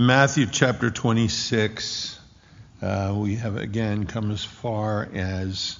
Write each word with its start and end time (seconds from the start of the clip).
Matthew 0.00 0.46
chapter 0.46 0.90
26. 0.90 2.18
Uh, 2.80 3.14
we 3.18 3.34
have 3.34 3.58
again 3.58 4.06
come 4.06 4.30
as 4.30 4.42
far 4.42 5.06
as 5.12 5.78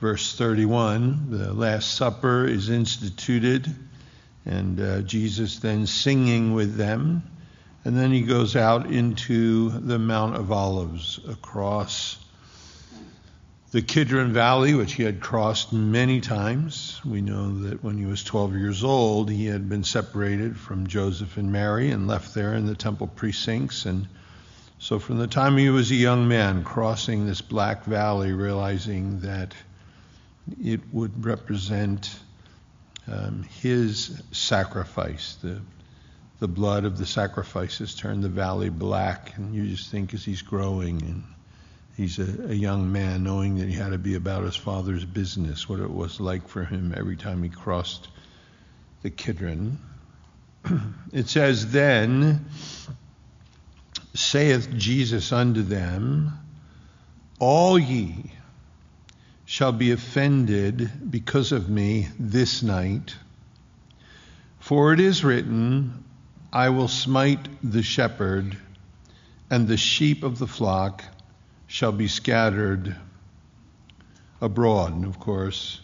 verse 0.00 0.34
31. 0.34 1.30
The 1.30 1.52
Last 1.52 1.94
Supper 1.94 2.46
is 2.46 2.70
instituted, 2.70 3.70
and 4.46 4.80
uh, 4.80 5.02
Jesus 5.02 5.58
then 5.58 5.86
singing 5.86 6.54
with 6.54 6.76
them. 6.76 7.22
And 7.84 7.98
then 7.98 8.12
he 8.12 8.22
goes 8.22 8.56
out 8.56 8.86
into 8.90 9.68
the 9.68 9.98
Mount 9.98 10.36
of 10.36 10.50
Olives 10.50 11.20
across 11.28 12.16
the 13.70 13.82
Kidron 13.82 14.32
Valley, 14.32 14.74
which 14.74 14.94
he 14.94 15.04
had 15.04 15.20
crossed 15.20 15.72
many 15.72 16.20
times. 16.20 17.00
We 17.04 17.20
know 17.20 17.60
that 17.60 17.84
when 17.84 17.98
he 17.98 18.04
was 18.04 18.24
12 18.24 18.56
years 18.56 18.82
old, 18.82 19.30
he 19.30 19.46
had 19.46 19.68
been 19.68 19.84
separated 19.84 20.58
from 20.58 20.88
Joseph 20.88 21.36
and 21.36 21.52
Mary 21.52 21.90
and 21.90 22.08
left 22.08 22.34
there 22.34 22.54
in 22.54 22.66
the 22.66 22.74
temple 22.74 23.06
precincts. 23.06 23.86
And 23.86 24.08
so, 24.80 24.98
from 24.98 25.18
the 25.18 25.28
time 25.28 25.56
he 25.56 25.68
was 25.68 25.90
a 25.92 25.94
young 25.96 26.26
man, 26.26 26.64
crossing 26.64 27.26
this 27.26 27.40
black 27.40 27.84
valley, 27.84 28.32
realizing 28.32 29.20
that 29.20 29.54
it 30.60 30.80
would 30.92 31.24
represent 31.24 32.18
um, 33.06 33.44
his 33.60 34.20
sacrifice, 34.32 35.36
the 35.42 35.60
the 36.40 36.48
blood 36.48 36.86
of 36.86 36.96
the 36.96 37.04
sacrifices 37.04 37.94
turned 37.94 38.24
the 38.24 38.28
valley 38.30 38.70
black, 38.70 39.36
and 39.36 39.54
you 39.54 39.68
just 39.68 39.90
think 39.90 40.14
as 40.14 40.24
he's 40.24 40.40
growing 40.40 41.02
and 41.02 41.22
he's 41.96 42.18
a, 42.18 42.50
a, 42.50 42.54
young 42.54 42.92
man, 42.92 43.22
knowing 43.22 43.56
that 43.56 43.68
he 43.68 43.74
had 43.74 43.90
to 43.90 43.98
be 43.98 44.14
about 44.14 44.44
his 44.44 44.56
father's 44.56 45.04
business, 45.04 45.68
what 45.68 45.80
it 45.80 45.90
was 45.90 46.20
like 46.20 46.48
for 46.48 46.64
him 46.64 46.94
every 46.96 47.16
time 47.16 47.42
he 47.42 47.48
crossed 47.48 48.08
the 49.02 49.10
Kidron. 49.10 49.78
it 51.12 51.28
says, 51.28 51.70
Then 51.70 52.46
saith 54.14 54.74
Jesus 54.76 55.32
unto 55.32 55.62
them, 55.62 56.32
All 57.38 57.78
ye 57.78 58.32
shall 59.44 59.72
be 59.72 59.90
offended 59.90 61.10
because 61.10 61.52
of 61.52 61.68
me 61.68 62.08
this 62.18 62.62
night. 62.62 63.14
For 64.60 64.92
it 64.92 65.00
is 65.00 65.24
written, 65.24 66.04
I 66.52 66.68
will 66.68 66.88
smite 66.88 67.48
the 67.62 67.82
shepherd, 67.82 68.56
and 69.50 69.66
the 69.66 69.76
sheep 69.76 70.22
of 70.22 70.38
the 70.38 70.46
flock 70.46 71.02
shall 71.70 71.92
be 71.92 72.08
scattered 72.08 72.96
abroad. 74.40 74.92
And 74.92 75.04
of 75.04 75.20
course, 75.20 75.80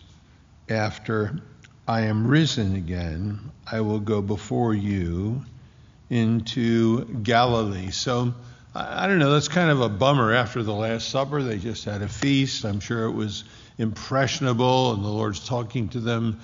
after 0.69 1.39
I 1.87 2.03
am 2.03 2.27
risen 2.27 2.75
again, 2.75 3.53
I 3.71 3.83
will 3.83 4.01
go 4.01 4.21
before 4.21 4.75
you 4.75 5.45
into 6.11 7.05
Galilee. 7.05 7.93
So, 7.93 8.35
I 8.75 9.07
don't 9.07 9.21
know, 9.21 9.31
that's 9.31 9.47
kind 9.47 9.71
of 9.71 9.81
a 9.81 9.89
bummer 9.89 10.35
after 10.35 10.65
the 10.65 10.75
Last 10.75 11.09
Supper. 11.09 11.41
They 11.45 11.59
just 11.59 11.85
had 11.85 12.03
a 12.03 12.09
feast. 12.09 12.65
I'm 12.65 12.81
sure 12.81 13.05
it 13.05 13.13
was 13.13 13.45
impressionable, 13.79 14.93
and 14.93 15.05
the 15.05 15.09
Lord's 15.09 15.47
talking 15.47 15.89
to 15.91 16.01
them. 16.01 16.41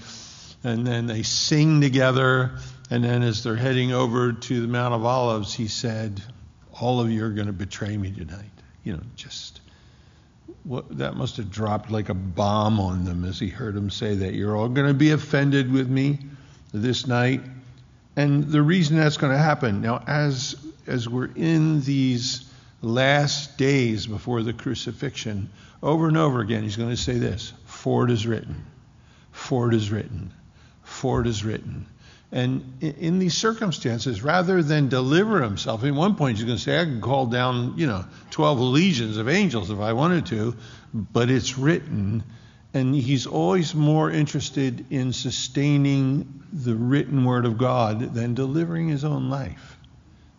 And 0.63 0.87
then 0.87 1.07
they 1.07 1.25
sing 1.25 1.81
together. 1.81 2.53
And 2.91 3.03
then 3.03 3.25
as 3.25 3.43
they're 3.43 3.57
heading 3.57 3.93
over 3.93 4.35
to 4.35 4.61
the 4.61 4.69
Mount 4.69 4.95
of 4.95 5.05
Olives, 5.05 5.53
he 5.53 5.67
said, 5.67 6.23
All 6.81 7.01
of 7.01 7.11
you 7.11 7.25
are 7.25 7.31
going 7.31 7.49
to 7.49 7.53
betray 7.53 7.97
me 7.97 8.13
tonight 8.13 8.47
you 8.85 8.93
know, 8.95 9.03
just 9.17 9.61
what, 10.65 10.99
that 10.99 11.17
must 11.17 11.37
have 11.37 11.51
dropped 11.51 11.91
like 11.91 12.09
a 12.09 12.15
bomb 12.15 12.81
on 12.81 13.05
them 13.05 13.25
as 13.25 13.39
he 13.39 13.49
heard 13.49 13.77
him 13.77 13.91
say 13.91 14.15
that. 14.17 14.35
You're 14.35 14.57
all 14.57 14.69
going 14.69 14.89
to 14.89 14.95
be 14.95 15.11
offended 15.11 15.71
with 15.71 15.89
me 15.89 16.19
this 16.73 17.07
night. 17.07 17.43
And 18.17 18.45
the 18.45 18.63
reason 18.63 18.97
that's 18.97 19.17
going 19.17 19.33
to 19.33 19.39
happen 19.39 19.81
now, 19.81 20.03
as 20.07 20.57
as 20.87 21.09
we're 21.09 21.31
in 21.35 21.81
these 21.83 22.51
last 22.83 23.57
days 23.57 24.07
before 24.07 24.43
the 24.43 24.53
crucifixion, 24.53 25.49
over 25.83 26.09
and 26.09 26.17
over 26.17 26.41
again, 26.41 26.63
he's 26.63 26.77
going 26.77 26.91
to 26.91 26.97
say 26.97 27.19
this: 27.19 27.53
"For 27.65 28.05
it 28.05 28.11
is 28.11 28.27
written, 28.27 28.67
for 29.31 29.69
it 29.69 29.75
is 29.75 29.91
written, 29.91 30.33
for 30.83 31.21
it 31.23 31.27
is 31.27 31.45
written." 31.45 31.87
And 32.33 32.79
in 32.81 33.19
these 33.19 33.37
circumstances, 33.37 34.23
rather 34.23 34.63
than 34.63 34.89
deliver 34.89 35.43
himself, 35.43 35.85
at 35.85 35.93
one 35.93 36.15
point 36.15 36.39
he's 36.39 36.47
going 36.47 36.57
to 36.57 36.63
say, 36.63 36.81
I 36.81 36.85
can 36.85 37.03
call 37.03 37.27
down, 37.27 37.75
you 37.77 37.87
know, 37.87 38.07
12 38.31 38.59
legions 38.59 39.19
of 39.19 39.29
angels 39.29 39.71
if 39.71 39.79
I 39.79 39.93
wanted 39.93 40.25
to, 40.27 40.57
but 40.95 41.31
it's 41.31 41.59
written. 41.59 42.25
And 42.73 42.95
he's 42.95 43.27
always 43.27 43.75
more 43.75 44.11
interested 44.11 44.87
in 44.91 45.13
sustaining 45.13 46.43
the 46.55 46.75
written 46.75 47.23
word 47.27 47.45
of 47.45 47.59
God 47.59 48.15
than 48.15 48.33
delivering 48.33 48.89
his 48.89 49.05
own 49.05 49.29
life. 49.29 49.77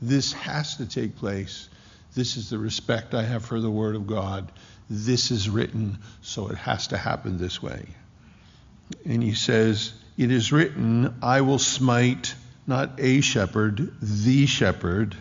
This 0.01 0.33
has 0.33 0.77
to 0.77 0.87
take 0.87 1.15
place. 1.15 1.69
This 2.15 2.37
is 2.37 2.49
the 2.49 2.57
respect 2.57 3.13
I 3.13 3.21
have 3.21 3.45
for 3.45 3.59
the 3.59 3.69
word 3.69 3.95
of 3.95 4.07
God. 4.07 4.51
This 4.89 5.29
is 5.29 5.47
written, 5.47 5.99
so 6.23 6.47
it 6.47 6.57
has 6.57 6.87
to 6.87 6.97
happen 6.97 7.37
this 7.37 7.61
way. 7.61 7.85
And 9.05 9.21
he 9.21 9.35
says, 9.35 9.93
it 10.18 10.31
is 10.31 10.51
written, 10.51 11.16
I 11.22 11.41
will 11.41 11.59
smite 11.59 12.35
not 12.66 13.00
a 13.00 13.22
shepherd, 13.22 13.91
the 14.01 14.46
shepherd, 14.46 15.18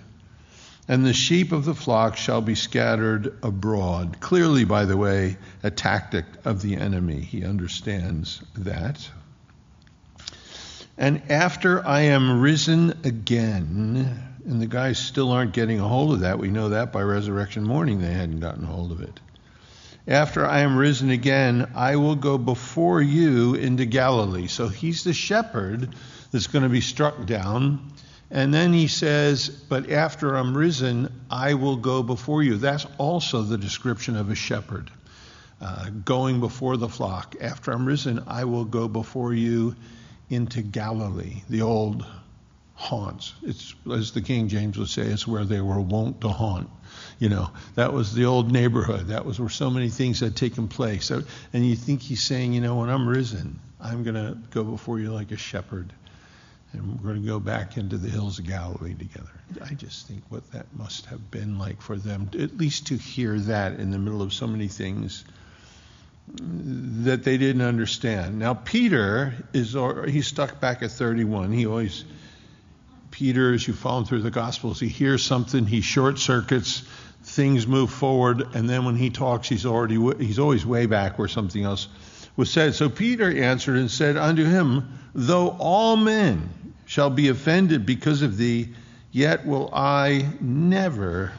and 0.88 1.04
the 1.04 1.12
sheep 1.12 1.52
of 1.52 1.64
the 1.64 1.74
flock 1.74 2.16
shall 2.16 2.40
be 2.40 2.54
scattered 2.54 3.38
abroad. 3.42 4.20
Clearly, 4.20 4.64
by 4.64 4.84
the 4.84 4.96
way, 4.96 5.36
a 5.62 5.70
tactic 5.70 6.24
of 6.44 6.60
the 6.60 6.76
enemy. 6.76 7.20
He 7.20 7.44
understands 7.44 8.42
that. 8.56 9.08
And 10.98 11.22
after 11.30 11.84
I 11.86 12.00
am 12.02 12.40
risen 12.40 12.90
again, 13.04 14.32
and 14.44 14.60
the 14.60 14.66
guys 14.66 14.98
still 14.98 15.30
aren't 15.30 15.52
getting 15.52 15.80
a 15.80 15.88
hold 15.88 16.12
of 16.12 16.20
that. 16.20 16.38
We 16.38 16.50
know 16.50 16.70
that 16.70 16.92
by 16.92 17.02
resurrection 17.02 17.64
morning 17.64 18.00
they 18.00 18.12
hadn't 18.12 18.40
gotten 18.40 18.64
a 18.64 18.66
hold 18.66 18.92
of 18.92 19.00
it. 19.00 19.20
After 20.08 20.44
I 20.44 20.60
am 20.60 20.76
risen 20.76 21.10
again, 21.10 21.70
I 21.76 21.96
will 21.96 22.16
go 22.16 22.36
before 22.36 23.00
you 23.00 23.54
into 23.54 23.84
Galilee. 23.84 24.48
So 24.48 24.66
he's 24.68 25.04
the 25.04 25.12
shepherd 25.12 25.94
that's 26.32 26.48
going 26.48 26.64
to 26.64 26.68
be 26.68 26.80
struck 26.80 27.24
down. 27.24 27.92
And 28.28 28.52
then 28.52 28.72
he 28.72 28.88
says, 28.88 29.48
But 29.48 29.90
after 29.90 30.34
I'm 30.34 30.56
risen, 30.56 31.12
I 31.30 31.54
will 31.54 31.76
go 31.76 32.02
before 32.02 32.42
you. 32.42 32.56
That's 32.56 32.86
also 32.98 33.42
the 33.42 33.58
description 33.58 34.16
of 34.16 34.30
a 34.30 34.34
shepherd 34.34 34.90
uh, 35.60 35.90
going 35.90 36.40
before 36.40 36.76
the 36.76 36.88
flock. 36.88 37.36
After 37.40 37.70
I'm 37.70 37.86
risen, 37.86 38.24
I 38.26 38.44
will 38.44 38.64
go 38.64 38.88
before 38.88 39.32
you 39.32 39.76
into 40.28 40.62
Galilee, 40.62 41.42
the 41.48 41.62
old 41.62 42.04
haunts. 42.82 43.32
It's, 43.42 43.74
as 43.90 44.10
the 44.10 44.20
King 44.20 44.48
James 44.48 44.76
would 44.76 44.88
say, 44.88 45.02
it's 45.02 45.26
where 45.26 45.44
they 45.44 45.60
were 45.60 45.80
wont 45.80 46.20
to 46.22 46.28
haunt. 46.28 46.68
You 47.20 47.28
know, 47.28 47.50
that 47.76 47.92
was 47.92 48.12
the 48.12 48.24
old 48.24 48.50
neighborhood. 48.50 49.06
That 49.06 49.24
was 49.24 49.38
where 49.38 49.48
so 49.48 49.70
many 49.70 49.88
things 49.88 50.18
had 50.18 50.34
taken 50.34 50.66
place. 50.66 51.10
And 51.10 51.24
you 51.52 51.76
think 51.76 52.02
he's 52.02 52.24
saying, 52.24 52.54
you 52.54 52.60
know, 52.60 52.76
when 52.80 52.90
I'm 52.90 53.08
risen, 53.08 53.60
I'm 53.80 54.02
going 54.02 54.16
to 54.16 54.36
go 54.50 54.64
before 54.64 54.98
you 54.98 55.12
like 55.12 55.30
a 55.30 55.36
shepherd, 55.36 55.92
and 56.72 57.00
we're 57.00 57.12
going 57.12 57.22
to 57.22 57.28
go 57.28 57.38
back 57.38 57.76
into 57.76 57.98
the 57.98 58.10
hills 58.10 58.40
of 58.40 58.46
Galilee 58.46 58.94
together. 58.94 59.30
I 59.64 59.74
just 59.74 60.08
think 60.08 60.24
what 60.28 60.50
that 60.50 60.66
must 60.76 61.06
have 61.06 61.30
been 61.30 61.58
like 61.58 61.80
for 61.80 61.96
them, 61.96 62.30
at 62.36 62.56
least 62.56 62.88
to 62.88 62.96
hear 62.96 63.38
that 63.38 63.78
in 63.78 63.92
the 63.92 63.98
middle 63.98 64.22
of 64.22 64.32
so 64.32 64.48
many 64.48 64.66
things 64.66 65.24
that 66.34 67.22
they 67.22 67.38
didn't 67.38 67.62
understand. 67.62 68.40
Now, 68.40 68.54
Peter 68.54 69.34
is, 69.52 69.76
he's 70.08 70.26
stuck 70.26 70.60
back 70.60 70.82
at 70.82 70.90
31. 70.90 71.52
He 71.52 71.66
always 71.66 72.04
Peter, 73.12 73.52
as 73.52 73.68
you 73.68 73.74
follow 73.74 74.02
through 74.02 74.22
the 74.22 74.30
Gospels, 74.30 74.80
he 74.80 74.88
hears 74.88 75.22
something, 75.22 75.66
he 75.66 75.82
short 75.82 76.18
circuits, 76.18 76.82
things 77.22 77.66
move 77.66 77.90
forward, 77.90 78.42
and 78.54 78.68
then 78.68 78.84
when 78.84 78.96
he 78.96 79.10
talks, 79.10 79.48
he's 79.48 79.64
already 79.64 79.96
he's 80.24 80.40
always 80.40 80.66
way 80.66 80.86
back 80.86 81.18
where 81.18 81.28
something 81.28 81.62
else 81.62 81.86
was 82.36 82.50
said. 82.50 82.74
So 82.74 82.88
Peter 82.88 83.30
answered 83.30 83.76
and 83.76 83.90
said 83.90 84.16
unto 84.16 84.44
him, 84.44 84.98
Though 85.14 85.50
all 85.50 85.96
men 85.96 86.48
shall 86.86 87.10
be 87.10 87.28
offended 87.28 87.86
because 87.86 88.22
of 88.22 88.36
thee, 88.36 88.74
yet 89.12 89.46
will 89.46 89.70
I 89.72 90.28
never 90.40 91.32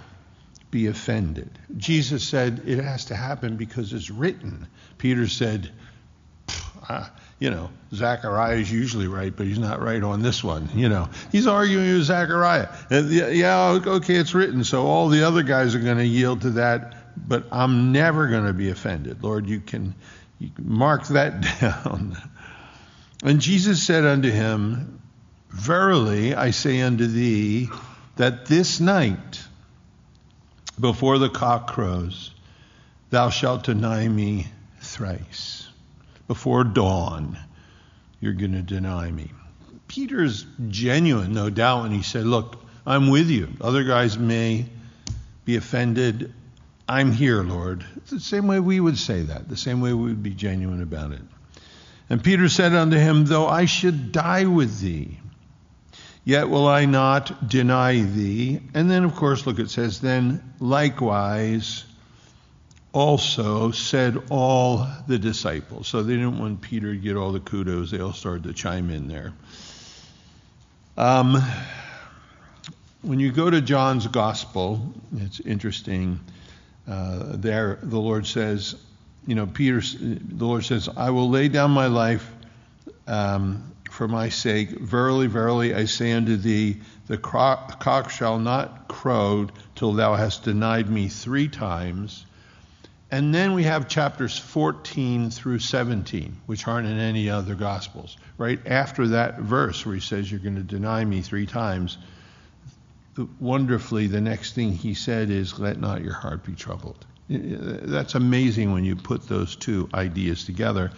be 0.69 0.87
offended. 0.87 1.49
Jesus 1.75 2.27
said 2.27 2.61
it 2.65 2.83
has 2.83 3.05
to 3.05 3.15
happen 3.15 3.57
because 3.57 3.93
it's 3.93 4.09
written. 4.09 4.67
Peter 4.99 5.27
said, 5.27 5.71
you 7.43 7.51
know, 7.51 7.69
Zechariah 7.93 8.55
is 8.55 8.71
usually 8.71 9.07
right, 9.07 9.35
but 9.35 9.45
he's 9.45 9.59
not 9.59 9.81
right 9.81 10.01
on 10.01 10.21
this 10.21 10.41
one. 10.41 10.69
You 10.73 10.87
know, 10.87 11.09
he's 11.29 11.45
arguing 11.45 11.93
with 11.93 12.03
Zechariah. 12.03 12.69
And 12.89 13.11
yeah, 13.11 13.81
okay, 13.85 14.15
it's 14.15 14.33
written, 14.33 14.63
so 14.63 14.85
all 14.85 15.09
the 15.09 15.27
other 15.27 15.43
guys 15.43 15.75
are 15.75 15.79
going 15.79 15.97
to 15.97 16.05
yield 16.05 16.43
to 16.43 16.51
that, 16.51 16.95
but 17.17 17.43
I'm 17.51 17.91
never 17.91 18.29
going 18.29 18.45
to 18.45 18.53
be 18.53 18.69
offended. 18.69 19.21
Lord, 19.25 19.45
you 19.49 19.59
can, 19.59 19.93
you 20.39 20.51
can 20.55 20.69
mark 20.69 21.05
that 21.07 21.41
down. 21.59 22.15
And 23.25 23.41
Jesus 23.41 23.85
said 23.85 24.05
unto 24.05 24.31
him, 24.31 25.01
Verily 25.49 26.35
I 26.35 26.51
say 26.51 26.79
unto 26.79 27.07
thee, 27.07 27.67
that 28.15 28.45
this 28.45 28.79
night, 28.79 29.43
before 30.79 31.17
the 31.17 31.29
cock 31.29 31.73
crows, 31.73 32.31
thou 33.09 33.29
shalt 33.29 33.65
deny 33.65 34.07
me 34.07 34.47
thrice 34.79 35.67
before 36.27 36.63
dawn, 36.63 37.37
you're 38.19 38.33
going 38.33 38.53
to 38.53 38.61
deny 38.61 39.11
me. 39.11 39.31
Peter's 39.87 40.45
genuine, 40.69 41.33
no 41.33 41.49
doubt, 41.49 41.83
when 41.83 41.91
he 41.91 42.01
said, 42.01 42.25
Look, 42.25 42.63
I'm 42.85 43.09
with 43.09 43.29
you. 43.29 43.49
Other 43.61 43.83
guys 43.83 44.17
may 44.17 44.65
be 45.45 45.55
offended. 45.55 46.33
I'm 46.87 47.11
here, 47.11 47.43
Lord. 47.43 47.85
It's 47.97 48.11
the 48.11 48.19
same 48.19 48.47
way 48.47 48.59
we 48.59 48.79
would 48.79 48.97
say 48.97 49.21
that, 49.23 49.47
the 49.47 49.57
same 49.57 49.81
way 49.81 49.93
we 49.93 50.05
would 50.05 50.23
be 50.23 50.33
genuine 50.33 50.81
about 50.81 51.11
it. 51.11 51.21
And 52.09 52.23
Peter 52.23 52.49
said 52.49 52.73
unto 52.73 52.97
him, 52.97 53.25
Though 53.25 53.47
I 53.47 53.65
should 53.65 54.11
die 54.11 54.45
with 54.45 54.79
thee, 54.79 55.19
yet 56.25 56.49
will 56.49 56.67
I 56.67 56.85
not 56.85 57.47
deny 57.47 58.01
thee. 58.01 58.59
And 58.73 58.89
then, 58.89 59.03
of 59.03 59.15
course, 59.15 59.45
look, 59.45 59.59
it 59.59 59.69
says, 59.69 60.01
Then 60.01 60.53
likewise 60.59 61.85
also 62.93 63.71
said 63.71 64.21
all 64.29 64.87
the 65.07 65.17
disciples. 65.17 65.87
So 65.87 66.03
they 66.03 66.13
didn't 66.13 66.39
want 66.39 66.61
Peter 66.61 66.93
to 66.93 66.99
get 66.99 67.17
all 67.17 67.31
the 67.31 67.39
kudos. 67.39 67.91
They 67.91 67.99
all 67.99 68.13
started 68.13 68.43
to 68.43 68.53
chime 68.53 68.89
in 68.91 69.07
there. 69.07 69.33
Um, 70.95 71.41
when 73.01 73.19
you 73.19 73.31
go 73.31 73.49
to 73.49 73.61
John's 73.61 74.07
Gospel, 74.07 74.93
it's 75.17 75.39
interesting. 75.39 76.19
Uh, 76.87 77.35
there, 77.35 77.79
the 77.81 77.99
Lord 77.99 78.27
says, 78.27 78.75
you 79.25 79.35
know, 79.35 79.47
Peter, 79.47 79.81
the 79.81 80.45
Lord 80.45 80.63
says, 80.63 80.87
I 80.95 81.09
will 81.09 81.29
lay 81.29 81.47
down 81.47 81.71
my 81.71 81.87
life 81.87 82.29
um, 83.07 83.71
for 83.89 84.07
my 84.07 84.29
sake. 84.29 84.69
Verily, 84.69 85.27
verily, 85.27 85.73
I 85.73 85.85
say 85.85 86.11
unto 86.11 86.37
thee, 86.37 86.81
the 87.07 87.17
cock 87.17 88.09
shall 88.09 88.37
not 88.37 88.87
crow 88.87 89.47
till 89.75 89.93
thou 89.93 90.15
hast 90.15 90.43
denied 90.43 90.89
me 90.89 91.07
three 91.07 91.47
times. 91.47 92.25
And 93.13 93.31
then 93.31 93.53
we 93.53 93.61
have 93.65 93.87
chapters 93.87 94.39
14 94.39 95.29
through 95.29 95.59
17, 95.59 96.35
which 96.47 96.67
aren't 96.67 96.87
in 96.87 96.97
any 96.97 97.29
other 97.29 97.53
Gospels. 97.53 98.17
Right 98.39 98.59
after 98.65 99.09
that 99.09 99.37
verse 99.37 99.85
where 99.85 99.93
he 99.93 100.01
says, 100.01 100.31
You're 100.31 100.39
going 100.39 100.55
to 100.55 100.63
deny 100.63 101.05
me 101.05 101.21
three 101.21 101.45
times, 101.45 101.99
wonderfully, 103.39 104.07
the 104.07 104.19
next 104.19 104.55
thing 104.55 104.71
he 104.71 104.95
said 104.95 105.29
is, 105.29 105.59
Let 105.59 105.79
not 105.79 106.01
your 106.01 106.15
heart 106.15 106.43
be 106.43 106.53
troubled. 106.53 107.05
That's 107.29 108.15
amazing 108.15 108.71
when 108.71 108.83
you 108.83 108.95
put 108.95 109.27
those 109.27 109.55
two 109.55 109.87
ideas 109.93 110.43
together. 110.45 110.89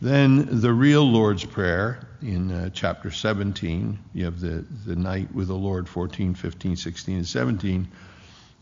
Then 0.00 0.60
the 0.60 0.72
real 0.72 1.02
Lord's 1.02 1.44
Prayer 1.44 1.98
in 2.22 2.52
uh, 2.52 2.70
chapter 2.74 3.10
17, 3.10 3.98
you 4.14 4.24
have 4.26 4.38
the, 4.38 4.64
the 4.86 4.94
night 4.94 5.34
with 5.34 5.48
the 5.48 5.56
Lord, 5.56 5.88
14, 5.88 6.36
15, 6.36 6.76
16, 6.76 7.16
and 7.16 7.26
17 7.26 7.88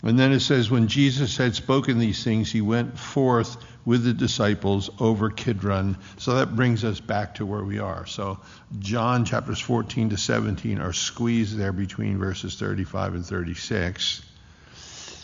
and 0.04 0.18
then 0.18 0.32
it 0.32 0.40
says, 0.40 0.70
when 0.70 0.88
Jesus 0.88 1.38
had 1.38 1.54
spoken 1.54 1.98
these 1.98 2.22
things, 2.22 2.52
he 2.52 2.60
went 2.60 2.98
forth 2.98 3.56
with 3.86 4.04
the 4.04 4.12
disciples 4.12 4.90
over 5.00 5.30
Kidron. 5.30 5.96
So 6.18 6.34
that 6.34 6.54
brings 6.54 6.84
us 6.84 7.00
back 7.00 7.36
to 7.36 7.46
where 7.46 7.64
we 7.64 7.78
are. 7.78 8.04
So 8.04 8.38
John 8.78 9.24
chapters 9.24 9.60
14 9.60 10.10
to 10.10 10.18
17 10.18 10.78
are 10.78 10.92
squeezed 10.92 11.56
there 11.56 11.72
between 11.72 12.18
verses 12.18 12.54
35 12.56 13.14
and 13.14 13.24
36. 13.24 14.22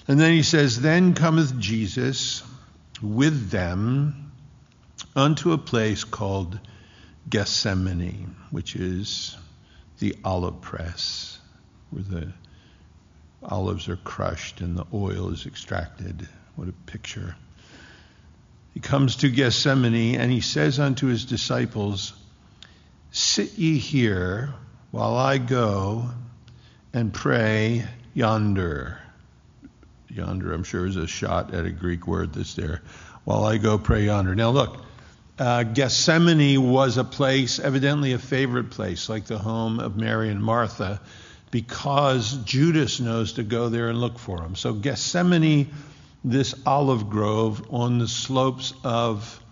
And 0.09 0.19
then 0.19 0.32
he 0.32 0.43
says, 0.43 0.81
Then 0.81 1.12
cometh 1.12 1.59
Jesus 1.59 2.43
with 3.03 3.50
them 3.50 4.32
unto 5.15 5.53
a 5.53 5.59
place 5.59 6.05
called 6.05 6.59
Gethsemane, 7.29 8.35
which 8.50 8.77
is 8.77 9.37
the 9.99 10.17
olive 10.25 10.62
press, 10.62 11.38
where 11.91 12.03
the 12.03 12.32
olives 13.43 13.89
are 13.89 13.97
crushed 13.97 14.61
and 14.61 14.77
the 14.77 14.87
oil 14.93 15.33
is 15.33 15.47
extracted. 15.47 16.29
What 16.57 16.69
a 16.69 16.73
picture. 16.73 17.37
He 18.75 18.81
comes 18.81 19.17
to 19.17 19.31
Gethsemane 19.31 20.17
and 20.21 20.31
he 20.31 20.41
says 20.41 20.79
unto 20.79 21.07
his 21.07 21.25
disciples, 21.25 22.13
Sit 23.13 23.59
ye 23.59 23.79
here 23.79 24.55
while 24.91 25.17
I 25.17 25.39
go 25.39 26.11
and 26.93 27.13
pray 27.13 27.85
yonder. 28.15 28.99
Yonder, 30.09 30.53
I'm 30.53 30.65
sure, 30.65 30.87
is 30.87 30.97
a 30.97 31.07
shot 31.07 31.55
at 31.55 31.65
a 31.65 31.71
Greek 31.71 32.07
word 32.07 32.35
that's 32.35 32.55
there. 32.55 32.83
While 33.25 33.45
I 33.45 33.59
go 33.59 33.79
pray 33.79 34.07
yonder. 34.07 34.35
Now, 34.35 34.51
look, 34.51 34.85
uh, 35.39 35.63
Gethsemane 35.63 36.71
was 36.71 36.97
a 36.97 37.05
place, 37.05 37.59
evidently 37.59 38.13
a 38.13 38.19
favorite 38.19 38.71
place, 38.71 39.09
like 39.09 39.27
the 39.27 39.39
home 39.39 39.81
of 39.81 39.97
Mary 39.97 40.31
and 40.31 40.43
Martha 40.43 41.01
because 41.50 42.37
Judas 42.44 43.00
knows 43.00 43.35
to 43.35 43.43
go 43.43 43.69
there 43.69 43.88
and 43.88 44.00
look 44.00 44.19
for 44.19 44.43
him. 44.43 44.55
So 44.55 44.73
Gethsemane, 44.73 45.69
this 46.25 46.55
olive 46.64 47.11
grove 47.11 47.67
on 47.70 47.99
the 47.99 48.08
slopes 48.08 48.73
of 48.85 49.43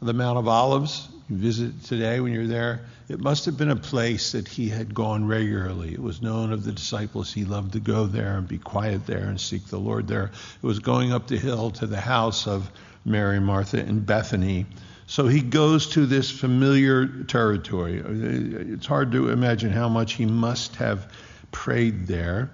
the 0.00 0.14
Mount 0.14 0.38
of 0.38 0.48
Olives, 0.48 1.08
you 1.28 1.36
visit 1.36 1.84
today 1.84 2.20
when 2.20 2.32
you're 2.32 2.46
there, 2.46 2.86
it 3.08 3.20
must 3.20 3.44
have 3.44 3.56
been 3.58 3.70
a 3.70 3.76
place 3.76 4.32
that 4.32 4.48
he 4.48 4.68
had 4.68 4.94
gone 4.94 5.26
regularly. 5.26 5.92
It 5.92 6.00
was 6.00 6.22
known 6.22 6.52
of 6.52 6.64
the 6.64 6.72
disciples 6.72 7.32
he 7.32 7.44
loved 7.44 7.72
to 7.72 7.80
go 7.80 8.06
there 8.06 8.38
and 8.38 8.48
be 8.48 8.58
quiet 8.58 9.06
there 9.06 9.24
and 9.24 9.40
seek 9.40 9.66
the 9.66 9.78
Lord 9.78 10.08
there. 10.08 10.30
It 10.62 10.66
was 10.66 10.78
going 10.78 11.12
up 11.12 11.28
the 11.28 11.36
hill 11.36 11.70
to 11.72 11.86
the 11.86 12.00
house 12.00 12.46
of 12.46 12.70
Mary 13.04 13.40
Martha 13.40 13.80
and 13.80 14.06
Bethany. 14.06 14.66
So 15.06 15.26
he 15.26 15.42
goes 15.42 15.88
to 15.88 16.06
this 16.06 16.30
familiar 16.30 17.06
territory. 17.24 18.02
It's 18.02 18.86
hard 18.86 19.12
to 19.12 19.28
imagine 19.28 19.70
how 19.70 19.88
much 19.88 20.14
he 20.14 20.24
must 20.24 20.76
have 20.76 21.12
prayed 21.52 22.06
there. 22.06 22.50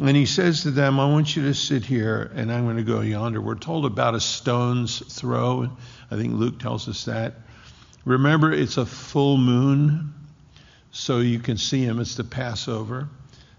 And 0.00 0.16
he 0.16 0.26
says 0.26 0.62
to 0.62 0.70
them, 0.70 1.00
I 1.00 1.06
want 1.06 1.36
you 1.36 1.44
to 1.44 1.54
sit 1.54 1.84
here 1.84 2.30
and 2.34 2.52
I'm 2.52 2.64
going 2.64 2.76
to 2.76 2.82
go 2.82 3.00
yonder. 3.00 3.40
We're 3.40 3.54
told 3.54 3.86
about 3.86 4.14
a 4.14 4.20
stone's 4.20 4.98
throw. 4.98 5.70
I 6.10 6.16
think 6.16 6.34
Luke 6.34 6.58
tells 6.58 6.88
us 6.88 7.06
that. 7.06 7.34
Remember, 8.04 8.52
it's 8.52 8.76
a 8.76 8.86
full 8.86 9.36
moon, 9.36 10.14
so 10.92 11.18
you 11.18 11.40
can 11.40 11.56
see 11.56 11.82
him. 11.82 11.98
It's 11.98 12.14
the 12.14 12.24
Passover. 12.24 13.08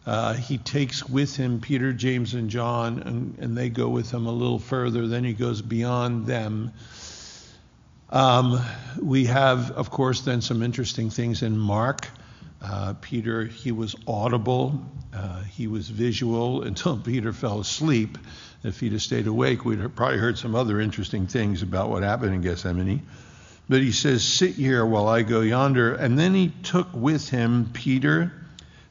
Uh, 0.06 0.36
he 0.36 0.57
takes 0.57 1.04
with 1.04 1.36
him 1.36 1.60
Peter, 1.60 1.92
James, 1.92 2.33
and 2.33 2.50
John, 2.50 3.00
and, 3.00 3.38
and, 3.40 3.57
they 3.57 3.68
go 3.68 3.90
with 3.90 4.10
him 4.10 4.25
a 4.25 4.31
little 4.31 4.57
further. 4.57 5.06
Then 5.06 5.25
he 5.25 5.33
goes 5.33 5.62
beyond 5.62 6.25
them. 6.25 6.72
Um, 8.10 8.57
we 9.01 9.25
have, 9.25 9.72
of 9.72 9.90
course, 9.90 10.22
then 10.22 10.40
some 10.42 10.63
interesting 10.63 11.10
things 11.10 11.44
in 11.44 11.57
Mark. 11.57 12.07
Uh, 12.62 12.94
Peter, 13.01 13.45
he 13.45 13.71
was 13.71 13.95
audible, 14.07 14.81
uh, 15.13 15.44
he 15.44 15.68
was 15.68 15.89
visual 15.89 16.62
until 16.68 16.98
Peter 16.98 17.33
fell 17.33 17.59
asleep. 17.59 18.18
If 18.63 18.80
he'd 18.80 18.94
have 18.94 19.01
stayed 19.01 19.27
awake, 19.27 19.63
we'd 19.63 19.80
have 19.80 19.95
probably 19.95 20.18
heard 20.18 20.38
some 20.38 20.56
other 20.56 20.81
interesting 20.81 21.27
things 21.27 21.62
about 21.62 21.89
what 21.89 22.04
happened 22.04 22.33
in 22.33 22.42
Gethsemane. 22.42 23.04
But 23.69 23.81
he 23.81 23.92
says, 23.92 24.24
Sit 24.24 24.56
here 24.56 24.86
while 24.86 25.07
I 25.07 25.21
go 25.21 25.42
yonder. 25.42 25.94
And 25.94 26.18
then 26.18 26.33
he 26.33 26.50
took 26.63 26.88
with 26.94 27.30
him 27.30 27.69
Peter 27.74 28.31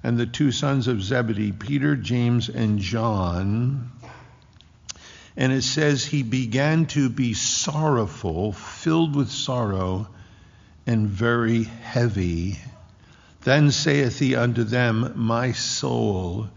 and 0.03 0.19
the 0.19 0.27
two 0.27 0.53
sons 0.53 0.87
of 0.87 1.03
Zebedee, 1.03 1.53
Peter, 1.53 1.97
James, 1.97 2.49
and 2.49 2.79
John. 2.79 3.91
And 5.37 5.53
it 5.53 5.63
says, 5.63 6.05
He 6.05 6.23
began 6.23 6.87
to 6.87 7.09
be 7.09 7.35
sorrowful, 7.35 8.53
filled 8.53 9.17
with 9.17 9.31
sorrow, 9.31 10.09
and 10.87 11.09
very 11.09 11.65
heavy. 11.65 12.59
Then 13.47 13.71
saith 13.71 14.19
he 14.19 14.35
unto 14.35 14.65
them, 14.65 15.13
My 15.15 15.53
soul 15.53 16.49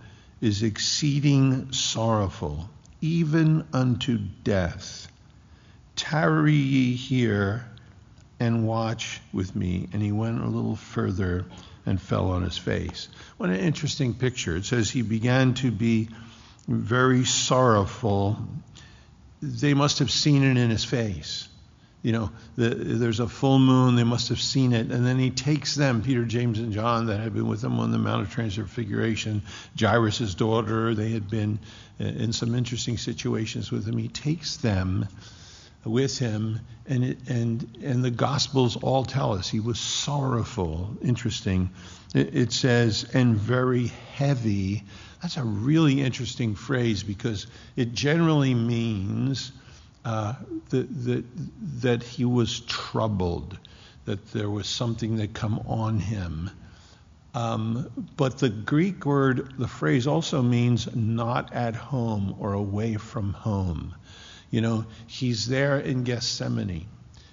is 0.42 0.64
exceeding 0.64 1.72
sorrowful, 1.72 2.68
even 3.00 3.64
unto 3.72 4.18
death. 4.44 5.08
Tarry 5.96 6.56
ye 6.56 6.96
here 6.96 7.64
and 8.40 8.66
watch 8.66 9.22
with 9.32 9.56
me. 9.56 9.88
And 9.94 10.02
he 10.02 10.12
went 10.12 10.42
a 10.42 10.48
little 10.48 10.76
further 10.76 11.46
and 11.86 12.02
fell 12.02 12.32
on 12.32 12.42
his 12.42 12.58
face. 12.58 13.08
What 13.38 13.52
an 13.52 13.58
interesting 13.58 14.16
picture. 14.16 14.56
It 14.56 14.66
says 14.66 14.90
he 14.90 15.04
began 15.04 15.54
to 15.56 15.70
be 15.70 16.10
very 16.68 17.24
sorrowful. 17.24 18.36
They 19.44 19.76
must 19.76 20.00
have 20.00 20.10
seen 20.10 20.42
it 20.42 20.58
in 20.58 20.72
his 20.72 20.86
face 20.86 21.49
you 22.02 22.14
know, 22.14 22.32
the, 22.56 22.70
there's 22.70 23.20
a 23.20 23.28
full 23.28 23.60
moon. 23.60 23.96
They 23.96 24.04
must 24.04 24.30
have 24.30 24.40
seen 24.40 24.74
it. 24.74 24.92
And 24.92 25.06
then 25.06 25.20
he 25.20 25.30
takes 25.30 25.76
them, 25.76 26.02
Peter, 26.02 26.24
James, 26.24 26.60
and 26.60 26.72
John, 26.72 27.08
that 27.08 27.20
had 27.20 27.34
been 27.34 27.48
with 27.48 27.64
him 27.64 27.80
on 27.80 27.92
the 27.92 27.98
Mount 27.98 28.22
of 28.22 28.32
Transfiguration, 28.32 29.42
Jairus' 29.78 30.34
daughter. 30.36 30.96
They 30.96 31.10
had 31.10 31.30
been 31.30 31.60
in 32.00 32.32
some 32.32 32.56
interesting 32.56 32.98
situations 32.98 33.72
with 33.72 33.86
him. 33.86 33.98
He 33.98 34.08
takes 34.08 34.58
them 34.58 35.08
with 35.84 36.18
him, 36.20 36.60
and 36.88 37.04
it, 37.04 37.18
and 37.30 37.78
and 37.84 38.04
the 38.04 38.12
Gospels 38.12 38.76
all 38.78 39.06
tell 39.06 39.34
us 39.34 39.50
he 39.50 39.60
was 39.60 39.80
sorrowful. 39.80 40.98
Interesting. 41.02 41.70
It, 42.14 42.36
it 42.36 42.52
says, 42.54 43.06
and 43.14 43.36
very 43.36 43.88
heavy. 44.16 44.84
That's 45.22 45.38
a 45.38 45.44
really 45.44 46.02
interesting 46.02 46.56
phrase 46.56 47.04
because 47.04 47.48
it 47.76 47.94
generally 47.94 48.54
means 48.54 49.52
uh, 50.06 50.34
that, 50.70 51.06
that, 51.06 51.24
that 51.82 52.04
he 52.04 52.26
was 52.26 52.62
troubled, 52.62 53.58
that 54.06 54.32
there 54.32 54.50
was 54.50 54.68
something 54.68 55.18
that 55.18 55.34
come 55.34 55.60
on 55.68 56.00
him. 56.00 56.50
Um, 57.34 57.92
but 58.18 58.40
the 58.40 58.50
Greek 58.50 59.06
word, 59.06 59.54
the 59.60 59.68
phrase 59.68 60.08
also 60.08 60.42
means 60.42 60.94
not 60.96 61.54
at 61.54 61.76
home 61.76 62.36
or 62.40 62.54
away 62.54 62.96
from 62.96 63.34
home. 63.34 63.94
You 64.50 64.62
know, 64.62 64.86
he's 65.06 65.48
there 65.48 65.80
in 65.80 66.04
Gethsemane. 66.04 66.88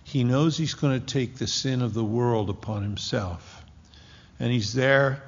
He 0.05 0.23
knows 0.23 0.57
he's 0.57 0.75
going 0.75 1.01
to 1.01 1.05
take 1.05 1.37
the 1.37 1.47
sin 1.47 1.83
of 1.83 1.95
the 1.95 2.05
world 2.05 2.51
upon 2.51 2.83
himself. 2.83 3.65
And 4.39 4.53
he's 4.53 4.75
there 4.75 5.23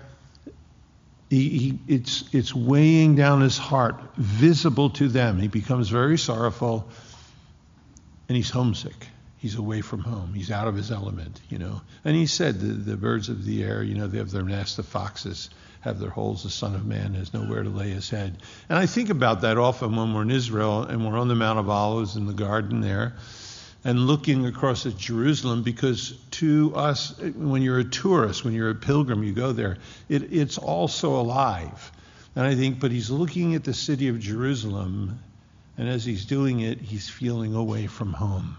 he, 1.31 1.49
he, 1.49 1.79
it's, 1.89 2.25
it's 2.33 2.55
weighing 2.55 3.15
down 3.15 3.43
his 3.43 3.59
heart, 3.59 4.01
visible 4.17 4.91
to 4.91 5.09
them. 5.09 5.39
He 5.39 5.49
becomes 5.49 5.89
very 5.89 6.17
sorrowful, 6.17 6.89
and 8.29 8.37
he's 8.37 8.51
homesick. 8.51 9.09
He's 9.39 9.57
away 9.57 9.81
from 9.81 10.01
home. 10.01 10.35
He's 10.35 10.51
out 10.51 10.67
of 10.67 10.75
his 10.75 10.91
element, 10.91 11.41
you 11.49 11.59
know. 11.59 11.81
And 12.05 12.17
he 12.17 12.27
said, 12.27 12.59
the, 12.61 12.67
the 12.67 12.97
birds 12.97 13.29
of 13.29 13.45
the 13.45 13.63
air, 13.63 13.83
you 13.83 13.95
know, 13.95 14.09
they 14.09 14.19
have 14.19 14.33
their 14.33 14.43
nests, 14.43 14.77
the 14.77 14.83
foxes 14.83 15.51
have 15.81 16.01
their 16.01 16.11
holes, 16.11 16.43
the 16.43 16.51
Son 16.51 16.75
of 16.75 16.85
Man 16.85 17.15
has 17.15 17.33
nowhere 17.33 17.63
to 17.63 17.71
lay 17.71 17.91
his 17.91 18.11
head. 18.11 18.39
And 18.69 18.79
I 18.79 18.87
think 18.87 19.11
about 19.11 19.43
that 19.43 19.57
often 19.57 19.95
when 19.95 20.13
we're 20.13 20.23
in 20.23 20.31
Israel 20.33 20.83
and 20.83 21.07
we're 21.07 21.19
on 21.19 21.29
the 21.29 21.37
Mount 21.37 21.61
of 21.61 21.71
Olives 21.71 22.17
in 22.17 22.27
the 22.27 22.33
garden 22.33 22.81
there 22.81 23.15
and 23.85 24.07
looking 24.07 24.45
across 24.45 24.87
at 24.87 24.97
Jerusalem 24.97 25.63
because 25.63 26.19
to 26.33 26.73
us, 26.75 27.17
when 27.21 27.63
you're 27.63 27.79
a 27.79 27.85
tourist, 27.85 28.45
when 28.45 28.55
you're 28.55 28.71
a 28.71 28.75
pilgrim, 28.75 29.23
you 29.23 29.33
go 29.33 29.53
there, 29.53 29.79
it, 30.09 30.33
it's 30.33 30.59
also 30.59 31.21
alive. 31.21 31.93
And 32.35 32.45
I 32.45 32.57
think, 32.57 32.81
but 32.81 32.91
he's 32.91 33.09
looking 33.09 33.55
at 33.55 33.65
the 33.65 33.75
city 33.75 34.09
of 34.09 34.19
Jerusalem, 34.19 35.21
and 35.79 35.89
as 35.89 36.05
he's 36.05 36.25
doing 36.25 36.61
it, 36.61 36.81
he's 36.81 37.09
feeling 37.09 37.55
away 37.55 37.87
from 37.87 38.13
home. 38.13 38.57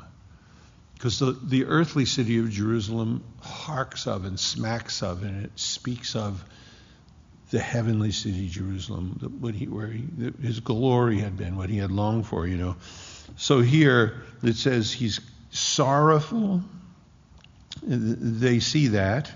Because 0.93 1.19
the, 1.19 1.31
the 1.31 1.65
earthly 1.65 2.05
city 2.05 2.39
of 2.39 2.49
Jerusalem 2.49 3.23
harks 3.41 4.07
of 4.07 4.25
and 4.25 4.39
smacks 4.39 5.03
of, 5.03 5.23
and 5.23 5.45
it 5.45 5.51
speaks 5.55 6.15
of 6.15 6.43
the 7.51 7.59
heavenly 7.59 8.11
city, 8.11 8.47
Jerusalem, 8.47 9.37
what 9.39 9.53
he, 9.53 9.67
where 9.67 9.87
he, 9.87 10.05
his 10.41 10.59
glory 10.59 11.19
had 11.19 11.37
been, 11.37 11.55
what 11.55 11.69
he 11.69 11.77
had 11.77 11.91
longed 11.91 12.27
for, 12.27 12.47
you 12.47 12.57
know. 12.57 12.75
So 13.37 13.59
here 13.61 14.21
it 14.43 14.55
says 14.55 14.91
he's 14.91 15.19
sorrowful. 15.51 16.61
They 17.81 18.59
see 18.59 18.89
that. 18.89 19.31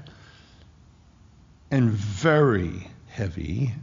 And 1.71 1.89
very 1.89 2.87
heavy. 3.07 3.73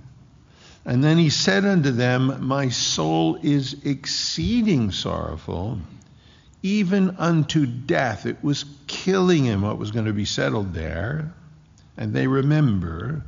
And 0.85 1.05
then 1.05 1.19
he 1.19 1.31
said 1.31 1.65
unto 1.65 1.91
them, 1.91 2.47
My 2.47 2.69
soul 2.71 3.39
is 3.43 3.77
exceeding 3.85 4.93
sorrowful, 4.93 5.79
even 6.63 7.17
unto 7.19 7.67
death. 7.67 8.27
It 8.27 8.43
was 8.43 8.65
killing 8.87 9.45
him 9.45 9.63
what 9.63 9.79
was 9.79 9.91
going 9.91 10.07
to 10.07 10.13
be 10.13 10.25
settled 10.25 10.73
there. 10.73 11.33
And 11.97 12.15
they 12.15 12.27
remember. 12.27 13.25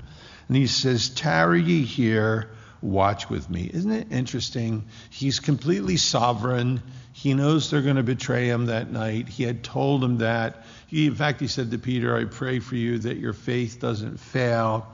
And 0.48 0.56
he 0.56 0.66
says, 0.66 1.10
Tarry 1.10 1.62
ye 1.62 1.82
here 1.82 2.48
watch 2.80 3.30
with 3.30 3.48
me. 3.48 3.70
Isn't 3.72 3.92
it 3.92 4.08
interesting? 4.10 4.84
He's 5.10 5.38
completely 5.38 5.96
sovereign. 5.96 6.82
He 7.12 7.34
knows 7.34 7.70
they're 7.70 7.82
going 7.82 7.96
to 7.96 8.02
betray 8.02 8.48
him 8.48 8.66
that 8.66 8.90
night. 8.90 9.28
He 9.28 9.44
had 9.44 9.62
told 9.62 10.02
him 10.02 10.18
that. 10.18 10.64
He, 10.88 11.06
in 11.06 11.14
fact, 11.14 11.40
he 11.40 11.46
said 11.46 11.70
to 11.70 11.78
Peter, 11.78 12.16
I 12.16 12.24
pray 12.24 12.58
for 12.58 12.74
you 12.74 12.98
that 13.00 13.18
your 13.18 13.34
faith 13.34 13.78
doesn't 13.78 14.18
fail. 14.18 14.86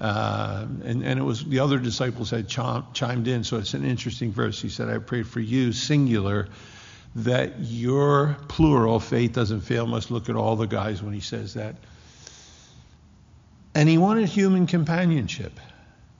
Uh, 0.00 0.66
and, 0.84 1.04
and 1.04 1.18
it 1.18 1.22
was 1.22 1.44
the 1.44 1.60
other 1.60 1.78
disciples 1.78 2.30
had 2.30 2.48
chimed 2.48 3.28
in, 3.28 3.44
so 3.44 3.58
it's 3.58 3.74
an 3.74 3.84
interesting 3.84 4.32
verse. 4.32 4.60
He 4.60 4.68
said, 4.68 4.88
I 4.88 4.98
pray 4.98 5.22
for 5.22 5.40
you, 5.40 5.72
singular, 5.72 6.48
that 7.16 7.60
your 7.60 8.36
plural 8.48 8.98
faith 8.98 9.32
doesn't 9.32 9.60
fail. 9.60 9.86
Must 9.86 10.10
look 10.10 10.28
at 10.28 10.36
all 10.36 10.56
the 10.56 10.66
guys 10.66 11.02
when 11.02 11.14
he 11.14 11.20
says 11.20 11.54
that. 11.54 11.76
And 13.74 13.88
he 13.88 13.98
wanted 13.98 14.28
human 14.28 14.66
companionship. 14.66 15.52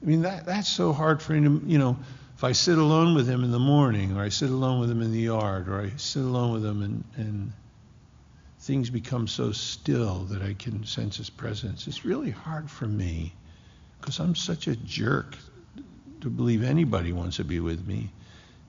I 0.03 0.07
mean, 0.07 0.23
that, 0.23 0.47
that's 0.47 0.69
so 0.69 0.93
hard 0.93 1.21
for 1.21 1.35
him 1.35 1.61
to, 1.61 1.67
you 1.67 1.79
know, 1.79 1.97
if 2.37 2.45
I 2.45 2.53
sit 2.53 2.79
alone 2.79 3.15
with 3.15 3.29
him 3.29 3.45
in 3.45 3.51
the 3.51 3.59
morning, 3.59 4.17
or 4.17 4.23
I 4.23 4.29
sit 4.29 4.51
alone 4.51 4.81
with 4.81 4.91
him 4.91 5.03
in 5.03 5.13
the 5.13 5.21
yard, 5.21 5.69
or 5.69 5.81
I 5.81 5.91
sit 5.97 6.23
alone 6.23 6.53
with 6.53 6.65
him 6.65 6.83
and, 6.83 7.05
and 7.17 7.53
things 8.61 8.91
become 8.91 9.29
so 9.29 9.53
still 9.53 10.25
that 10.25 10.43
I 10.43 10.55
can 10.55 10.85
sense 10.85 11.17
his 11.17 11.31
presence, 11.31 11.87
it's 11.87 12.05
really 12.05 12.31
hard 12.31 12.71
for 12.71 12.87
me 12.87 13.33
because 14.05 14.21
I'm 14.21 14.35
such 14.35 14.67
a 14.67 14.77
jerk 14.77 15.35
to 16.21 16.29
believe 16.29 16.63
anybody 16.63 17.15
wants 17.15 17.39
to 17.39 17.45
be 17.45 17.59
with 17.59 17.87
me. 17.87 18.11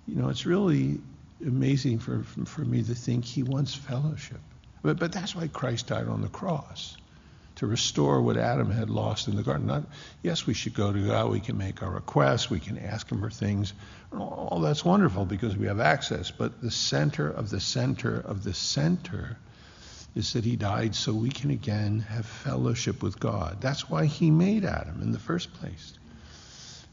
You 0.07 0.15
know, 0.15 0.29
it's 0.29 0.45
really 0.45 1.01
amazing 1.45 1.99
for, 1.99 2.23
for 2.45 2.61
me 2.61 2.83
to 2.83 2.95
think 2.95 3.25
he 3.25 3.43
wants 3.43 3.75
fellowship. 3.75 4.39
But, 4.81 4.97
but 4.97 5.11
that's 5.11 5.35
why 5.35 5.49
Christ 5.49 5.87
died 5.87 6.07
on 6.07 6.21
the 6.21 6.29
cross 6.29 6.95
to 7.57 7.67
restore 7.67 8.21
what 8.21 8.37
Adam 8.37 8.71
had 8.71 8.89
lost 8.89 9.27
in 9.27 9.35
the 9.35 9.43
garden. 9.43 9.67
Not, 9.67 9.83
yes, 10.23 10.47
we 10.47 10.53
should 10.53 10.73
go 10.73 10.93
to 10.93 11.05
God. 11.05 11.29
We 11.29 11.41
can 11.41 11.57
make 11.57 11.83
our 11.83 11.91
requests. 11.91 12.49
We 12.49 12.61
can 12.61 12.77
ask 12.77 13.11
Him 13.11 13.19
for 13.19 13.29
things. 13.29 13.73
All 14.17 14.61
that's 14.61 14.85
wonderful 14.85 15.25
because 15.25 15.57
we 15.57 15.67
have 15.67 15.81
access. 15.81 16.31
But 16.31 16.61
the 16.61 16.71
center 16.71 17.29
of 17.29 17.49
the 17.49 17.59
center 17.59 18.21
of 18.21 18.45
the 18.45 18.53
center 18.53 19.37
is 20.15 20.33
that 20.33 20.45
He 20.45 20.55
died 20.55 20.95
so 20.95 21.13
we 21.13 21.29
can 21.29 21.51
again 21.51 21.99
have 21.99 22.25
fellowship 22.25 23.03
with 23.03 23.19
God. 23.19 23.61
That's 23.61 23.89
why 23.89 24.05
He 24.05 24.31
made 24.31 24.65
Adam 24.65 25.01
in 25.01 25.11
the 25.11 25.19
first 25.19 25.53
place. 25.53 25.93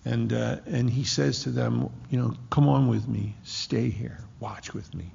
And 0.04 0.32
uh, 0.32 0.56
and 0.66 0.90
He 0.90 1.04
says 1.04 1.44
to 1.44 1.50
them, 1.50 1.90
you 2.10 2.18
know, 2.18 2.34
come 2.50 2.68
on 2.68 2.88
with 2.88 3.08
me, 3.08 3.36
stay 3.44 3.88
here, 3.88 4.18
watch 4.40 4.74
with 4.74 4.92
me, 4.94 5.12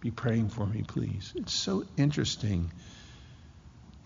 be 0.00 0.10
praying 0.10 0.48
for 0.48 0.66
me, 0.66 0.84
please. 0.86 1.32
It's 1.36 1.52
so 1.52 1.84
interesting 1.96 2.70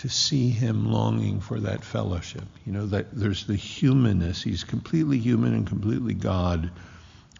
to 0.03 0.09
see 0.09 0.51
him 0.51 0.91
longing 0.91 1.41
for 1.41 1.61
that 1.61 1.85
fellowship. 1.85 2.43
You 2.67 2.73
know, 2.73 2.87
that 2.87 3.07
there's 3.13 3.47
the 3.47 3.55
humanness. 3.55 4.43
He's 4.43 4.65
completely 4.65 5.19
human 5.19 5.55
and 5.55 5.65
completely 5.65 6.15
God. 6.15 6.73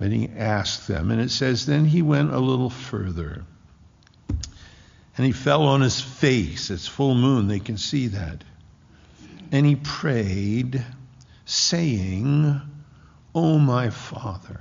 And 0.01 0.13
he 0.13 0.29
asked 0.29 0.87
them. 0.87 1.11
And 1.11 1.21
it 1.21 1.33
says, 1.33 1.67
then 1.67 1.85
he 1.85 2.03
went 2.03 2.33
a 2.33 2.39
little 2.39 2.71
further. 2.71 3.45
And 5.17 5.27
he 5.27 5.33
fell 5.33 5.65
on 5.65 5.81
his 5.81 6.01
face. 6.01 6.71
It's 6.71 6.87
full 6.87 7.15
moon. 7.15 7.49
They 7.49 7.61
can 7.61 7.77
see 7.77 8.09
that. 8.09 8.45
And 9.51 9.67
he 9.67 9.77
prayed, 9.77 10.85
saying, 11.45 12.61
O 13.35 13.59
my 13.59 13.91
Father, 13.91 14.61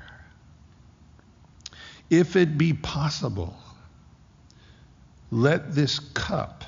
if 2.09 2.35
it 2.35 2.57
be 2.57 2.73
possible, 2.73 3.55
let 5.29 5.73
this 5.73 5.99
cup 5.99 6.65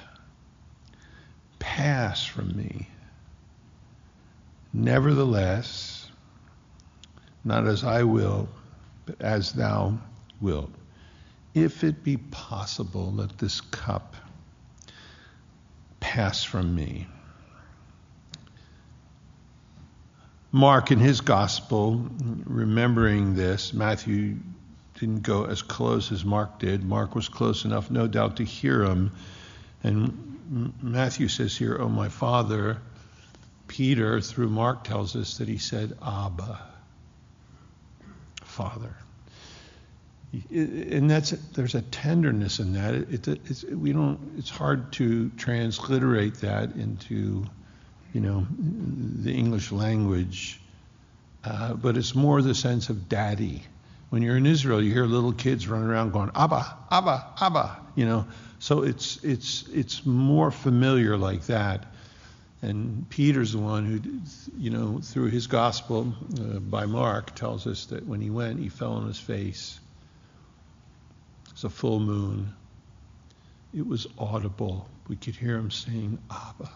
pass 1.59 2.25
from 2.25 2.55
me. 2.55 2.87
Nevertheless, 4.71 6.09
not 7.43 7.67
as 7.67 7.83
I 7.83 8.03
will, 8.03 8.47
but 9.05 9.21
as 9.21 9.51
thou 9.51 9.99
wilt. 10.39 10.71
If 11.53 11.83
it 11.83 12.03
be 12.03 12.17
possible, 12.17 13.11
let 13.11 13.37
this 13.37 13.61
cup 13.61 14.15
pass 15.99 16.43
from 16.43 16.73
me. 16.73 17.07
Mark, 20.51 20.91
in 20.91 20.99
his 20.99 21.21
gospel, 21.21 22.09
remembering 22.45 23.33
this, 23.35 23.73
Matthew 23.73 24.37
didn't 24.99 25.23
go 25.23 25.45
as 25.45 25.61
close 25.61 26.11
as 26.11 26.23
Mark 26.23 26.59
did. 26.59 26.83
Mark 26.83 27.15
was 27.15 27.27
close 27.27 27.65
enough, 27.65 27.89
no 27.89 28.07
doubt, 28.07 28.37
to 28.37 28.43
hear 28.43 28.83
him. 28.83 29.11
And 29.83 30.77
Matthew 30.81 31.27
says 31.27 31.57
here, 31.57 31.77
Oh, 31.79 31.89
my 31.89 32.09
Father. 32.09 32.77
Peter, 33.67 34.21
through 34.21 34.49
Mark, 34.49 34.83
tells 34.83 35.15
us 35.15 35.37
that 35.37 35.47
he 35.47 35.57
said, 35.57 35.97
Abba, 36.05 36.59
Father. 38.43 38.95
And 40.49 41.09
that's 41.09 41.31
there's 41.53 41.75
a 41.75 41.81
tenderness 41.81 42.59
in 42.59 42.73
that. 42.73 42.95
It, 42.95 43.27
it, 43.27 43.41
it's 43.45 43.63
we 43.63 43.93
don't. 43.93 44.19
It's 44.37 44.49
hard 44.49 44.91
to 44.93 45.29
transliterate 45.37 46.35
that 46.35 46.75
into, 46.75 47.45
you 48.13 48.21
know, 48.21 48.47
the 48.49 49.31
English 49.31 49.71
language. 49.71 50.59
Uh, 51.43 51.73
but 51.73 51.97
it's 51.97 52.15
more 52.15 52.41
the 52.41 52.55
sense 52.55 52.89
of 52.89 53.09
daddy. 53.09 53.63
When 54.09 54.21
you're 54.21 54.37
in 54.37 54.45
Israel, 54.45 54.81
you 54.81 54.93
hear 54.93 55.05
little 55.05 55.33
kids 55.33 55.67
running 55.67 55.89
around 55.89 56.13
going 56.13 56.31
Abba, 56.35 56.77
Abba, 56.91 57.33
Abba. 57.41 57.79
You 57.95 58.05
know, 58.05 58.27
so 58.59 58.83
it's, 58.83 59.21
it's, 59.23 59.67
it's 59.73 60.05
more 60.05 60.51
familiar 60.51 61.17
like 61.17 61.47
that. 61.47 61.85
And 62.61 63.09
Peter's 63.09 63.51
the 63.51 63.57
one 63.57 63.85
who, 63.85 63.99
you 64.57 64.69
know, 64.69 64.99
through 65.03 65.31
his 65.31 65.47
gospel 65.47 66.13
uh, 66.39 66.59
by 66.59 66.85
Mark, 66.85 67.35
tells 67.35 67.67
us 67.67 67.87
that 67.87 68.07
when 68.07 68.21
he 68.21 68.29
went, 68.29 68.59
he 68.59 68.69
fell 68.69 68.93
on 68.93 69.07
his 69.07 69.19
face. 69.19 69.79
A 71.63 71.69
full 71.69 71.99
moon. 71.99 72.53
It 73.73 73.87
was 73.87 74.05
audible. 74.17 74.87
We 75.07 75.15
could 75.15 75.35
hear 75.35 75.57
him 75.57 75.71
saying, 75.71 76.19
Abba. 76.29 76.69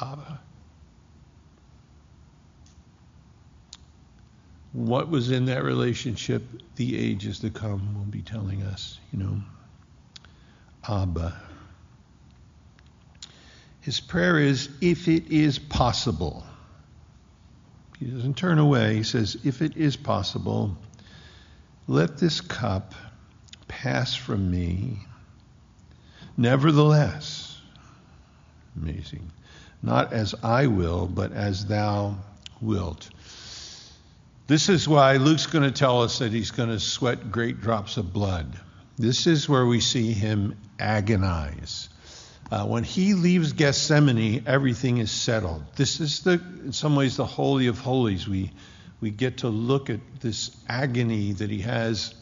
Abba. 0.00 0.40
what 4.72 5.08
was 5.08 5.30
in 5.30 5.46
that 5.46 5.64
relationship, 5.64 6.42
the 6.76 6.96
ages 6.96 7.40
to 7.40 7.50
come 7.50 7.94
will 7.96 8.04
be 8.04 8.22
telling 8.22 8.62
us, 8.62 8.98
you 9.12 9.18
know. 9.18 9.40
Abba. 10.88 11.34
His 13.80 13.98
prayer 13.98 14.38
is, 14.38 14.68
if 14.80 15.08
it 15.08 15.32
is 15.32 15.58
possible. 15.58 16.44
He 17.98 18.06
doesn't 18.06 18.36
turn 18.36 18.58
away. 18.58 18.96
He 18.96 19.02
says, 19.02 19.36
if 19.44 19.62
it 19.62 19.76
is 19.76 19.96
possible, 19.96 20.76
let 21.88 22.18
this 22.18 22.40
cup 22.42 22.94
pass 23.66 24.14
from 24.14 24.50
me. 24.50 24.98
Nevertheless, 26.36 27.58
amazing, 28.76 29.32
not 29.82 30.12
as 30.12 30.34
I 30.44 30.68
will, 30.68 31.06
but 31.06 31.32
as 31.32 31.66
thou 31.66 32.18
wilt. 32.60 33.08
This 34.46 34.68
is 34.68 34.86
why 34.86 35.16
Luke's 35.16 35.46
going 35.46 35.64
to 35.64 35.70
tell 35.70 36.02
us 36.02 36.20
that 36.20 36.30
he's 36.30 36.52
going 36.52 36.68
to 36.68 36.78
sweat 36.78 37.32
great 37.32 37.60
drops 37.60 37.96
of 37.96 38.12
blood. 38.12 38.46
This 38.96 39.26
is 39.26 39.48
where 39.48 39.66
we 39.66 39.80
see 39.80 40.12
him 40.12 40.56
agonize. 40.78 41.88
Uh, 42.50 42.64
when 42.64 42.82
he 42.84 43.14
leaves 43.14 43.52
Gethsemane, 43.52 44.44
everything 44.46 44.98
is 44.98 45.10
settled. 45.10 45.64
This 45.76 46.00
is 46.00 46.20
the, 46.20 46.32
in 46.64 46.72
some 46.72 46.96
ways, 46.96 47.16
the 47.16 47.26
holy 47.26 47.66
of 47.66 47.78
holies. 47.78 48.26
We 48.26 48.50
we 49.00 49.10
get 49.10 49.38
to 49.38 49.48
look 49.48 49.90
at 49.90 50.00
this 50.20 50.50
agony 50.68 51.32
that 51.32 51.50
he 51.50 51.60
has 51.60 52.14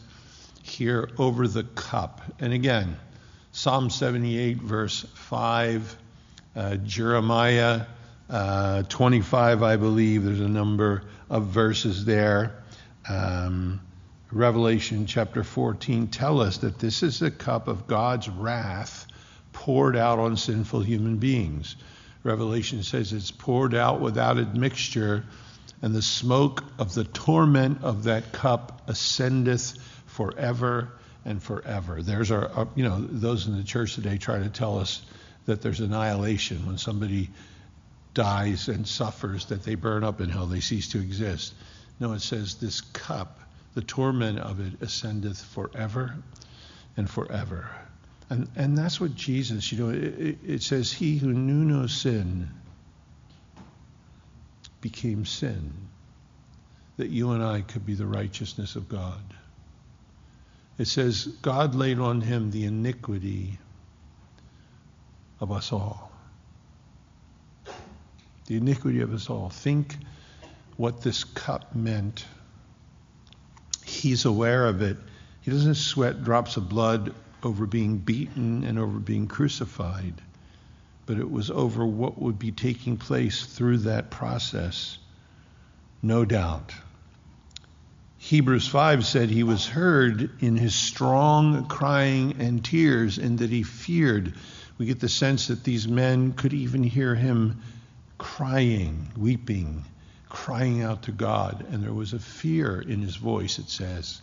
here 0.63 1.09
over 1.17 1.47
the 1.47 1.63
cup. 1.63 2.21
And 2.39 2.53
again, 2.53 2.97
Psalm 3.51 3.89
78, 3.89 4.57
verse 4.57 5.05
5, 5.15 5.97
uh, 6.55 6.75
Jeremiah 6.77 7.85
uh, 8.29 8.83
25, 8.83 9.63
I 9.63 9.77
believe. 9.77 10.23
There's 10.23 10.39
a 10.39 10.47
number 10.47 11.03
of 11.29 11.47
verses 11.47 12.05
there. 12.05 12.63
Um, 13.09 13.81
Revelation 14.31 15.05
chapter 15.05 15.43
14 15.43 16.07
tell 16.07 16.41
us 16.41 16.57
that 16.57 16.79
this 16.79 17.01
is 17.01 17.21
a 17.21 17.31
cup 17.31 17.69
of 17.69 17.87
God's 17.87 18.27
wrath 18.27 19.07
poured 19.53 19.95
out 19.95 20.19
on 20.19 20.35
sinful 20.35 20.81
human 20.81 21.17
beings. 21.17 21.77
Revelation 22.23 22.83
says 22.83 23.13
it's 23.13 23.31
poured 23.31 23.73
out 23.73 24.01
without 24.01 24.37
admixture, 24.37 25.23
and 25.81 25.93
the 25.93 26.01
smoke 26.01 26.63
of 26.79 26.93
the 26.93 27.03
torment 27.03 27.83
of 27.83 28.05
that 28.05 28.31
cup 28.31 28.81
ascendeth 28.87 29.77
forever 30.07 30.89
and 31.25 31.41
forever. 31.41 32.01
There's 32.01 32.31
our, 32.31 32.49
uh, 32.53 32.65
you 32.75 32.83
know, 32.83 32.99
those 32.99 33.47
in 33.47 33.57
the 33.57 33.63
church 33.63 33.95
today 33.95 34.17
try 34.17 34.39
to 34.39 34.49
tell 34.49 34.79
us 34.79 35.01
that 35.45 35.61
there's 35.61 35.79
annihilation 35.79 36.65
when 36.65 36.77
somebody 36.77 37.29
dies 38.13 38.67
and 38.67 38.87
suffers, 38.87 39.45
that 39.45 39.63
they 39.63 39.75
burn 39.75 40.03
up 40.03 40.21
in 40.21 40.29
hell, 40.29 40.47
they 40.47 40.59
cease 40.59 40.89
to 40.89 40.99
exist. 40.99 41.53
No, 41.99 42.13
it 42.13 42.21
says 42.21 42.55
this 42.55 42.81
cup, 42.81 43.39
the 43.75 43.81
torment 43.81 44.39
of 44.39 44.59
it 44.59 44.81
ascendeth 44.81 45.39
forever 45.39 46.15
and 46.95 47.09
forever. 47.09 47.69
And, 48.29 48.49
and 48.55 48.77
that's 48.77 48.99
what 48.99 49.15
Jesus, 49.15 49.71
you 49.71 49.77
know, 49.77 49.89
it, 49.89 50.37
it 50.45 50.63
says, 50.63 50.91
He 50.91 51.17
who 51.17 51.31
knew 51.31 51.63
no 51.63 51.87
sin 51.87 52.49
became 54.81 55.25
sin, 55.25 55.71
that 56.97 57.09
you 57.09 57.31
and 57.31 57.43
I 57.43 57.61
could 57.61 57.85
be 57.85 57.93
the 57.93 58.05
righteousness 58.05 58.75
of 58.75 58.89
God. 58.89 59.21
It 60.77 60.87
says, 60.87 61.25
God 61.41 61.75
laid 61.75 61.99
on 61.99 62.21
him 62.21 62.51
the 62.51 62.65
iniquity 62.65 63.57
of 65.39 65.51
us 65.51 65.71
all. 65.71 66.11
The 68.45 68.57
iniquity 68.57 69.01
of 69.01 69.13
us 69.13 69.29
all. 69.29 69.49
Think 69.49 69.95
what 70.77 71.01
this 71.01 71.23
cup 71.23 71.75
meant. 71.75 72.25
He's 73.85 74.25
aware 74.25 74.67
of 74.67 74.81
it. 74.81 74.97
He 75.41 75.51
doesn't 75.51 75.75
sweat 75.75 76.23
drops 76.23 76.57
of 76.57 76.69
blood 76.69 77.13
over 77.43 77.65
being 77.65 77.97
beaten 77.97 78.63
and 78.63 78.77
over 78.77 78.99
being 78.99 79.27
crucified, 79.27 80.13
but 81.07 81.17
it 81.17 81.31
was 81.31 81.49
over 81.49 81.85
what 81.85 82.21
would 82.21 82.37
be 82.37 82.51
taking 82.51 82.97
place 82.97 83.45
through 83.45 83.79
that 83.79 84.11
process, 84.11 84.99
no 86.03 86.25
doubt. 86.25 86.73
Hebrews 88.17 88.67
5 88.67 89.05
said 89.05 89.29
he 89.29 89.43
was 89.43 89.65
heard 89.65 90.43
in 90.43 90.57
his 90.57 90.75
strong 90.75 91.65
crying 91.67 92.35
and 92.39 92.63
tears, 92.63 93.17
and 93.17 93.39
that 93.39 93.49
he 93.49 93.63
feared. 93.63 94.33
We 94.77 94.85
get 94.85 94.99
the 94.99 95.07
sense 95.07 95.47
that 95.47 95.63
these 95.63 95.87
men 95.87 96.33
could 96.33 96.53
even 96.53 96.83
hear 96.83 97.15
him 97.15 97.61
crying, 98.17 99.07
weeping, 99.15 99.85
crying 100.27 100.83
out 100.83 101.03
to 101.03 101.13
God. 101.13 101.65
And 101.71 101.81
there 101.81 101.93
was 101.93 102.11
a 102.11 102.19
fear 102.19 102.81
in 102.81 103.01
his 103.01 103.15
voice, 103.15 103.59
it 103.59 103.69
says. 103.69 104.21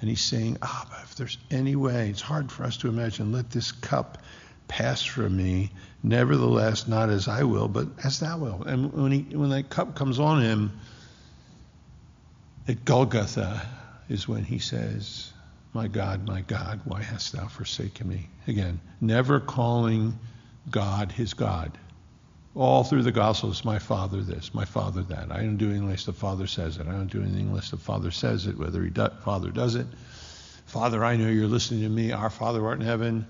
And 0.00 0.08
he's 0.08 0.22
saying, 0.22 0.58
Ah, 0.62 0.86
if 1.02 1.16
there's 1.16 1.38
any 1.50 1.74
way, 1.74 2.08
it's 2.08 2.20
hard 2.20 2.52
for 2.52 2.62
us 2.62 2.76
to 2.78 2.88
imagine, 2.88 3.32
let 3.32 3.50
this 3.50 3.72
cup 3.72 4.18
pass 4.70 5.02
from 5.04 5.36
me. 5.36 5.70
Nevertheless, 6.02 6.86
not 6.86 7.10
as 7.10 7.26
I 7.26 7.42
will, 7.42 7.66
but 7.66 7.88
as 8.04 8.20
thou 8.20 8.38
will. 8.38 8.62
And 8.62 8.92
when, 8.92 9.12
he, 9.12 9.36
when 9.36 9.50
that 9.50 9.68
cup 9.68 9.96
comes 9.96 10.18
on 10.18 10.40
him, 10.40 10.78
at 12.68 12.84
Golgotha 12.84 13.66
is 14.08 14.28
when 14.28 14.44
he 14.44 14.60
says, 14.60 15.32
My 15.74 15.88
God, 15.88 16.26
my 16.26 16.42
God, 16.42 16.80
why 16.84 17.02
hast 17.02 17.32
thou 17.32 17.48
forsaken 17.48 18.08
me? 18.08 18.28
Again, 18.46 18.80
never 19.00 19.40
calling 19.40 20.16
God 20.70 21.10
his 21.10 21.34
God. 21.34 21.76
All 22.54 22.84
through 22.84 23.02
the 23.02 23.12
Gospels, 23.12 23.64
my 23.64 23.80
Father 23.80 24.22
this, 24.22 24.54
my 24.54 24.64
Father 24.64 25.02
that. 25.02 25.32
I 25.32 25.38
don't 25.38 25.56
do 25.56 25.66
anything 25.66 25.82
unless 25.82 26.04
the 26.04 26.12
Father 26.12 26.46
says 26.46 26.78
it. 26.78 26.86
I 26.86 26.92
don't 26.92 27.10
do 27.10 27.22
anything 27.22 27.48
unless 27.48 27.70
the 27.70 27.76
Father 27.76 28.12
says 28.12 28.46
it, 28.46 28.56
whether 28.56 28.82
he 28.82 28.90
do, 28.90 29.08
Father 29.24 29.50
does 29.50 29.74
it. 29.74 29.86
Father, 30.66 31.04
I 31.04 31.16
know 31.16 31.28
you're 31.28 31.48
listening 31.48 31.82
to 31.82 31.88
me. 31.88 32.12
Our 32.12 32.30
Father 32.30 32.64
art 32.64 32.78
in 32.78 32.86
heaven. 32.86 33.26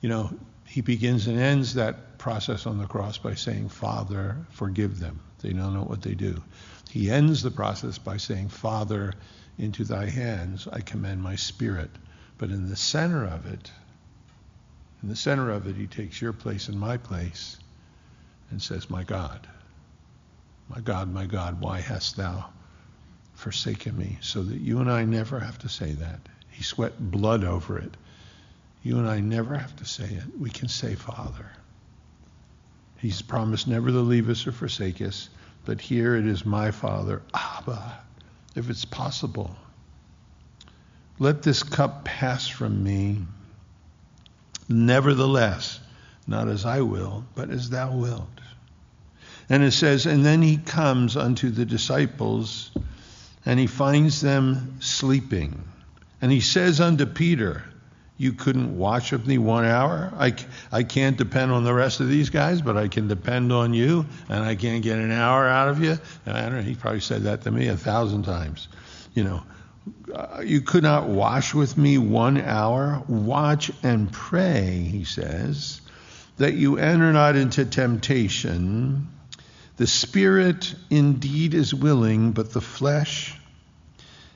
You 0.00 0.08
know, 0.08 0.30
he 0.74 0.80
begins 0.80 1.28
and 1.28 1.38
ends 1.38 1.74
that 1.74 2.18
process 2.18 2.66
on 2.66 2.78
the 2.78 2.86
cross 2.88 3.16
by 3.16 3.36
saying, 3.36 3.68
Father, 3.68 4.36
forgive 4.50 4.98
them. 4.98 5.20
They 5.40 5.52
don't 5.52 5.72
know 5.72 5.84
what 5.84 6.02
they 6.02 6.14
do. 6.14 6.42
He 6.90 7.12
ends 7.12 7.44
the 7.44 7.52
process 7.52 7.96
by 7.96 8.16
saying, 8.16 8.48
Father, 8.48 9.12
into 9.56 9.84
thy 9.84 10.06
hands 10.06 10.66
I 10.66 10.80
commend 10.80 11.22
my 11.22 11.36
spirit. 11.36 11.90
But 12.38 12.50
in 12.50 12.68
the 12.68 12.74
center 12.74 13.24
of 13.24 13.46
it, 13.46 13.70
in 15.00 15.08
the 15.08 15.14
center 15.14 15.48
of 15.52 15.68
it, 15.68 15.76
he 15.76 15.86
takes 15.86 16.20
your 16.20 16.32
place 16.32 16.66
and 16.66 16.80
my 16.80 16.96
place 16.96 17.56
and 18.50 18.60
says, 18.60 18.90
My 18.90 19.04
God, 19.04 19.46
my 20.68 20.80
God, 20.80 21.08
my 21.08 21.26
God, 21.26 21.60
why 21.60 21.82
hast 21.82 22.16
thou 22.16 22.46
forsaken 23.34 23.96
me? 23.96 24.18
So 24.22 24.42
that 24.42 24.60
you 24.60 24.80
and 24.80 24.90
I 24.90 25.04
never 25.04 25.38
have 25.38 25.60
to 25.60 25.68
say 25.68 25.92
that. 25.92 26.18
He 26.50 26.64
sweat 26.64 26.94
blood 26.98 27.44
over 27.44 27.78
it. 27.78 27.96
You 28.84 28.98
and 28.98 29.08
I 29.08 29.20
never 29.20 29.56
have 29.56 29.74
to 29.76 29.86
say 29.86 30.04
it. 30.04 30.38
We 30.38 30.50
can 30.50 30.68
say, 30.68 30.94
Father. 30.94 31.50
He's 32.98 33.22
promised 33.22 33.66
never 33.66 33.88
to 33.88 34.00
leave 34.00 34.28
us 34.28 34.46
or 34.46 34.52
forsake 34.52 35.00
us. 35.00 35.30
But 35.64 35.80
here 35.80 36.14
it 36.14 36.26
is 36.26 36.44
my 36.44 36.70
Father, 36.70 37.22
Abba, 37.32 37.98
if 38.54 38.68
it's 38.68 38.84
possible. 38.84 39.56
Let 41.18 41.42
this 41.42 41.62
cup 41.62 42.04
pass 42.04 42.46
from 42.46 42.84
me. 42.84 43.22
Nevertheless, 44.68 45.80
not 46.26 46.48
as 46.48 46.66
I 46.66 46.82
will, 46.82 47.24
but 47.34 47.48
as 47.48 47.70
thou 47.70 47.96
wilt. 47.96 48.40
And 49.48 49.62
it 49.62 49.72
says, 49.72 50.04
And 50.04 50.24
then 50.24 50.42
he 50.42 50.58
comes 50.58 51.16
unto 51.16 51.50
the 51.50 51.64
disciples, 51.64 52.70
and 53.46 53.58
he 53.58 53.66
finds 53.66 54.20
them 54.20 54.76
sleeping. 54.80 55.64
And 56.20 56.30
he 56.30 56.40
says 56.40 56.80
unto 56.80 57.06
Peter, 57.06 57.64
you 58.16 58.32
couldn't 58.32 58.78
watch 58.78 59.10
with 59.10 59.26
me 59.26 59.38
one 59.38 59.64
hour. 59.64 60.12
I, 60.16 60.34
I 60.70 60.84
can't 60.84 61.16
depend 61.16 61.50
on 61.50 61.64
the 61.64 61.74
rest 61.74 62.00
of 62.00 62.08
these 62.08 62.30
guys, 62.30 62.62
but 62.62 62.76
I 62.76 62.88
can 62.88 63.08
depend 63.08 63.52
on 63.52 63.74
you, 63.74 64.06
and 64.28 64.44
I 64.44 64.54
can't 64.54 64.82
get 64.82 64.98
an 64.98 65.10
hour 65.10 65.48
out 65.48 65.68
of 65.68 65.82
you. 65.82 65.98
And 66.24 66.36
I 66.36 66.42
don't 66.42 66.56
know, 66.56 66.62
he 66.62 66.74
probably 66.76 67.00
said 67.00 67.24
that 67.24 67.42
to 67.42 67.50
me 67.50 67.68
a 67.68 67.76
thousand 67.76 68.22
times. 68.22 68.68
You 69.14 69.24
know, 69.24 69.42
uh, 70.14 70.42
you 70.44 70.60
could 70.60 70.84
not 70.84 71.08
watch 71.08 71.54
with 71.54 71.76
me 71.76 71.98
one 71.98 72.40
hour. 72.40 73.02
Watch 73.08 73.72
and 73.82 74.12
pray, 74.12 74.88
he 74.90 75.04
says, 75.04 75.80
that 76.36 76.54
you 76.54 76.78
enter 76.78 77.12
not 77.12 77.34
into 77.34 77.64
temptation. 77.64 79.08
The 79.76 79.88
spirit 79.88 80.72
indeed 80.88 81.52
is 81.54 81.74
willing, 81.74 82.30
but 82.30 82.52
the 82.52 82.60
flesh 82.60 83.36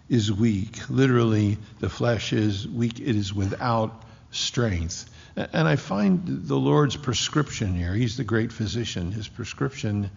is 0.09 0.33
weak. 0.33 0.89
Literally, 0.89 1.59
the 1.81 1.89
flesh 1.89 2.33
is 2.33 2.67
weak, 2.67 3.01
it 3.01 3.17
is 3.17 3.35
without 3.35 4.03
strength. 4.31 5.09
And 5.37 5.69
I 5.69 5.77
find 5.77 6.47
the 6.47 6.57
Lord's 6.57 6.97
prescription 6.97 7.75
here, 7.75 7.95
He's 7.95 8.17
the 8.17 8.25
great 8.25 8.53
physician, 8.53 9.13
His 9.13 9.29
prescription 9.29 10.11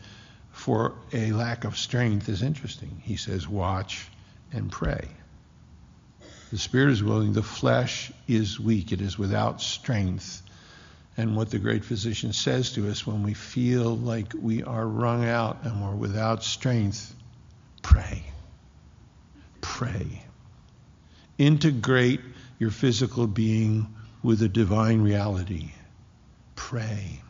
for 0.52 0.94
a 1.14 1.32
lack 1.32 1.64
of 1.64 1.78
strength 1.78 2.28
is 2.30 2.42
interesting. 2.42 3.02
He 3.04 3.16
says, 3.16 3.48
Watch 3.48 4.08
and 4.52 4.72
pray. 4.72 5.08
The 6.52 6.58
spirit 6.58 6.92
is 6.92 7.04
willing, 7.04 7.34
the 7.34 7.44
flesh 7.44 8.12
is 8.28 8.60
weak, 8.60 8.92
it 8.92 9.02
is 9.02 9.18
without 9.18 9.62
strength. 9.62 10.42
And 11.18 11.36
what 11.36 11.50
the 11.50 11.60
great 11.60 11.86
physician 11.86 12.34
says 12.34 12.74
to 12.74 12.90
us 12.90 13.06
when 13.06 13.24
we 13.24 13.34
feel 13.34 13.96
like 13.96 14.34
we 14.38 14.64
are 14.64 14.86
wrung 14.86 15.26
out 15.26 15.60
and 15.64 15.82
we're 15.82 15.96
without 15.96 16.44
strength, 16.44 17.14
pray 17.82 18.24
pray. 19.62 20.24
Integrate 21.38 22.20
your 22.60 22.72
physical 22.72 23.28
being 23.28 23.88
with 24.24 24.42
a 24.42 24.50
divine 24.50 25.02
reality. 25.02 25.72
Pray. 26.56 27.22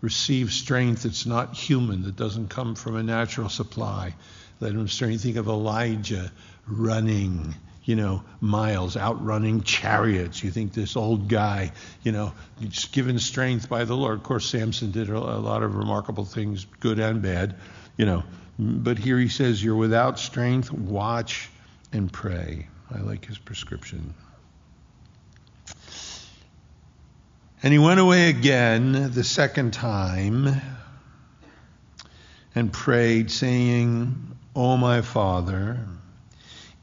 Receive 0.00 0.52
strength 0.52 1.02
that's 1.02 1.26
not 1.26 1.54
human, 1.54 2.02
that 2.02 2.16
doesn't 2.16 2.48
come 2.48 2.74
from 2.74 2.96
a 2.96 3.02
natural 3.02 3.48
supply. 3.48 4.14
Let 4.60 4.72
him 4.72 4.88
strength. 4.88 5.22
Think 5.22 5.36
of 5.36 5.48
Elijah 5.48 6.32
running, 6.66 7.54
you 7.84 7.96
know, 7.96 8.22
miles, 8.40 8.96
outrunning 8.96 9.62
chariots. 9.62 10.42
You 10.42 10.50
think 10.50 10.72
this 10.72 10.96
old 10.96 11.28
guy, 11.28 11.72
you 12.02 12.12
know, 12.12 12.32
just 12.60 12.92
given 12.92 13.18
strength 13.18 13.68
by 13.68 13.84
the 13.84 13.96
Lord. 13.96 14.18
Of 14.18 14.22
course, 14.22 14.48
Samson 14.48 14.92
did 14.92 15.10
a 15.10 15.18
lot 15.18 15.62
of 15.62 15.74
remarkable 15.76 16.24
things, 16.24 16.66
good 16.80 16.98
and 16.98 17.20
bad, 17.20 17.56
you 17.96 18.06
know. 18.06 18.24
But 18.58 18.98
here 18.98 19.18
he 19.18 19.28
says, 19.28 19.62
You're 19.62 19.76
without 19.76 20.18
strength, 20.18 20.72
watch 20.72 21.50
and 21.92 22.12
pray. 22.12 22.68
I 22.94 23.00
like 23.00 23.24
his 23.26 23.38
prescription. 23.38 24.14
And 27.62 27.72
he 27.72 27.78
went 27.78 28.00
away 28.00 28.28
again 28.28 29.12
the 29.12 29.24
second 29.24 29.72
time 29.72 30.60
and 32.54 32.72
prayed, 32.72 33.30
saying, 33.30 34.36
O 34.54 34.76
my 34.76 35.02
Father, 35.02 35.80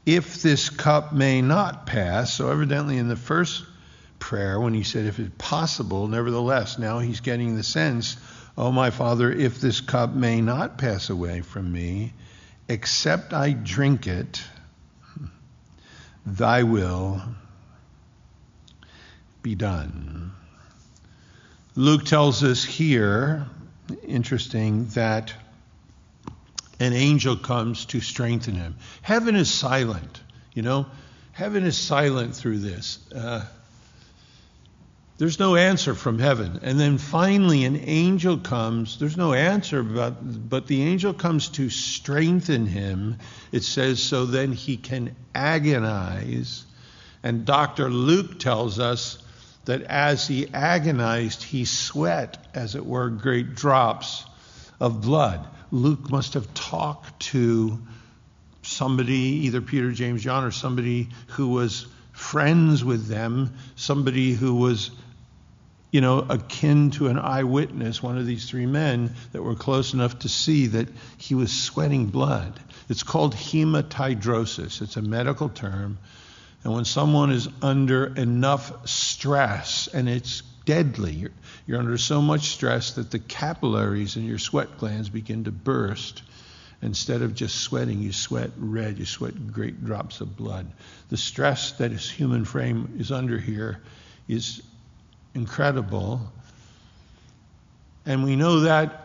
if 0.06 0.42
this 0.42 0.70
cup 0.70 1.12
may 1.12 1.42
not 1.42 1.86
pass. 1.86 2.34
So, 2.34 2.50
evidently, 2.50 2.98
in 2.98 3.08
the 3.08 3.16
first 3.16 3.64
prayer, 4.18 4.60
when 4.60 4.74
he 4.74 4.84
said, 4.84 5.06
if 5.06 5.18
it's 5.18 5.34
possible, 5.38 6.06
nevertheless, 6.06 6.78
now 6.78 6.98
he's 6.98 7.20
getting 7.20 7.56
the 7.56 7.62
sense, 7.62 8.16
oh, 8.56 8.72
my 8.72 8.90
Father, 8.90 9.32
if 9.32 9.60
this 9.60 9.80
cup 9.80 10.14
may 10.14 10.40
not 10.40 10.78
pass 10.78 11.10
away 11.10 11.40
from 11.40 11.72
me, 11.72 12.12
except 12.68 13.32
I 13.32 13.52
drink 13.52 14.06
it, 14.06 14.42
thy 16.24 16.62
will 16.62 17.22
be 19.42 19.54
done. 19.54 20.32
Luke 21.76 22.04
tells 22.04 22.44
us 22.44 22.64
here, 22.64 23.46
interesting, 24.06 24.86
that 24.88 25.34
an 26.80 26.92
angel 26.92 27.36
comes 27.36 27.86
to 27.86 28.00
strengthen 28.00 28.54
him. 28.54 28.76
Heaven 29.02 29.36
is 29.36 29.50
silent, 29.50 30.20
you 30.54 30.62
know. 30.62 30.86
Heaven 31.32 31.64
is 31.64 31.76
silent 31.76 32.36
through 32.36 32.58
this. 32.58 32.98
Uh, 33.12 33.44
there's 35.16 35.38
no 35.38 35.54
answer 35.54 35.94
from 35.94 36.18
heaven. 36.18 36.60
And 36.62 36.78
then 36.78 36.98
finally, 36.98 37.64
an 37.64 37.76
angel 37.76 38.38
comes. 38.38 38.98
There's 38.98 39.16
no 39.16 39.32
answer, 39.32 39.82
but, 39.82 40.48
but 40.48 40.66
the 40.66 40.82
angel 40.82 41.14
comes 41.14 41.48
to 41.50 41.70
strengthen 41.70 42.66
him. 42.66 43.18
It 43.52 43.62
says, 43.62 44.02
so 44.02 44.26
then 44.26 44.52
he 44.52 44.76
can 44.76 45.14
agonize. 45.34 46.64
And 47.22 47.44
Dr. 47.44 47.90
Luke 47.90 48.38
tells 48.38 48.78
us 48.78 49.18
that 49.64 49.82
as 49.82 50.26
he 50.26 50.52
agonized, 50.52 51.42
he 51.42 51.64
sweat, 51.64 52.36
as 52.52 52.74
it 52.74 52.84
were, 52.84 53.08
great 53.08 53.54
drops 53.54 54.24
of 54.80 55.00
blood. 55.00 55.46
Luke 55.70 56.10
must 56.10 56.34
have 56.34 56.52
talked 56.54 57.20
to 57.20 57.78
somebody, 58.62 59.46
either 59.46 59.60
Peter, 59.60 59.92
James, 59.92 60.22
John, 60.22 60.44
or 60.44 60.50
somebody 60.50 61.08
who 61.28 61.48
was 61.48 61.86
friends 62.12 62.84
with 62.84 63.06
them, 63.06 63.54
somebody 63.76 64.32
who 64.32 64.54
was, 64.54 64.90
you 65.94 66.00
know, 66.00 66.26
akin 66.28 66.90
to 66.90 67.06
an 67.06 67.20
eyewitness, 67.20 68.02
one 68.02 68.18
of 68.18 68.26
these 68.26 68.50
three 68.50 68.66
men 68.66 69.14
that 69.30 69.40
were 69.40 69.54
close 69.54 69.94
enough 69.94 70.18
to 70.18 70.28
see 70.28 70.66
that 70.66 70.88
he 71.18 71.36
was 71.36 71.52
sweating 71.52 72.06
blood. 72.06 72.58
It's 72.88 73.04
called 73.04 73.32
hematidrosis, 73.36 74.82
it's 74.82 74.96
a 74.96 75.02
medical 75.02 75.48
term. 75.48 75.98
And 76.64 76.72
when 76.72 76.84
someone 76.84 77.30
is 77.30 77.48
under 77.62 78.06
enough 78.06 78.88
stress 78.88 79.86
and 79.86 80.08
it's 80.08 80.40
deadly, 80.64 81.12
you're, 81.12 81.30
you're 81.64 81.78
under 81.78 81.96
so 81.96 82.20
much 82.20 82.48
stress 82.48 82.94
that 82.94 83.12
the 83.12 83.20
capillaries 83.20 84.16
in 84.16 84.24
your 84.24 84.38
sweat 84.38 84.78
glands 84.78 85.08
begin 85.08 85.44
to 85.44 85.52
burst. 85.52 86.24
Instead 86.82 87.22
of 87.22 87.36
just 87.36 87.60
sweating, 87.60 88.02
you 88.02 88.12
sweat 88.12 88.50
red, 88.58 88.98
you 88.98 89.06
sweat 89.06 89.52
great 89.52 89.84
drops 89.84 90.20
of 90.20 90.36
blood. 90.36 90.66
The 91.10 91.16
stress 91.16 91.70
that 91.74 91.92
his 91.92 92.10
human 92.10 92.44
frame 92.44 92.96
is 92.98 93.12
under 93.12 93.38
here 93.38 93.80
is 94.26 94.60
incredible. 95.34 96.20
And 98.06 98.24
we 98.24 98.36
know 98.36 98.60
that 98.60 99.00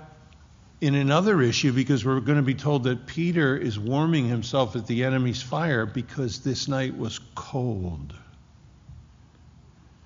in 0.82 0.96
another 0.96 1.42
issue 1.42 1.74
because 1.74 2.06
we're 2.06 2.20
going 2.22 2.38
to 2.38 2.44
be 2.44 2.56
told 2.56 2.84
that 2.86 3.06
Peter 3.06 3.58
is 3.58 3.78
warming 3.78 4.28
himself 4.28 4.76
at 4.76 4.88
the 4.88 5.04
enemy's 5.04 5.42
fire 5.42 5.86
because 5.86 6.40
this 6.40 6.68
night 6.68 6.98
was 6.98 7.20
cold. 7.36 8.14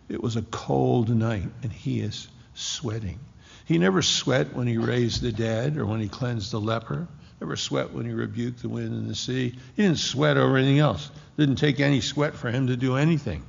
It 0.09 0.21
was 0.21 0.35
a 0.35 0.41
cold 0.43 1.09
night, 1.09 1.49
and 1.61 1.71
he 1.71 1.99
is 1.99 2.27
sweating. 2.55 3.19
He 3.65 3.77
never 3.77 4.01
sweat 4.01 4.53
when 4.53 4.67
he 4.67 4.77
raised 4.77 5.21
the 5.21 5.31
dead 5.31 5.77
or 5.77 5.85
when 5.85 6.01
he 6.01 6.09
cleansed 6.09 6.51
the 6.51 6.59
leper. 6.59 7.07
Never 7.39 7.55
sweat 7.55 7.93
when 7.93 8.05
he 8.05 8.11
rebuked 8.11 8.61
the 8.61 8.69
wind 8.69 8.93
and 8.93 9.09
the 9.09 9.15
sea. 9.15 9.55
He 9.75 9.83
didn't 9.83 9.99
sweat 9.99 10.37
over 10.37 10.57
anything 10.57 10.79
else. 10.79 11.09
Didn't 11.37 11.55
take 11.55 11.79
any 11.79 12.01
sweat 12.01 12.35
for 12.35 12.51
him 12.51 12.67
to 12.67 12.77
do 12.77 12.95
anything. 12.95 13.43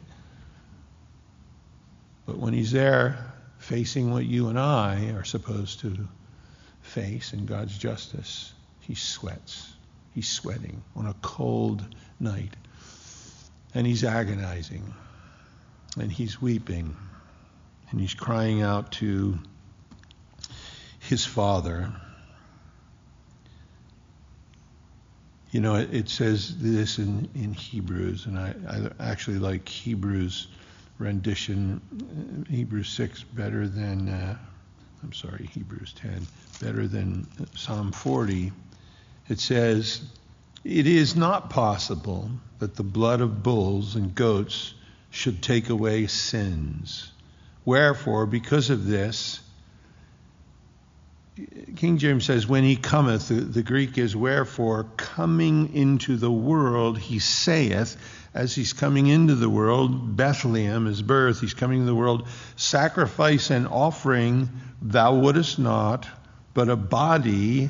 But 2.26 2.38
when 2.38 2.54
he's 2.54 2.72
there 2.72 3.32
facing 3.58 4.10
what 4.10 4.24
you 4.24 4.48
and 4.48 4.58
I 4.58 5.10
are 5.10 5.24
supposed 5.24 5.80
to 5.80 6.08
face 6.82 7.32
in 7.32 7.46
God's 7.46 7.76
justice, 7.76 8.52
he 8.80 8.94
sweats. 8.94 9.72
He's 10.14 10.28
sweating 10.28 10.82
on 10.94 11.06
a 11.06 11.14
cold 11.22 11.84
night. 12.20 12.54
And 13.74 13.86
he's 13.86 14.04
agonizing. 14.04 14.94
And 15.98 16.10
he's 16.10 16.40
weeping 16.40 16.96
and 17.90 18.00
he's 18.00 18.14
crying 18.14 18.60
out 18.60 18.90
to 18.90 19.38
his 20.98 21.24
father. 21.24 21.92
You 25.52 25.60
know, 25.60 25.76
it, 25.76 26.08
says 26.08 26.58
this 26.58 26.98
in, 26.98 27.28
in 27.36 27.52
Hebrews, 27.52 28.26
and 28.26 28.36
I, 28.36 28.54
I 28.68 29.10
actually 29.10 29.38
like 29.38 29.68
Hebrews 29.68 30.48
rendition, 30.98 32.46
Hebrews 32.48 32.88
6 32.90 33.22
better 33.24 33.66
than, 33.66 34.08
uh, 34.08 34.38
I'm 35.02 35.12
sorry, 35.12 35.48
Hebrews 35.52 35.92
10, 35.94 36.26
better 36.60 36.86
than 36.86 37.26
Psalm 37.54 37.92
40. 37.92 38.52
It 39.28 39.40
says, 39.40 40.02
It 40.64 40.86
is 40.86 41.16
not 41.16 41.50
possible 41.50 42.30
that 42.58 42.76
the 42.76 42.82
blood 42.82 43.20
of 43.20 43.42
bulls 43.42 43.96
and 43.96 44.14
goats 44.14 44.74
should 45.10 45.42
take 45.42 45.68
away 45.68 46.06
sins. 46.06 47.10
Wherefore, 47.64 48.26
because 48.26 48.70
of 48.70 48.86
this, 48.86 49.40
King 51.74 51.98
James 51.98 52.24
says, 52.24 52.46
when 52.46 52.62
he 52.62 52.76
cometh, 52.76 53.28
the, 53.28 53.34
the, 53.34 53.62
Greek 53.64 53.98
is 53.98 54.14
wherefore, 54.14 54.84
coming 54.96 55.74
into 55.74 56.16
the 56.16 56.30
world, 56.30 56.96
he 56.96 57.18
saith, 57.18 57.96
as 58.32 58.54
he's 58.54 58.72
coming 58.72 59.08
into 59.08 59.34
the 59.34 59.50
world, 59.50 60.16
Bethlehem, 60.16 60.86
his 60.86 61.02
birth, 61.02 61.40
he's 61.40 61.54
coming 61.54 61.80
into 61.80 61.90
the 61.90 61.94
world, 61.94 62.28
sacrifice 62.54 63.50
and 63.50 63.66
offering 63.66 64.48
thou 64.80 65.16
wouldest 65.16 65.58
not, 65.58 66.06
but 66.52 66.68
a 66.68 66.76
body 66.76 67.68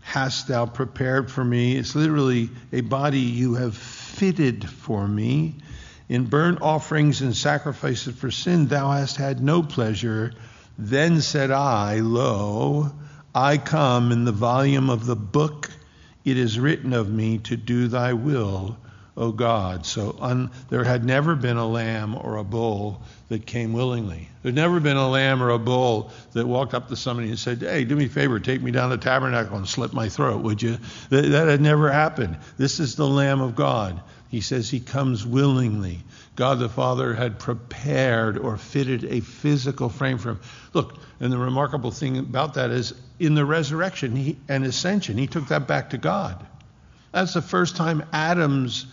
hast 0.00 0.48
thou 0.48 0.66
prepared 0.66 1.30
for 1.30 1.44
me. 1.44 1.76
It's 1.76 1.94
literally 1.94 2.50
a 2.72 2.80
body 2.80 3.20
you 3.20 3.54
have 3.54 3.76
fitted 3.76 4.68
for 4.68 5.06
me. 5.06 5.54
In 6.08 6.24
burnt 6.24 6.62
offerings 6.62 7.20
and 7.20 7.36
sacrifices 7.36 8.16
for 8.16 8.32
sin 8.32 8.66
thou 8.66 8.90
hast 8.90 9.16
had 9.16 9.40
no 9.40 9.62
pleasure. 9.62 10.32
Then 10.78 11.20
said 11.20 11.50
I, 11.50 11.98
Lo, 11.98 12.92
I 13.34 13.58
come 13.58 14.12
in 14.12 14.24
the 14.24 14.32
volume 14.32 14.88
of 14.88 15.06
the 15.06 15.16
book 15.16 15.70
it 16.24 16.36
is 16.36 16.60
written 16.60 16.92
of 16.92 17.10
me 17.10 17.38
to 17.38 17.56
do 17.56 17.88
thy 17.88 18.12
will, 18.12 18.76
O 19.16 19.32
God. 19.32 19.86
So 19.86 20.16
un, 20.20 20.50
there 20.68 20.84
had 20.84 21.04
never 21.04 21.34
been 21.34 21.56
a 21.56 21.66
lamb 21.66 22.14
or 22.14 22.36
a 22.36 22.44
bull 22.44 23.02
that 23.28 23.46
came 23.46 23.72
willingly. 23.72 24.28
There'd 24.42 24.54
never 24.54 24.78
been 24.78 24.96
a 24.96 25.08
lamb 25.08 25.42
or 25.42 25.50
a 25.50 25.58
bull 25.58 26.12
that 26.32 26.46
walked 26.46 26.74
up 26.74 26.88
to 26.88 26.96
somebody 26.96 27.28
and 27.28 27.38
said, 27.38 27.60
Hey, 27.60 27.84
do 27.84 27.96
me 27.96 28.04
a 28.04 28.08
favor, 28.08 28.38
take 28.38 28.62
me 28.62 28.70
down 28.70 28.90
the 28.90 28.98
tabernacle 28.98 29.56
and 29.56 29.68
slit 29.68 29.92
my 29.92 30.08
throat, 30.08 30.42
would 30.42 30.62
you? 30.62 30.78
That, 31.10 31.22
that 31.22 31.48
had 31.48 31.60
never 31.60 31.90
happened. 31.90 32.36
This 32.56 32.78
is 32.78 32.94
the 32.94 33.08
Lamb 33.08 33.40
of 33.40 33.56
God. 33.56 34.00
He 34.28 34.42
says 34.42 34.68
he 34.68 34.80
comes 34.80 35.26
willingly. 35.26 36.00
God 36.38 36.60
the 36.60 36.68
Father 36.68 37.14
had 37.14 37.40
prepared 37.40 38.38
or 38.38 38.56
fitted 38.56 39.02
a 39.02 39.18
physical 39.18 39.88
frame 39.88 40.18
for 40.18 40.30
him. 40.30 40.40
Look, 40.72 40.96
and 41.18 41.32
the 41.32 41.36
remarkable 41.36 41.90
thing 41.90 42.16
about 42.16 42.54
that 42.54 42.70
is 42.70 42.94
in 43.18 43.34
the 43.34 43.44
resurrection 43.44 44.14
he, 44.14 44.38
and 44.48 44.64
ascension, 44.64 45.18
he 45.18 45.26
took 45.26 45.48
that 45.48 45.66
back 45.66 45.90
to 45.90 45.98
God. 45.98 46.46
That's 47.10 47.34
the 47.34 47.42
first 47.42 47.74
time 47.74 48.04
Adam's 48.12 48.86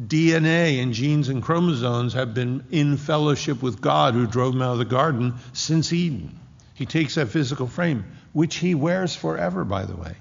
DNA 0.00 0.80
and 0.80 0.94
genes 0.94 1.30
and 1.30 1.42
chromosomes 1.42 2.12
have 2.12 2.32
been 2.32 2.64
in 2.70 2.96
fellowship 2.96 3.60
with 3.60 3.80
God 3.80 4.14
who 4.14 4.28
drove 4.28 4.54
him 4.54 4.62
out 4.62 4.74
of 4.74 4.78
the 4.78 4.84
garden 4.84 5.34
since 5.52 5.92
Eden. 5.92 6.38
He 6.74 6.86
takes 6.86 7.16
that 7.16 7.26
physical 7.26 7.66
frame, 7.66 8.04
which 8.32 8.54
he 8.54 8.76
wears 8.76 9.16
forever, 9.16 9.64
by 9.64 9.84
the 9.84 9.96
way. 9.96 10.14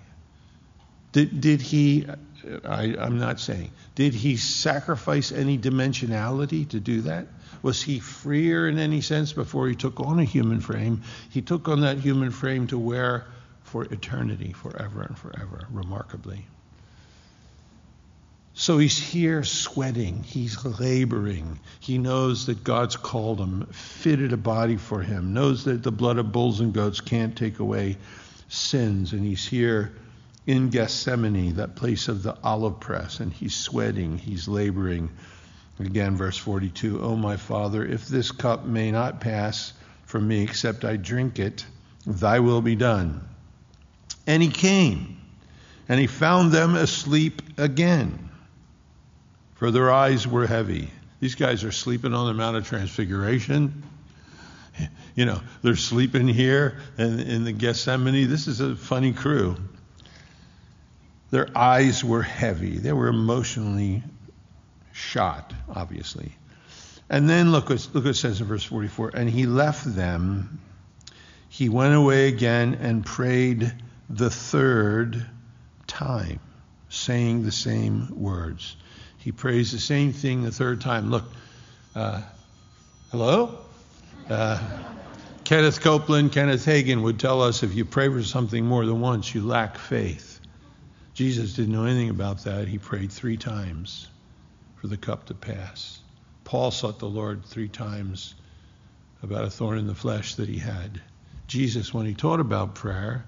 Did, 1.11 1.39
did 1.39 1.61
he 1.61 2.07
I, 2.65 2.95
I'm 2.99 3.19
not 3.19 3.39
saying. 3.39 3.71
Did 3.95 4.13
he 4.13 4.37
sacrifice 4.37 5.31
any 5.31 5.57
dimensionality 5.57 6.67
to 6.69 6.79
do 6.79 7.01
that? 7.01 7.27
Was 7.61 7.81
he 7.81 7.99
freer 7.99 8.67
in 8.67 8.77
any 8.77 9.01
sense 9.01 9.31
before 9.31 9.67
he 9.67 9.75
took 9.75 9.99
on 9.99 10.19
a 10.19 10.23
human 10.23 10.59
frame? 10.59 11.03
He 11.29 11.41
took 11.41 11.69
on 11.69 11.81
that 11.81 11.99
human 11.99 12.31
frame 12.31 12.67
to 12.67 12.77
wear 12.77 13.25
for 13.63 13.85
eternity, 13.85 14.53
forever 14.53 15.01
and 15.03 15.17
forever, 15.17 15.67
remarkably. 15.71 16.45
So 18.55 18.77
he's 18.77 18.99
here 18.99 19.43
sweating, 19.43 20.21
he's 20.21 20.63
laboring. 20.63 21.59
He 21.79 21.97
knows 21.97 22.45
that 22.45 22.63
God's 22.63 22.95
called 22.95 23.39
him, 23.39 23.65
fitted 23.71 24.31
a 24.31 24.37
body 24.37 24.77
for 24.77 25.01
him, 25.01 25.33
knows 25.33 25.63
that 25.63 25.81
the 25.81 25.91
blood 25.91 26.19
of 26.19 26.31
bulls 26.31 26.59
and 26.59 26.71
goats 26.71 27.01
can't 27.01 27.35
take 27.35 27.59
away 27.59 27.97
sins, 28.49 29.13
and 29.13 29.25
he's 29.25 29.47
here 29.47 29.93
in 30.45 30.69
Gethsemane, 30.69 31.55
that 31.55 31.75
place 31.75 32.07
of 32.07 32.23
the 32.23 32.37
olive 32.43 32.79
press, 32.79 33.19
and 33.19 33.31
he's 33.31 33.55
sweating, 33.55 34.17
he's 34.17 34.47
laboring. 34.47 35.09
Again, 35.79 36.17
verse 36.17 36.37
42 36.37 37.01
Oh, 37.01 37.15
my 37.15 37.37
Father, 37.37 37.85
if 37.85 38.07
this 38.07 38.31
cup 38.31 38.65
may 38.65 38.91
not 38.91 39.21
pass 39.21 39.73
from 40.05 40.27
me 40.27 40.43
except 40.43 40.85
I 40.85 40.97
drink 40.97 41.39
it, 41.39 41.65
thy 42.05 42.39
will 42.39 42.61
be 42.61 42.75
done. 42.75 43.27
And 44.27 44.43
he 44.43 44.49
came, 44.49 45.17
and 45.87 45.99
he 45.99 46.07
found 46.07 46.51
them 46.51 46.75
asleep 46.75 47.41
again, 47.57 48.29
for 49.55 49.71
their 49.71 49.91
eyes 49.91 50.27
were 50.27 50.45
heavy. 50.45 50.89
These 51.19 51.35
guys 51.35 51.63
are 51.63 51.71
sleeping 51.71 52.13
on 52.13 52.27
the 52.27 52.33
Mount 52.33 52.57
of 52.57 52.67
Transfiguration. 52.67 53.83
You 55.15 55.25
know, 55.25 55.41
they're 55.61 55.75
sleeping 55.75 56.27
here 56.27 56.79
in, 56.97 57.19
in 57.19 57.43
the 57.43 57.51
Gethsemane. 57.51 58.27
This 58.27 58.47
is 58.47 58.59
a 58.59 58.75
funny 58.75 59.13
crew. 59.13 59.55
Their 61.33 61.49
eyes 61.57 62.03
were 62.03 62.21
heavy. 62.21 62.77
They 62.77 62.93
were 62.93 63.07
emotionally 63.07 64.03
shot, 64.91 65.51
obviously. 65.67 66.31
And 67.09 67.27
then 67.27 67.51
look 67.51 67.69
what, 67.69 67.89
look 67.91 68.03
what 68.03 68.11
it 68.11 68.17
says 68.17 68.39
in 68.39 68.45
verse 68.45 68.63
44 68.63 69.13
And 69.15 69.27
he 69.27 69.47
left 69.47 69.95
them. 69.95 70.61
He 71.49 71.69
went 71.69 71.95
away 71.95 72.27
again 72.27 72.75
and 72.75 73.03
prayed 73.03 73.73
the 74.11 74.29
third 74.29 75.25
time, 75.87 76.39
saying 76.89 77.45
the 77.45 77.51
same 77.51 78.09
words. 78.21 78.75
He 79.17 79.31
prays 79.31 79.71
the 79.71 79.79
same 79.79 80.13
thing 80.13 80.43
the 80.43 80.51
third 80.51 80.81
time. 80.81 81.09
Look, 81.09 81.23
uh, 81.95 82.21
hello? 83.09 83.57
Uh, 84.29 84.61
Kenneth 85.45 85.81
Copeland, 85.81 86.31
Kenneth 86.31 86.63
Hagin 86.63 87.01
would 87.01 87.19
tell 87.19 87.41
us 87.41 87.63
if 87.63 87.73
you 87.73 87.85
pray 87.85 88.07
for 88.07 88.21
something 88.21 88.63
more 88.63 88.85
than 88.85 89.01
once, 89.01 89.33
you 89.33 89.41
lack 89.41 89.79
faith. 89.79 90.32
Jesus 91.13 91.53
didn't 91.53 91.73
know 91.73 91.85
anything 91.85 92.09
about 92.09 92.43
that. 92.45 92.67
He 92.67 92.79
prayed 92.79 93.11
three 93.11 93.37
times 93.37 94.07
for 94.81 94.87
the 94.87 94.97
cup 94.97 95.27
to 95.27 95.33
pass. 95.33 95.99
Paul 96.43 96.71
sought 96.71 96.99
the 96.99 97.09
Lord 97.09 97.45
three 97.45 97.69
times 97.69 98.35
about 99.21 99.45
a 99.45 99.49
thorn 99.49 99.77
in 99.77 99.87
the 99.87 99.95
flesh 99.95 100.35
that 100.35 100.49
he 100.49 100.57
had. 100.57 101.01
Jesus, 101.47 101.93
when 101.93 102.05
he 102.05 102.13
taught 102.13 102.39
about 102.39 102.75
prayer, 102.75 103.25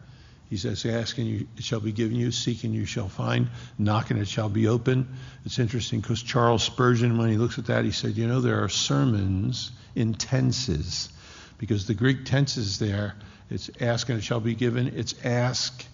he 0.49 0.57
says, 0.57 0.85
Ask 0.85 1.17
and 1.17 1.27
you, 1.27 1.47
it 1.57 1.63
shall 1.63 1.79
be 1.79 1.91
given 1.91 2.17
you, 2.17 2.31
seek 2.31 2.63
and 2.63 2.73
you 2.73 2.85
shall 2.85 3.07
find, 3.07 3.49
knock 3.77 4.11
and 4.11 4.19
it 4.19 4.27
shall 4.27 4.49
be 4.49 4.67
open. 4.67 5.15
It's 5.45 5.59
interesting 5.59 6.01
because 6.01 6.21
Charles 6.21 6.63
Spurgeon, 6.63 7.17
when 7.17 7.29
he 7.29 7.37
looks 7.37 7.57
at 7.57 7.67
that, 7.67 7.85
he 7.85 7.91
said, 7.91 8.17
You 8.17 8.27
know, 8.27 8.41
there 8.41 8.63
are 8.63 8.69
sermons 8.69 9.71
in 9.95 10.13
tenses 10.13 11.09
because 11.57 11.87
the 11.87 11.93
Greek 11.93 12.25
tenses 12.25 12.79
there, 12.79 13.15
it's 13.49 13.69
ask 13.79 14.09
and 14.09 14.17
it 14.17 14.23
shall 14.23 14.39
be 14.39 14.55
given, 14.55 14.87
it's 14.95 15.15
ask 15.23 15.85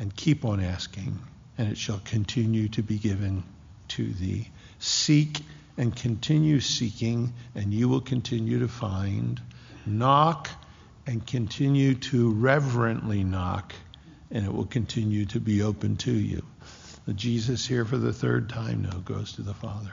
and 0.00 0.16
keep 0.16 0.44
on 0.44 0.60
asking, 0.60 1.18
and 1.58 1.70
it 1.70 1.78
shall 1.78 2.00
continue 2.04 2.68
to 2.68 2.82
be 2.82 2.98
given 2.98 3.44
to 3.88 4.12
thee. 4.14 4.48
Seek 4.78 5.40
and 5.76 5.94
continue 5.94 6.58
seeking, 6.58 7.32
and 7.54 7.72
you 7.72 7.88
will 7.88 8.00
continue 8.00 8.58
to 8.60 8.68
find. 8.68 9.40
Knock 9.86 10.48
and 11.06 11.24
continue 11.26 11.94
to 11.94 12.32
reverently 12.32 13.22
knock, 13.22 13.74
and 14.30 14.44
it 14.44 14.52
will 14.52 14.66
continue 14.66 15.26
to 15.26 15.38
be 15.38 15.62
open 15.62 15.96
to 15.98 16.12
you. 16.12 16.42
Jesus 17.14 17.66
here 17.66 17.84
for 17.84 17.98
the 17.98 18.12
third 18.12 18.48
time 18.48 18.82
now 18.82 18.98
goes 18.98 19.32
to 19.32 19.42
the 19.42 19.54
Father. 19.54 19.92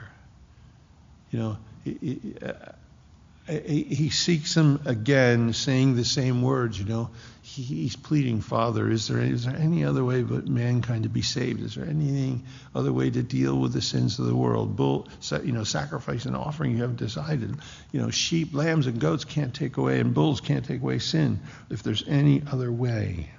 You 1.30 1.38
know, 1.38 1.58
he 1.84 2.34
uh, 2.42 4.10
seeks 4.10 4.56
him 4.56 4.80
again, 4.84 5.52
saying 5.52 5.96
the 5.96 6.04
same 6.04 6.42
words. 6.42 6.78
You 6.78 6.84
know, 6.84 7.10
he's 7.54 7.96
pleading, 7.96 8.40
Father, 8.40 8.90
is 8.90 9.08
there 9.08 9.18
is 9.18 9.44
there 9.44 9.56
any 9.56 9.84
other 9.84 10.04
way 10.04 10.22
but 10.22 10.46
mankind 10.46 11.04
to 11.04 11.08
be 11.08 11.22
saved? 11.22 11.62
Is 11.62 11.74
there 11.74 11.86
anything 11.86 12.44
other 12.74 12.92
way 12.92 13.10
to 13.10 13.22
deal 13.22 13.58
with 13.58 13.72
the 13.72 13.80
sins 13.80 14.18
of 14.18 14.26
the 14.26 14.34
world? 14.34 14.76
Bull, 14.76 15.08
you 15.42 15.52
know, 15.52 15.64
sacrifice 15.64 16.26
and 16.26 16.36
offering 16.36 16.72
you 16.72 16.82
haven't 16.82 16.98
decided. 16.98 17.56
You 17.92 18.02
know, 18.02 18.10
sheep, 18.10 18.54
lambs, 18.54 18.86
and 18.86 19.00
goats 19.00 19.24
can't 19.24 19.54
take 19.54 19.76
away, 19.76 19.98
and 19.98 20.14
bulls 20.14 20.40
can't 20.40 20.64
take 20.64 20.82
away 20.82 20.98
sin. 20.98 21.40
If 21.70 21.82
there's 21.82 22.04
any 22.06 22.42
other 22.50 22.70
way, 22.70 23.30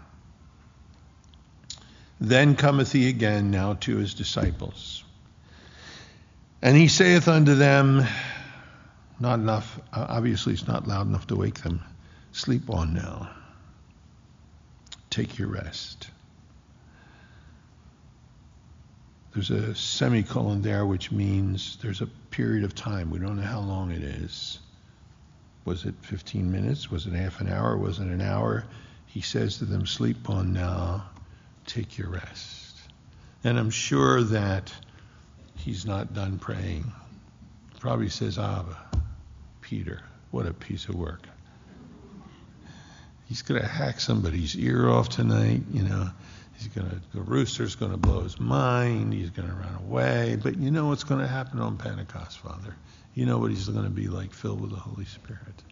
then 2.20 2.56
cometh 2.56 2.92
he 2.92 3.10
again 3.10 3.52
now 3.52 3.76
to 3.76 3.98
his 3.98 4.14
disciples, 4.14 5.04
and 6.62 6.76
he 6.76 6.88
saith 6.88 7.28
unto 7.28 7.56
them 7.56 8.06
not 9.20 9.40
enough. 9.40 9.80
Obviously, 9.94 10.54
it's 10.54 10.68
not 10.68 10.88
loud 10.88 11.08
enough 11.08 11.28
to 11.28 11.36
wake 11.36 11.62
them. 11.62 11.84
Sleep 12.32 12.70
on 12.70 12.94
now. 12.94 13.30
Take 15.20 15.38
your 15.38 15.50
rest. 15.50 16.10
There's 19.34 19.52
a 19.52 19.76
semicolon 19.76 20.62
there, 20.62 20.86
which 20.86 21.12
means 21.12 21.78
there's 21.82 22.00
a 22.00 22.06
period 22.06 22.64
of 22.64 22.74
time. 22.74 23.12
We 23.12 23.20
don't 23.20 23.36
know 23.36 23.42
how 23.42 23.60
long 23.60 23.92
it 23.92 24.02
is. 24.02 24.60
Was 25.66 25.84
it 25.84 25.96
15 26.04 26.50
minutes? 26.50 26.90
Was 26.90 27.06
it 27.06 27.12
half 27.12 27.42
an 27.42 27.50
hour? 27.50 27.76
Was 27.76 28.00
it 28.00 28.08
an 28.08 28.22
hour? 28.22 28.64
He 29.08 29.20
says 29.20 29.58
to 29.58 29.66
them, 29.66 29.86
Sleep 29.86 30.30
on 30.30 30.54
now. 30.54 31.10
Take 31.66 31.98
your 31.98 32.12
rest. 32.12 32.78
And 33.44 33.60
I'm 33.60 33.72
sure 33.72 34.24
that 34.24 34.74
he's 35.58 35.86
not 35.86 36.14
done 36.14 36.40
praying. 36.40 36.94
Probably 37.82 38.08
says, 38.08 38.40
Abba. 38.40 38.78
Peter. 39.60 40.02
What 40.32 40.46
a 40.46 40.54
piece 40.54 40.88
of 40.88 40.96
work. 40.96 41.28
He's 43.30 43.44
going 43.44 43.62
to 43.62 43.68
hack 43.68 44.00
somebody's 44.00 44.56
ear 44.56 44.90
off 44.90 45.10
tonight, 45.10 45.62
you 45.72 45.84
know. 45.84 46.10
He's 46.58 46.68
going 46.68 46.90
to, 46.90 47.00
the 47.14 47.22
rooster's 47.22 47.76
going 47.76 47.92
to 47.92 47.98
blow 47.98 48.22
his 48.22 48.40
mind. 48.40 49.14
He's 49.14 49.30
going 49.30 49.48
to 49.48 49.54
run 49.54 49.76
away. 49.76 50.36
But 50.42 50.58
you 50.58 50.72
know 50.72 50.88
what's 50.88 51.04
going 51.04 51.22
to 51.22 51.28
happen 51.28 51.60
on 51.60 51.78
Pentecost, 51.78 52.40
Father. 52.40 52.76
You 53.14 53.28
know 53.28 53.38
what 53.38 53.52
he's 53.52 53.70
going 53.70 53.86
to 53.86 53.92
be 53.92 54.08
like, 54.08 54.34
filled 54.34 54.60
with 54.60 54.72
the 54.72 54.78
Holy 54.78 55.06
Spirit. 55.06 55.64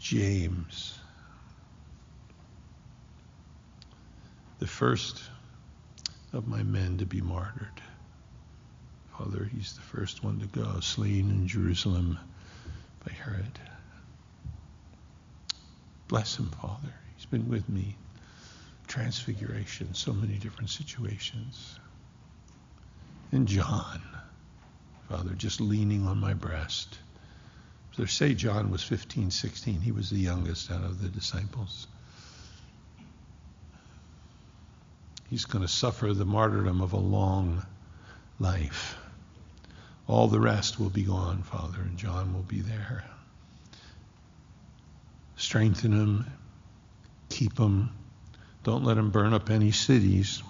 James, 0.00 0.98
the 4.58 4.66
first 4.66 5.22
of 6.32 6.48
my 6.48 6.64
men 6.64 6.98
to 6.98 7.06
be 7.06 7.20
martyred. 7.20 7.80
Father, 9.16 9.48
he's 9.54 9.74
the 9.74 9.96
first 9.96 10.24
one 10.24 10.40
to 10.40 10.46
go, 10.46 10.80
slain 10.80 11.30
in 11.30 11.46
Jerusalem 11.46 12.18
by 13.06 13.12
Herod. 13.12 13.60
Bless 16.10 16.36
him, 16.36 16.50
Father. 16.60 16.92
He's 17.14 17.26
been 17.26 17.48
with 17.48 17.68
me. 17.68 17.94
Transfiguration, 18.88 19.94
so 19.94 20.12
many 20.12 20.34
different 20.38 20.70
situations. 20.70 21.78
And 23.30 23.46
John, 23.46 24.02
Father, 25.08 25.30
just 25.34 25.60
leaning 25.60 26.08
on 26.08 26.18
my 26.18 26.34
breast. 26.34 26.98
So 27.96 28.06
say 28.06 28.34
John 28.34 28.72
was 28.72 28.82
15, 28.82 29.30
16. 29.30 29.80
He 29.80 29.92
was 29.92 30.10
the 30.10 30.18
youngest 30.18 30.72
out 30.72 30.82
of 30.82 31.00
the 31.00 31.08
disciples. 31.08 31.86
He's 35.28 35.44
going 35.44 35.62
to 35.62 35.72
suffer 35.72 36.12
the 36.12 36.24
martyrdom 36.24 36.80
of 36.80 36.92
a 36.92 36.98
long 36.98 37.64
life. 38.40 38.96
All 40.08 40.26
the 40.26 40.40
rest 40.40 40.80
will 40.80 40.90
be 40.90 41.04
gone, 41.04 41.44
Father, 41.44 41.82
and 41.82 41.96
John 41.96 42.34
will 42.34 42.42
be 42.42 42.62
there. 42.62 43.04
Strengthen 45.40 45.92
him, 45.92 46.26
keep 47.30 47.56
him. 47.58 47.88
Don't 48.62 48.84
let 48.84 48.98
him 48.98 49.10
burn 49.10 49.32
up 49.32 49.48
any 49.48 49.72
cities 49.72 50.42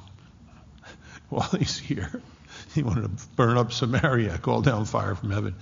while 1.29 1.49
he's 1.51 1.79
here. 1.79 2.21
He 2.75 2.83
wanted 2.83 3.17
to 3.17 3.27
burn 3.37 3.57
up 3.57 3.73
Samaria, 3.73 4.37
call 4.43 4.61
down 4.61 4.85
fire 4.85 5.15
from 5.15 5.31
heaven. 5.31 5.55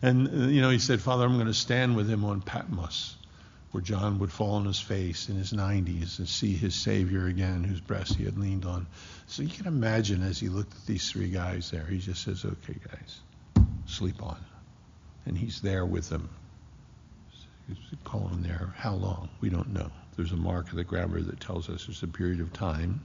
And, 0.00 0.28
uh, 0.28 0.46
you 0.46 0.62
know, 0.62 0.70
he 0.70 0.78
said, 0.78 1.00
Father, 1.00 1.24
I'm 1.24 1.34
going 1.34 1.48
to 1.48 1.54
stand 1.54 1.96
with 1.96 2.08
him 2.08 2.24
on 2.24 2.40
Patmos, 2.40 3.16
where 3.72 3.82
John 3.82 4.20
would 4.20 4.32
fall 4.32 4.54
on 4.54 4.64
his 4.64 4.80
face 4.80 5.28
in 5.28 5.36
his 5.36 5.52
90s 5.52 6.18
and 6.18 6.28
see 6.28 6.54
his 6.54 6.74
Savior 6.76 7.26
again, 7.26 7.64
whose 7.64 7.80
breast 7.80 8.14
he 8.14 8.24
had 8.24 8.38
leaned 8.38 8.64
on. 8.64 8.86
So 9.26 9.42
you 9.42 9.48
can 9.48 9.66
imagine 9.66 10.22
as 10.22 10.38
he 10.38 10.48
looked 10.48 10.74
at 10.74 10.86
these 10.86 11.10
three 11.10 11.28
guys 11.28 11.70
there, 11.72 11.84
he 11.84 11.98
just 11.98 12.22
says, 12.22 12.44
okay, 12.44 12.78
guys, 12.88 13.66
sleep 13.86 14.22
on. 14.22 14.38
And 15.24 15.36
he's 15.36 15.60
there 15.60 15.84
with 15.84 16.08
them. 16.08 16.30
Calling 18.04 18.42
there. 18.42 18.72
How 18.76 18.94
long? 18.94 19.28
We 19.40 19.50
don't 19.50 19.72
know. 19.72 19.90
There's 20.16 20.32
a 20.32 20.36
mark 20.36 20.70
of 20.70 20.76
the 20.76 20.84
grammar 20.84 21.20
that 21.20 21.40
tells 21.40 21.68
us 21.68 21.86
there's 21.86 22.02
a 22.02 22.06
period 22.06 22.40
of 22.40 22.52
time. 22.52 23.00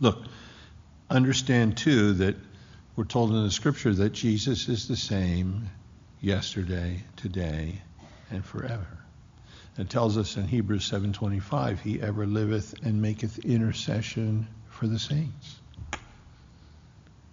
Look, 0.00 0.24
understand 1.08 1.76
too 1.76 2.14
that 2.14 2.36
we're 2.96 3.04
told 3.04 3.30
in 3.30 3.42
the 3.44 3.50
scripture 3.50 3.94
that 3.94 4.10
Jesus 4.10 4.68
is 4.68 4.88
the 4.88 4.96
same 4.96 5.70
yesterday, 6.20 7.02
today, 7.16 7.80
and 8.30 8.44
forever. 8.44 8.98
It 9.78 9.88
tells 9.88 10.18
us 10.18 10.36
in 10.36 10.46
Hebrews 10.46 10.84
7:25, 10.84 11.80
he 11.80 12.00
ever 12.00 12.26
liveth 12.26 12.74
and 12.82 13.00
maketh 13.00 13.38
intercession 13.38 14.48
for 14.68 14.86
the 14.86 14.98
saints. 14.98 15.58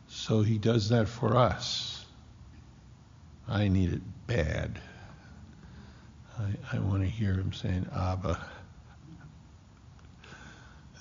So 0.08 0.41
he 0.41 0.58
does 0.58 0.89
that 0.89 1.10
for 1.10 1.36
us. 1.36 2.06
I 3.48 3.67
need 3.67 3.93
it 3.93 4.02
bad. 4.28 4.80
I, 6.39 6.76
I 6.76 6.80
want 6.80 7.02
to 7.02 7.10
hear 7.10 7.34
him 7.34 7.52
saying, 7.52 7.88
Abba, 7.95 8.39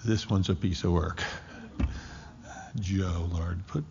this 0.05 0.31
one's 0.31 0.49
a 0.49 0.55
piece 0.55 0.85
of 0.85 0.93
work. 0.93 1.23
Joe, 2.81 3.29
Lord, 3.33 3.67
put 3.67 3.85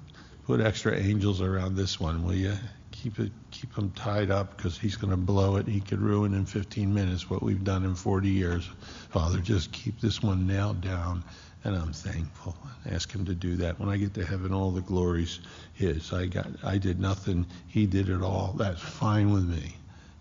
put 0.45 0.61
extra 0.61 0.95
angels 0.95 1.41
around 1.41 1.75
this 1.75 1.99
one, 1.99 2.23
will 2.23 2.35
you? 2.35 2.53
Keep 2.91 3.19
it, 3.19 3.31
keep 3.51 3.75
him 3.75 3.91
tied 3.91 4.31
up 4.31 4.55
because 4.55 4.77
he's 4.77 4.95
going 4.95 5.11
to 5.11 5.17
blow 5.17 5.57
it. 5.57 5.67
He 5.67 5.81
could 5.81 5.99
ruin 5.99 6.33
in 6.33 6.45
15 6.45 6.93
minutes 6.93 7.29
what 7.29 7.43
we've 7.43 7.63
done 7.63 7.83
in 7.83 7.93
40 7.95 8.29
years. 8.29 8.69
Father, 9.09 9.39
just 9.39 9.71
keep 9.71 9.99
this 9.99 10.23
one 10.23 10.47
nailed 10.47 10.81
down, 10.81 11.23
and 11.63 11.75
I'm 11.75 11.93
thankful. 11.93 12.55
Ask 12.89 13.11
him 13.11 13.25
to 13.25 13.35
do 13.35 13.55
that. 13.57 13.79
When 13.79 13.89
I 13.89 13.97
get 13.97 14.13
to 14.15 14.25
heaven, 14.25 14.53
all 14.53 14.71
the 14.71 14.81
glory's 14.81 15.39
his. 15.73 16.13
I 16.13 16.27
got, 16.27 16.47
I 16.63 16.77
did 16.77 16.99
nothing. 16.99 17.45
He 17.67 17.85
did 17.85 18.09
it 18.09 18.21
all. 18.21 18.53
That's 18.57 18.81
fine 18.81 19.31
with 19.31 19.45
me. 19.45 19.75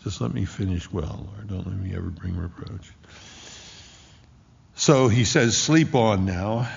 Just 0.05 0.21
let 0.21 0.35
me 0.35 0.45
finish 0.45 0.93
well, 0.93 1.27
Lord. 1.27 1.49
Don't 1.49 1.67
let 1.67 1.77
me 1.77 1.95
ever 1.97 2.11
bring 2.11 2.37
reproach. 2.37 2.93
So 4.77 5.09
he 5.09 5.25
says, 5.25 5.57
Sleep 5.57 5.95
on 5.95 6.27
now 6.27 6.69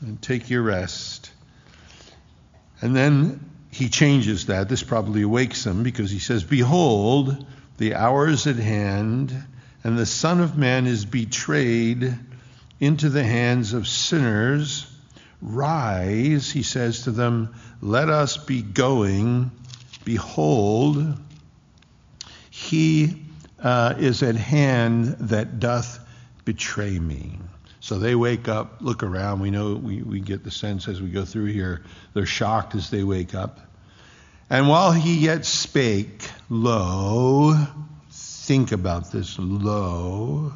and 0.00 0.20
take 0.20 0.48
your 0.48 0.62
rest. 0.62 1.30
And 2.80 2.96
then 2.96 3.50
he 3.70 3.90
changes 3.90 4.46
that. 4.46 4.68
This 4.70 4.82
probably 4.82 5.22
awakes 5.22 5.66
him 5.66 5.82
because 5.82 6.10
he 6.10 6.18
says, 6.18 6.42
Behold, 6.42 7.46
the 7.76 7.94
hour 7.94 8.28
is 8.28 8.46
at 8.46 8.56
hand, 8.56 9.34
and 9.84 9.98
the 9.98 10.06
Son 10.06 10.40
of 10.40 10.56
Man 10.56 10.86
is 10.86 11.04
betrayed 11.04 12.18
into 12.80 13.10
the 13.10 13.24
hands 13.24 13.74
of 13.74 13.86
sinners. 13.86 14.86
Rise, 15.42 16.50
he 16.50 16.62
says 16.62 17.02
to 17.02 17.10
them, 17.10 17.54
let 17.82 18.08
us 18.10 18.36
be 18.36 18.62
going. 18.62 19.50
Behold, 20.04 21.16
he 22.70 23.22
uh, 23.62 23.94
is 23.98 24.22
at 24.22 24.36
hand 24.36 25.16
that 25.18 25.58
doth 25.58 25.98
betray 26.44 26.98
me. 26.98 27.38
So 27.80 27.98
they 27.98 28.14
wake 28.14 28.46
up, 28.48 28.76
look 28.80 29.02
around. 29.02 29.40
We 29.40 29.50
know, 29.50 29.74
we, 29.74 30.02
we 30.02 30.20
get 30.20 30.44
the 30.44 30.50
sense 30.50 30.86
as 30.86 31.00
we 31.00 31.08
go 31.08 31.24
through 31.24 31.46
here, 31.46 31.82
they're 32.14 32.26
shocked 32.26 32.74
as 32.74 32.90
they 32.90 33.02
wake 33.02 33.34
up. 33.34 33.58
And 34.48 34.68
while 34.68 34.92
he 34.92 35.18
yet 35.18 35.44
spake, 35.44 36.28
lo, 36.48 37.54
think 38.10 38.72
about 38.72 39.12
this, 39.12 39.36
lo, 39.38 40.52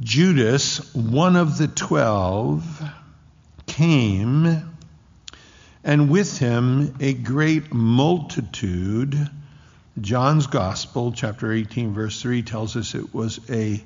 Judas, 0.00 0.94
one 0.94 1.36
of 1.36 1.58
the 1.58 1.68
twelve, 1.68 2.82
came, 3.66 4.74
and 5.84 6.10
with 6.10 6.38
him 6.38 6.94
a 7.00 7.14
great 7.14 7.72
multitude. 7.72 9.30
John's 10.00 10.46
Gospel, 10.46 11.12
chapter 11.12 11.52
18, 11.52 11.92
verse 11.92 12.22
3, 12.22 12.42
tells 12.42 12.76
us 12.76 12.94
it 12.94 13.14
was 13.14 13.40
a 13.50 13.82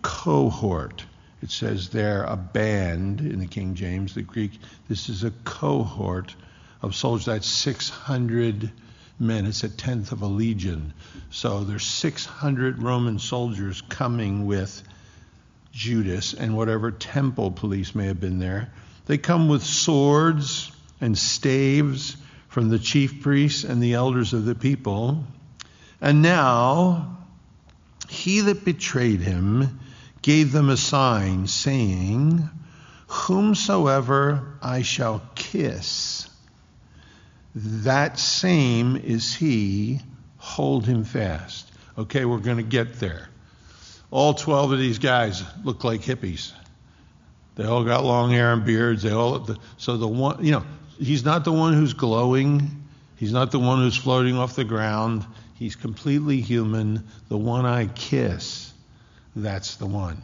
cohort. 0.00 1.04
It 1.42 1.50
says 1.50 1.88
there 1.88 2.22
a 2.22 2.36
band 2.36 3.20
in 3.20 3.40
the 3.40 3.46
King 3.46 3.74
James, 3.74 4.14
the 4.14 4.22
Greek. 4.22 4.52
This 4.88 5.08
is 5.08 5.24
a 5.24 5.32
cohort 5.44 6.36
of 6.82 6.94
soldiers. 6.94 7.26
That's 7.26 7.48
600 7.48 8.70
men. 9.18 9.44
It's 9.44 9.64
a 9.64 9.68
tenth 9.68 10.12
of 10.12 10.22
a 10.22 10.26
legion. 10.26 10.94
So 11.30 11.64
there's 11.64 11.86
600 11.86 12.80
Roman 12.80 13.18
soldiers 13.18 13.80
coming 13.80 14.46
with 14.46 14.82
Judas 15.72 16.32
and 16.32 16.56
whatever 16.56 16.92
temple 16.92 17.50
police 17.50 17.92
may 17.94 18.06
have 18.06 18.20
been 18.20 18.38
there. 18.38 18.72
They 19.06 19.18
come 19.18 19.48
with 19.48 19.64
swords 19.64 20.70
and 21.00 21.18
staves 21.18 22.16
from 22.48 22.68
the 22.68 22.78
chief 22.78 23.20
priests 23.20 23.64
and 23.64 23.82
the 23.82 23.94
elders 23.94 24.32
of 24.32 24.44
the 24.44 24.54
people. 24.54 25.24
And 26.00 26.22
now 26.22 27.18
he 28.08 28.40
that 28.40 28.64
betrayed 28.64 29.20
him 29.20 29.80
gave 30.22 30.52
them 30.52 30.68
a 30.68 30.76
sign, 30.76 31.46
saying, 31.46 32.48
Whomsoever 33.06 34.58
I 34.62 34.82
shall 34.82 35.22
kiss, 35.34 36.28
that 37.54 38.18
same 38.18 38.96
is 38.96 39.34
he, 39.34 40.00
hold 40.38 40.86
him 40.86 41.04
fast. 41.04 41.70
Okay, 41.98 42.24
we're 42.24 42.38
going 42.38 42.58
to 42.58 42.62
get 42.62 42.94
there. 42.94 43.28
All 44.10 44.34
12 44.34 44.72
of 44.72 44.78
these 44.78 44.98
guys 44.98 45.42
look 45.64 45.84
like 45.84 46.02
hippies. 46.02 46.52
They 47.56 47.64
all 47.64 47.84
got 47.84 48.04
long 48.04 48.30
hair 48.30 48.52
and 48.52 48.64
beards. 48.64 49.02
They 49.02 49.12
all 49.12 49.46
so 49.76 49.96
the 49.96 50.08
one, 50.08 50.44
you 50.44 50.52
know, 50.52 50.64
he's 50.98 51.24
not 51.24 51.44
the 51.44 51.52
one 51.52 51.74
who's 51.74 51.92
glowing. 51.92 52.84
He's 53.16 53.32
not 53.32 53.50
the 53.50 53.58
one 53.58 53.78
who's 53.78 53.96
floating 53.96 54.36
off 54.36 54.56
the 54.56 54.64
ground. 54.64 55.26
He's 55.60 55.76
completely 55.76 56.40
human. 56.40 57.06
The 57.28 57.38
one 57.38 57.66
I 57.66 57.86
kiss 57.86 58.70
that's 59.36 59.76
the 59.76 59.86
one. 59.86 60.22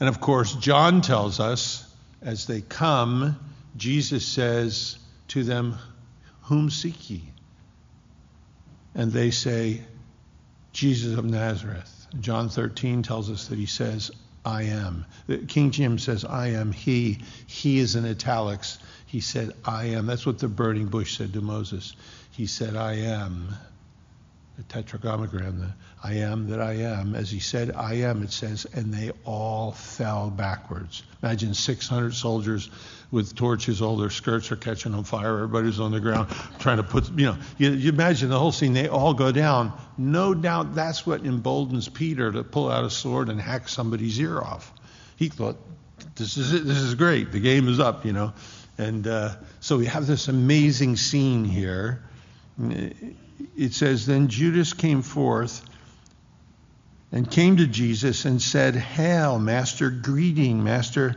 And 0.00 0.08
of 0.08 0.20
course, 0.20 0.54
John 0.54 1.00
tells 1.00 1.40
us 1.40 1.88
as 2.22 2.46
they 2.46 2.60
come, 2.60 3.38
Jesus 3.76 4.26
says 4.26 4.98
to 5.28 5.44
them, 5.44 5.76
Whom 6.42 6.70
seek 6.70 7.10
ye? 7.10 7.22
And 8.94 9.12
they 9.12 9.30
say, 9.30 9.82
Jesus 10.72 11.18
of 11.18 11.24
Nazareth. 11.24 12.06
John 12.20 12.48
13 12.48 13.02
tells 13.02 13.30
us 13.30 13.48
that 13.48 13.58
he 13.58 13.66
says, 13.66 14.10
I 14.44 14.64
am. 14.64 15.06
King 15.48 15.70
James 15.70 16.02
says, 16.02 16.24
I 16.24 16.48
am 16.48 16.70
he. 16.72 17.18
He 17.46 17.78
is 17.78 17.96
in 17.96 18.04
italics. 18.04 18.78
He 19.06 19.20
said, 19.20 19.52
I 19.64 19.86
am. 19.86 20.06
That's 20.06 20.26
what 20.26 20.38
the 20.38 20.48
burning 20.48 20.86
bush 20.86 21.16
said 21.16 21.32
to 21.32 21.40
Moses. 21.40 21.94
He 22.36 22.46
said, 22.46 22.74
I 22.74 22.94
am 22.94 23.54
the 24.56 24.64
tetragrammaton, 24.64 25.60
the 25.60 25.74
I 26.02 26.14
am 26.14 26.48
that 26.48 26.60
I 26.60 26.74
am. 26.74 27.14
As 27.14 27.30
he 27.30 27.38
said, 27.38 27.72
I 27.74 27.94
am, 27.94 28.22
it 28.22 28.32
says, 28.32 28.66
and 28.72 28.92
they 28.92 29.12
all 29.24 29.72
fell 29.72 30.30
backwards. 30.30 31.04
Imagine 31.22 31.54
600 31.54 32.12
soldiers 32.12 32.70
with 33.12 33.36
torches, 33.36 33.80
all 33.80 33.96
their 33.96 34.10
skirts 34.10 34.50
are 34.50 34.56
catching 34.56 34.94
on 34.94 35.04
fire, 35.04 35.34
everybody's 35.34 35.78
on 35.78 35.92
the 35.92 36.00
ground 36.00 36.28
trying 36.58 36.78
to 36.78 36.82
put, 36.82 37.08
you 37.16 37.26
know, 37.26 37.36
you, 37.56 37.70
you 37.70 37.90
imagine 37.90 38.30
the 38.30 38.38
whole 38.38 38.52
scene, 38.52 38.72
they 38.72 38.88
all 38.88 39.14
go 39.14 39.30
down. 39.30 39.72
No 39.96 40.34
doubt 40.34 40.74
that's 40.74 41.06
what 41.06 41.24
emboldens 41.24 41.88
Peter 41.88 42.32
to 42.32 42.42
pull 42.42 42.70
out 42.70 42.84
a 42.84 42.90
sword 42.90 43.28
and 43.28 43.40
hack 43.40 43.68
somebody's 43.68 44.18
ear 44.18 44.40
off. 44.40 44.72
He 45.16 45.28
thought, 45.28 45.56
this 46.16 46.36
is 46.36 46.52
it, 46.52 46.64
this 46.64 46.78
is 46.78 46.96
great, 46.96 47.30
the 47.30 47.40
game 47.40 47.68
is 47.68 47.78
up, 47.78 48.04
you 48.04 48.12
know. 48.12 48.32
And 48.76 49.06
uh, 49.06 49.36
so 49.60 49.78
we 49.78 49.86
have 49.86 50.08
this 50.08 50.26
amazing 50.26 50.96
scene 50.96 51.44
here 51.44 52.02
it 52.58 53.72
says, 53.72 54.06
Then 54.06 54.28
Judas 54.28 54.72
came 54.72 55.02
forth 55.02 55.64
and 57.12 57.30
came 57.30 57.56
to 57.56 57.66
Jesus 57.66 58.24
and 58.24 58.40
said, 58.40 58.74
Hail, 58.74 59.38
Master, 59.38 59.90
greeting, 59.90 60.62
Master, 60.62 61.16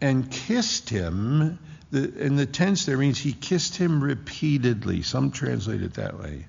and 0.00 0.30
kissed 0.30 0.88
him. 0.88 1.58
The, 1.90 2.00
the 2.00 2.46
tense 2.46 2.86
there 2.86 2.98
means 2.98 3.18
he 3.18 3.32
kissed 3.32 3.76
him 3.76 4.02
repeatedly. 4.02 5.02
Some 5.02 5.30
translate 5.30 5.82
it 5.82 5.94
that 5.94 6.18
way. 6.18 6.46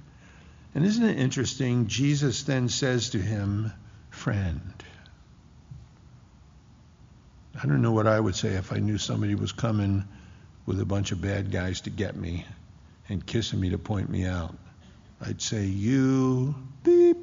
And 0.76 0.86
isn't 0.86 1.04
it 1.04 1.20
interesting? 1.20 1.88
Jesus 1.88 2.44
then 2.44 2.70
says 2.70 3.12
to 3.12 3.20
him, 3.20 3.72
Friend. 4.10 4.74
I 7.62 7.68
don't 7.68 7.82
know 7.82 7.92
what 7.92 8.08
I 8.08 8.20
would 8.20 8.36
say 8.36 8.50
if 8.50 8.74
I 8.74 8.78
knew 8.78 8.98
somebody 8.98 9.36
was 9.36 9.52
coming 9.52 10.06
with 10.66 10.80
a 10.80 10.86
bunch 10.86 11.12
of 11.12 11.22
bad 11.22 11.52
guys 11.52 11.82
to 11.82 11.90
get 11.90 12.16
me 12.16 12.46
and 13.10 13.26
kissing 13.26 13.60
me 13.60 13.70
to 13.70 13.78
point 13.78 14.10
me 14.10 14.26
out. 14.26 14.56
I'd 15.22 15.42
say, 15.42 15.66
You 15.66 16.56
beep. 16.84 17.18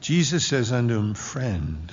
Jesus 0.00 0.44
says 0.44 0.72
unto 0.72 0.98
him, 0.98 1.14
Friend, 1.14 1.92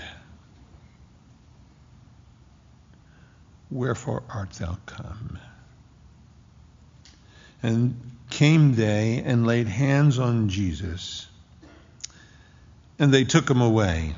wherefore 3.70 4.24
art 4.30 4.52
thou 4.54 4.78
come? 4.88 5.38
And 7.62 8.00
came 8.30 8.74
they 8.74 9.22
and 9.24 9.46
laid 9.46 9.68
hands 9.68 10.18
on 10.18 10.50
Jesus, 10.50 11.28
and 12.98 13.14
they 13.14 13.26
took 13.26 13.50
him 13.50 13.62
away. 13.62 14.16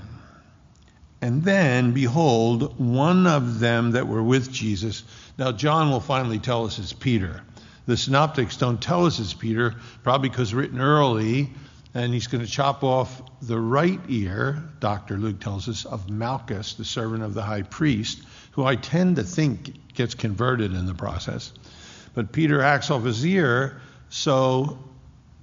And 1.22 1.44
then, 1.44 1.92
behold, 1.92 2.80
one 2.80 3.28
of 3.28 3.60
them 3.60 3.92
that 3.92 4.08
were 4.08 4.24
with 4.24 4.52
Jesus. 4.52 5.04
Now, 5.38 5.52
John 5.52 5.92
will 5.92 6.00
finally 6.00 6.40
tell 6.40 6.66
us 6.66 6.80
it's 6.80 6.94
Peter. 6.94 7.44
The 7.86 7.96
synoptics 7.96 8.58
don't 8.58 8.82
tell 8.82 9.06
us 9.06 9.20
it's 9.20 9.34
Peter, 9.34 9.76
probably 10.04 10.30
because 10.30 10.54
written 10.54 10.82
early, 10.82 11.52
and 11.94 12.14
he's 12.14 12.28
going 12.28 12.44
to 12.44 12.50
chop 12.50 12.84
off 12.84 13.22
the 13.42 13.60
right 13.60 14.00
ear, 14.08 14.64
Dr. 14.80 15.18
Luke 15.18 15.40
tells 15.40 15.68
us, 15.68 15.86
of 15.86 16.10
Malchus, 16.10 16.74
the 16.74 16.86
servant 16.86 17.24
of 17.24 17.34
the 17.34 17.42
high 17.44 17.64
priest, 17.64 18.22
who 18.52 18.66
I 18.66 18.76
tend 18.76 19.18
to 19.18 19.24
think 19.24 19.94
gets 19.94 20.16
converted 20.16 20.74
in 20.74 20.86
the 20.86 20.94
process. 20.94 21.52
But 22.14 22.32
Peter 22.32 22.62
hacks 22.62 22.90
off 22.90 23.04
his 23.04 23.26
ear, 23.26 23.82
so 24.10 24.80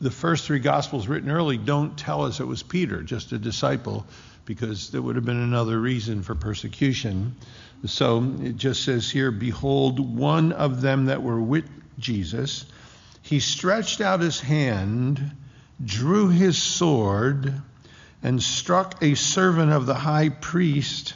the 0.00 0.10
first 0.10 0.46
three 0.46 0.58
Gospels 0.58 1.08
written 1.08 1.30
early 1.30 1.58
don't 1.58 1.96
tell 1.96 2.24
us 2.24 2.40
it 2.40 2.46
was 2.46 2.62
Peter, 2.62 3.02
just 3.02 3.32
a 3.32 3.38
disciple, 3.38 4.06
because 4.48 4.88
there 4.88 5.02
would 5.02 5.14
have 5.16 5.26
been 5.26 5.42
another 5.42 5.78
reason 5.78 6.22
for 6.22 6.34
persecution. 6.34 7.36
So 7.84 8.34
it 8.40 8.56
just 8.56 8.82
says 8.82 9.10
here, 9.10 9.30
Behold, 9.30 10.16
one 10.16 10.52
of 10.52 10.80
them 10.80 11.04
that 11.04 11.22
were 11.22 11.38
with 11.38 11.68
Jesus, 11.98 12.64
he 13.20 13.40
stretched 13.40 14.00
out 14.00 14.20
his 14.20 14.40
hand, 14.40 15.32
drew 15.84 16.28
his 16.30 16.60
sword, 16.60 17.60
and 18.22 18.42
struck 18.42 19.02
a 19.02 19.16
servant 19.16 19.70
of 19.70 19.84
the 19.84 19.94
high 19.94 20.30
priest 20.30 21.12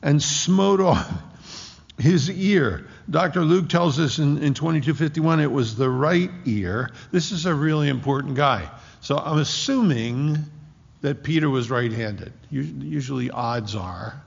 and 0.00 0.22
smote 0.22 0.80
off 0.80 1.12
his 1.98 2.30
ear. 2.30 2.86
Dr. 3.10 3.42
Luke 3.42 3.68
tells 3.68 4.00
us 4.00 4.18
in, 4.18 4.38
in 4.38 4.54
2251 4.54 5.40
it 5.40 5.52
was 5.52 5.76
the 5.76 5.90
right 5.90 6.30
ear. 6.46 6.88
This 7.12 7.32
is 7.32 7.44
a 7.44 7.54
really 7.54 7.90
important 7.90 8.34
guy. 8.34 8.70
So 9.02 9.18
I'm 9.18 9.40
assuming 9.40 10.38
that 11.06 11.22
Peter 11.22 11.48
was 11.48 11.70
right 11.70 11.92
handed. 11.92 12.32
Usually 12.50 13.30
odds 13.30 13.76
are. 13.76 14.20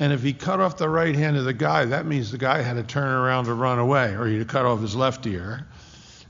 And 0.00 0.12
if 0.12 0.20
he 0.20 0.32
cut 0.32 0.58
off 0.58 0.76
the 0.76 0.88
right 0.88 1.14
hand 1.14 1.36
of 1.36 1.44
the 1.44 1.52
guy, 1.52 1.84
that 1.84 2.06
means 2.06 2.32
the 2.32 2.38
guy 2.38 2.60
had 2.60 2.74
to 2.74 2.82
turn 2.82 3.06
around 3.06 3.44
to 3.44 3.54
run 3.54 3.78
away, 3.78 4.16
or 4.16 4.26
he'd 4.26 4.48
cut 4.48 4.66
off 4.66 4.80
his 4.80 4.96
left 4.96 5.24
ear. 5.28 5.64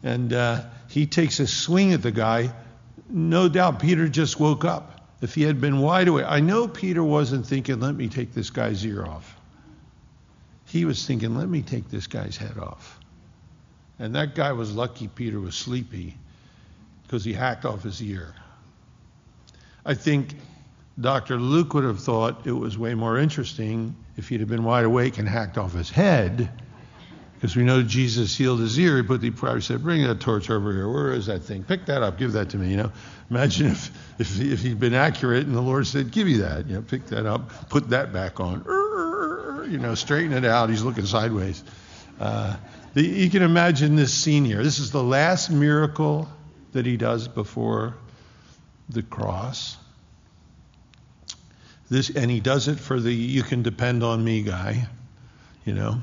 And 0.02 0.30
uh, 0.34 0.64
he 0.90 1.06
takes 1.06 1.40
a 1.40 1.46
swing 1.46 1.94
at 1.94 2.02
the 2.02 2.10
guy. 2.10 2.52
No 3.08 3.48
doubt 3.48 3.80
Peter 3.80 4.10
just 4.10 4.38
woke 4.38 4.66
up. 4.66 5.08
If 5.22 5.34
he 5.34 5.40
had 5.40 5.58
been 5.58 5.78
wide 5.78 6.08
awake, 6.08 6.26
I 6.28 6.40
know 6.40 6.68
Peter 6.68 7.02
wasn't 7.02 7.46
thinking, 7.46 7.80
let 7.80 7.94
me 7.94 8.08
take 8.08 8.34
this 8.34 8.50
guy's 8.50 8.84
ear 8.84 9.06
off. 9.06 9.40
He 10.66 10.84
was 10.84 11.06
thinking, 11.06 11.34
let 11.34 11.48
me 11.48 11.62
take 11.62 11.88
this 11.88 12.06
guy's 12.06 12.36
head 12.36 12.58
off. 12.58 13.00
And 13.98 14.16
that 14.16 14.34
guy 14.34 14.52
was 14.52 14.74
lucky 14.74 15.08
Peter 15.08 15.40
was 15.40 15.54
sleepy 15.54 16.18
because 17.04 17.24
he 17.24 17.32
hacked 17.32 17.64
off 17.64 17.82
his 17.84 18.02
ear. 18.02 18.34
I 19.84 19.94
think 19.94 20.34
Dr. 21.00 21.38
Luke 21.38 21.74
would 21.74 21.84
have 21.84 22.00
thought 22.00 22.46
it 22.46 22.52
was 22.52 22.78
way 22.78 22.94
more 22.94 23.18
interesting 23.18 23.96
if 24.16 24.28
he'd 24.28 24.40
have 24.40 24.48
been 24.48 24.64
wide 24.64 24.84
awake 24.84 25.18
and 25.18 25.28
hacked 25.28 25.58
off 25.58 25.72
his 25.72 25.90
head, 25.90 26.50
because 27.34 27.56
we 27.56 27.64
know 27.64 27.82
Jesus 27.82 28.36
healed 28.36 28.60
his 28.60 28.78
ear. 28.78 28.98
He, 28.98 29.02
put, 29.02 29.22
he 29.22 29.30
probably 29.30 29.62
said, 29.62 29.82
"Bring 29.82 30.06
that 30.06 30.20
torch 30.20 30.50
over 30.50 30.72
here. 30.72 30.88
Where 30.88 31.12
is 31.12 31.26
that 31.26 31.42
thing? 31.42 31.64
Pick 31.64 31.86
that 31.86 32.02
up. 32.02 32.18
Give 32.18 32.32
that 32.32 32.50
to 32.50 32.58
me." 32.58 32.70
You 32.70 32.76
know, 32.76 32.92
imagine 33.30 33.68
if 33.68 33.90
if, 34.20 34.40
if 34.40 34.60
he'd 34.60 34.78
been 34.78 34.94
accurate 34.94 35.46
and 35.46 35.56
the 35.56 35.62
Lord 35.62 35.86
said, 35.86 36.12
"Give 36.12 36.26
me 36.26 36.36
that." 36.38 36.66
You 36.68 36.76
know, 36.76 36.82
pick 36.82 37.06
that 37.06 37.26
up, 37.26 37.68
put 37.68 37.88
that 37.90 38.12
back 38.12 38.38
on. 38.38 38.64
You 39.68 39.78
know, 39.78 39.94
straighten 39.94 40.32
it 40.32 40.44
out. 40.44 40.68
He's 40.68 40.82
looking 40.82 41.06
sideways. 41.06 41.64
Uh, 42.20 42.56
the, 42.94 43.02
you 43.02 43.30
can 43.30 43.42
imagine 43.42 43.96
this 43.96 44.12
scene 44.12 44.44
here. 44.44 44.62
This 44.62 44.78
is 44.78 44.92
the 44.92 45.02
last 45.02 45.50
miracle 45.50 46.28
that 46.72 46.84
he 46.84 46.96
does 46.96 47.26
before 47.26 47.94
the 48.92 49.02
cross. 49.02 49.76
This, 51.90 52.10
and 52.10 52.30
he 52.30 52.40
does 52.40 52.68
it 52.68 52.78
for 52.78 52.98
the 52.98 53.12
you 53.12 53.42
can 53.42 53.62
depend 53.62 54.02
on 54.02 54.24
me 54.24 54.42
guy, 54.42 54.86
you 55.64 55.74
know. 55.74 56.02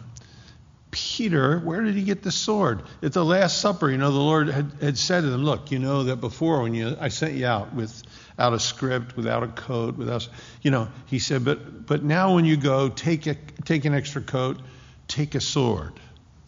Peter, 0.91 1.59
where 1.59 1.81
did 1.81 1.95
he 1.95 2.03
get 2.03 2.23
the 2.23 2.31
sword? 2.31 2.81
At 3.03 3.13
the 3.13 3.23
Last 3.23 3.59
Supper, 3.59 3.91
you 3.91 3.97
know, 3.97 4.11
the 4.11 4.17
Lord 4.17 4.49
had, 4.49 4.71
had 4.81 4.97
said 4.97 5.21
to 5.21 5.29
them, 5.29 5.43
Look, 5.43 5.71
you 5.71 5.79
know 5.79 6.03
that 6.05 6.17
before 6.17 6.61
when 6.61 6.73
you 6.73 6.97
I 6.99 7.09
sent 7.09 7.33
you 7.33 7.45
out 7.45 7.73
without 7.73 8.53
a 8.53 8.59
scrip, 8.59 9.15
without 9.15 9.43
a 9.43 9.47
coat, 9.47 9.97
without 9.97 10.27
you 10.61 10.71
know, 10.71 10.87
he 11.05 11.19
said, 11.19 11.45
But 11.45 11.85
but 11.85 12.03
now 12.03 12.35
when 12.35 12.45
you 12.45 12.57
go, 12.57 12.89
take 12.89 13.27
a 13.27 13.35
take 13.65 13.85
an 13.85 13.93
extra 13.93 14.21
coat, 14.21 14.59
take 15.07 15.35
a 15.35 15.41
sword. 15.41 15.93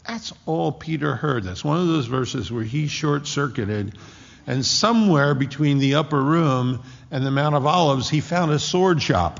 That's 0.07 0.33
all 0.47 0.71
Peter 0.71 1.15
heard. 1.15 1.43
That's 1.43 1.63
one 1.63 1.79
of 1.79 1.87
those 1.87 2.07
verses 2.07 2.51
where 2.51 2.63
he 2.63 2.87
short 2.87 3.27
circuited 3.27 3.97
and 4.51 4.65
somewhere 4.65 5.33
between 5.33 5.77
the 5.77 5.95
upper 5.95 6.21
room 6.21 6.83
and 7.09 7.25
the 7.25 7.31
Mount 7.31 7.55
of 7.55 7.65
Olives, 7.65 8.09
he 8.09 8.19
found 8.19 8.51
a 8.51 8.59
sword 8.59 9.01
shop. 9.01 9.39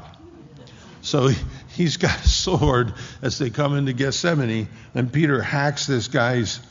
So 1.01 1.31
he's 1.75 1.97
got 1.97 2.17
a 2.17 2.29
sword 2.29 2.93
as 3.21 3.37
they 3.37 3.49
come 3.49 3.75
into 3.75 3.91
Gethsemane, 3.91 4.69
and 4.95 5.11
Peter 5.11 5.41
hacks 5.41 5.85
this 5.85 6.07
guy's 6.07 6.61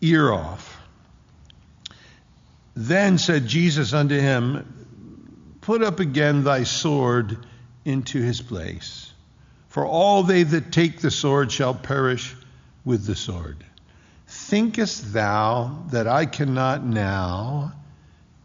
ear 0.00 0.32
off. 0.32 0.80
Then 2.74 3.18
said 3.18 3.46
Jesus 3.46 3.92
unto 3.92 4.18
him, 4.18 5.58
Put 5.60 5.82
up 5.82 6.00
again 6.00 6.44
thy 6.44 6.62
sword 6.62 7.44
into 7.84 8.22
his 8.22 8.40
place. 8.40 9.12
For 9.68 9.84
all 9.84 10.22
they 10.22 10.44
that 10.44 10.72
take 10.72 11.02
the 11.02 11.10
sword 11.10 11.52
shall 11.52 11.74
perish 11.74 12.34
with 12.86 13.04
the 13.04 13.16
sword. 13.16 13.62
Thinkest 14.26 15.12
thou 15.12 15.84
that 15.90 16.08
I 16.08 16.24
cannot 16.24 16.82
now 16.82 17.74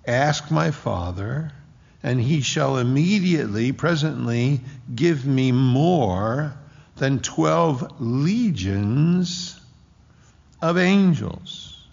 ask 0.08 0.49
my 0.49 0.72
Father, 0.72 1.51
and 2.01 2.20
he 2.20 2.41
shall 2.41 2.78
immediately, 2.78 3.72
presently, 3.74 4.62
give 4.95 5.26
me 5.26 5.51
more 5.51 6.53
than 6.95 7.20
twelve 7.20 7.99
legions 7.99 9.60
of 10.62 10.78
angels? 10.78 11.86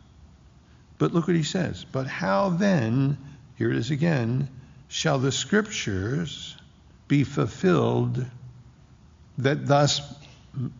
But 0.96 1.12
look 1.12 1.26
what 1.26 1.36
he 1.36 1.42
says. 1.42 1.84
But 1.84 2.06
how 2.06 2.50
then, 2.50 3.18
here 3.56 3.70
it 3.70 3.76
is 3.76 3.90
again, 3.90 4.48
shall 4.88 5.18
the 5.18 5.32
scriptures 5.32 6.56
be 7.08 7.24
fulfilled 7.24 8.24
that 9.38 9.66
thus 9.66 10.00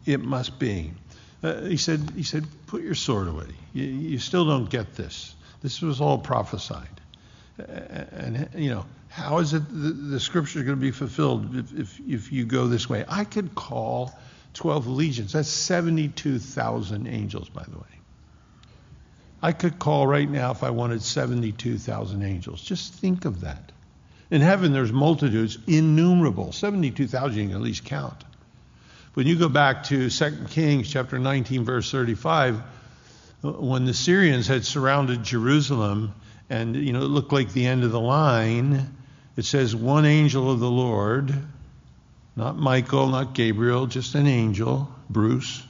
it 0.07 0.21
must 0.21 0.59
be? 0.59 0.93
Uh, 1.43 1.63
he 1.63 1.77
said, 1.77 2.13
he 2.17 2.23
said, 2.23 2.47
put 2.69 2.83
your 2.83 2.95
sword 2.95 3.29
away. 3.29 3.49
You, 3.75 3.85
you 3.85 4.19
still 4.19 4.47
don't 4.47 4.71
get 4.71 4.95
this. 4.95 5.35
This 5.61 5.83
was 5.83 6.01
all 6.01 6.19
prophesied. 6.19 6.89
And, 7.59 8.49
you 8.57 8.71
know, 8.71 8.87
how 9.09 9.39
is 9.39 9.55
it 9.55 9.63
the, 9.69 9.91
the 9.91 10.21
scripture 10.21 10.59
is 10.59 10.65
going 10.65 10.77
to 10.77 10.81
be 10.81 10.91
fulfilled 10.91 11.57
if, 11.57 11.73
if, 11.73 12.01
if 12.01 12.33
you 12.33 12.45
go 12.45 12.67
this 12.67 12.89
way? 12.89 13.05
I 13.09 13.25
could 13.25 13.55
call 13.55 14.13
12 14.55 14.87
legions. 14.89 15.33
That's 15.33 15.49
72,000 15.49 17.07
angels, 17.07 17.49
by 17.49 17.65
the 17.65 17.79
way. 17.79 17.85
I 19.41 19.53
could 19.53 19.79
call 19.79 20.07
right 20.07 20.29
now 20.29 20.53
if 20.53 20.63
I 20.63 20.71
wanted 20.71 21.03
72,000 21.03 22.23
angels. 22.23 22.63
Just 22.63 22.95
think 22.95 23.25
of 23.25 23.43
that. 23.43 23.73
In 24.31 24.41
heaven, 24.41 24.73
there's 24.73 24.93
multitudes, 24.93 25.59
innumerable. 25.67 26.51
72,000 26.51 27.39
you 27.39 27.47
can 27.49 27.57
at 27.57 27.61
least 27.61 27.85
count. 27.85 28.25
When 29.13 29.27
you 29.27 29.39
go 29.39 29.49
back 29.49 29.85
to 29.85 30.11
2 30.11 30.47
Kings 30.51 30.91
chapter 30.91 31.19
19, 31.19 31.65
verse 31.65 31.91
35, 31.91 32.61
when 33.43 33.85
the 33.85 33.95
Syrians 33.95 34.49
had 34.49 34.65
surrounded 34.65 35.23
Jerusalem, 35.23 36.15
and 36.51 36.77
you 36.77 36.93
know 36.93 37.03
it 37.03 37.09
looked 37.09 37.33
like 37.33 37.53
the 37.53 37.67
end 37.67 37.85
of 37.85 37.93
the 37.93 38.01
line, 38.01 38.95
it 39.37 39.45
says 39.45 39.75
one 39.75 40.05
angel 40.05 40.51
of 40.51 40.61
the 40.61 40.71
Lord, 40.71 41.35
not 42.37 42.57
Michael, 42.57 43.09
not 43.09 43.35
Gabriel, 43.35 43.87
just 43.87 44.15
an 44.15 44.27
angel, 44.27 44.89
Bruce, 45.09 45.63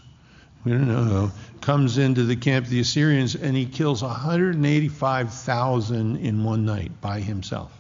we 0.64 0.72
don't 0.72 0.88
know 0.88 1.30
comes 1.60 1.96
into 1.96 2.24
the 2.24 2.36
camp 2.36 2.66
of 2.66 2.70
the 2.70 2.80
Assyrians 2.80 3.34
and 3.34 3.56
he 3.56 3.64
kills 3.64 4.02
185,000 4.02 6.16
in 6.18 6.44
one 6.44 6.66
night 6.66 7.00
by 7.00 7.20
himself. 7.20 7.72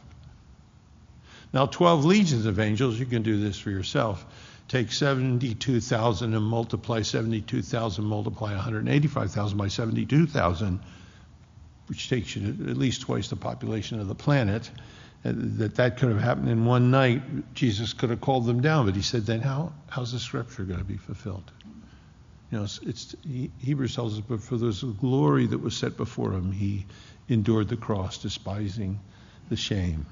Now, 1.52 1.66
12 1.66 2.06
legions 2.06 2.46
of 2.46 2.58
angels, 2.58 2.98
you 2.98 3.04
can 3.04 3.22
do 3.22 3.38
this 3.38 3.58
for 3.58 3.68
yourself 3.68 4.24
take 4.68 4.90
72,000 4.90 6.34
and 6.34 6.44
multiply 6.44 7.02
72,000, 7.02 8.04
multiply 8.04 8.52
185,000 8.52 9.58
by 9.58 9.68
72,000, 9.68 10.80
which 11.86 12.08
takes 12.08 12.34
you 12.34 12.52
to 12.52 12.70
at 12.70 12.76
least 12.76 13.02
twice 13.02 13.28
the 13.28 13.36
population 13.36 14.00
of 14.00 14.08
the 14.08 14.14
planet. 14.14 14.70
Uh, 15.24 15.32
that 15.34 15.76
that 15.76 15.96
could 15.96 16.10
have 16.10 16.20
happened 16.20 16.50
in 16.50 16.66
one 16.66 16.90
night. 16.90 17.22
Jesus 17.54 17.94
could 17.94 18.10
have 18.10 18.20
called 18.20 18.44
them 18.44 18.60
down, 18.60 18.84
but 18.84 18.94
he 18.94 19.02
said, 19.02 19.24
then 19.24 19.40
how, 19.40 19.72
how's 19.88 20.12
the 20.12 20.18
scripture 20.18 20.64
going 20.64 20.80
to 20.80 20.84
be 20.84 20.98
fulfilled? 20.98 21.50
You 22.50 22.58
know, 22.58 22.64
it's, 22.64 22.78
it's 22.82 23.16
Hebrews 23.58 23.94
tells 23.94 24.18
us, 24.18 24.24
but 24.28 24.42
for 24.42 24.58
this 24.58 24.82
glory 24.82 25.46
that 25.46 25.58
was 25.58 25.76
set 25.76 25.96
before 25.96 26.32
him, 26.32 26.52
he 26.52 26.84
endured 27.28 27.68
the 27.68 27.76
cross, 27.76 28.18
despising 28.18 29.00
the 29.48 29.56
shame. 29.56 30.04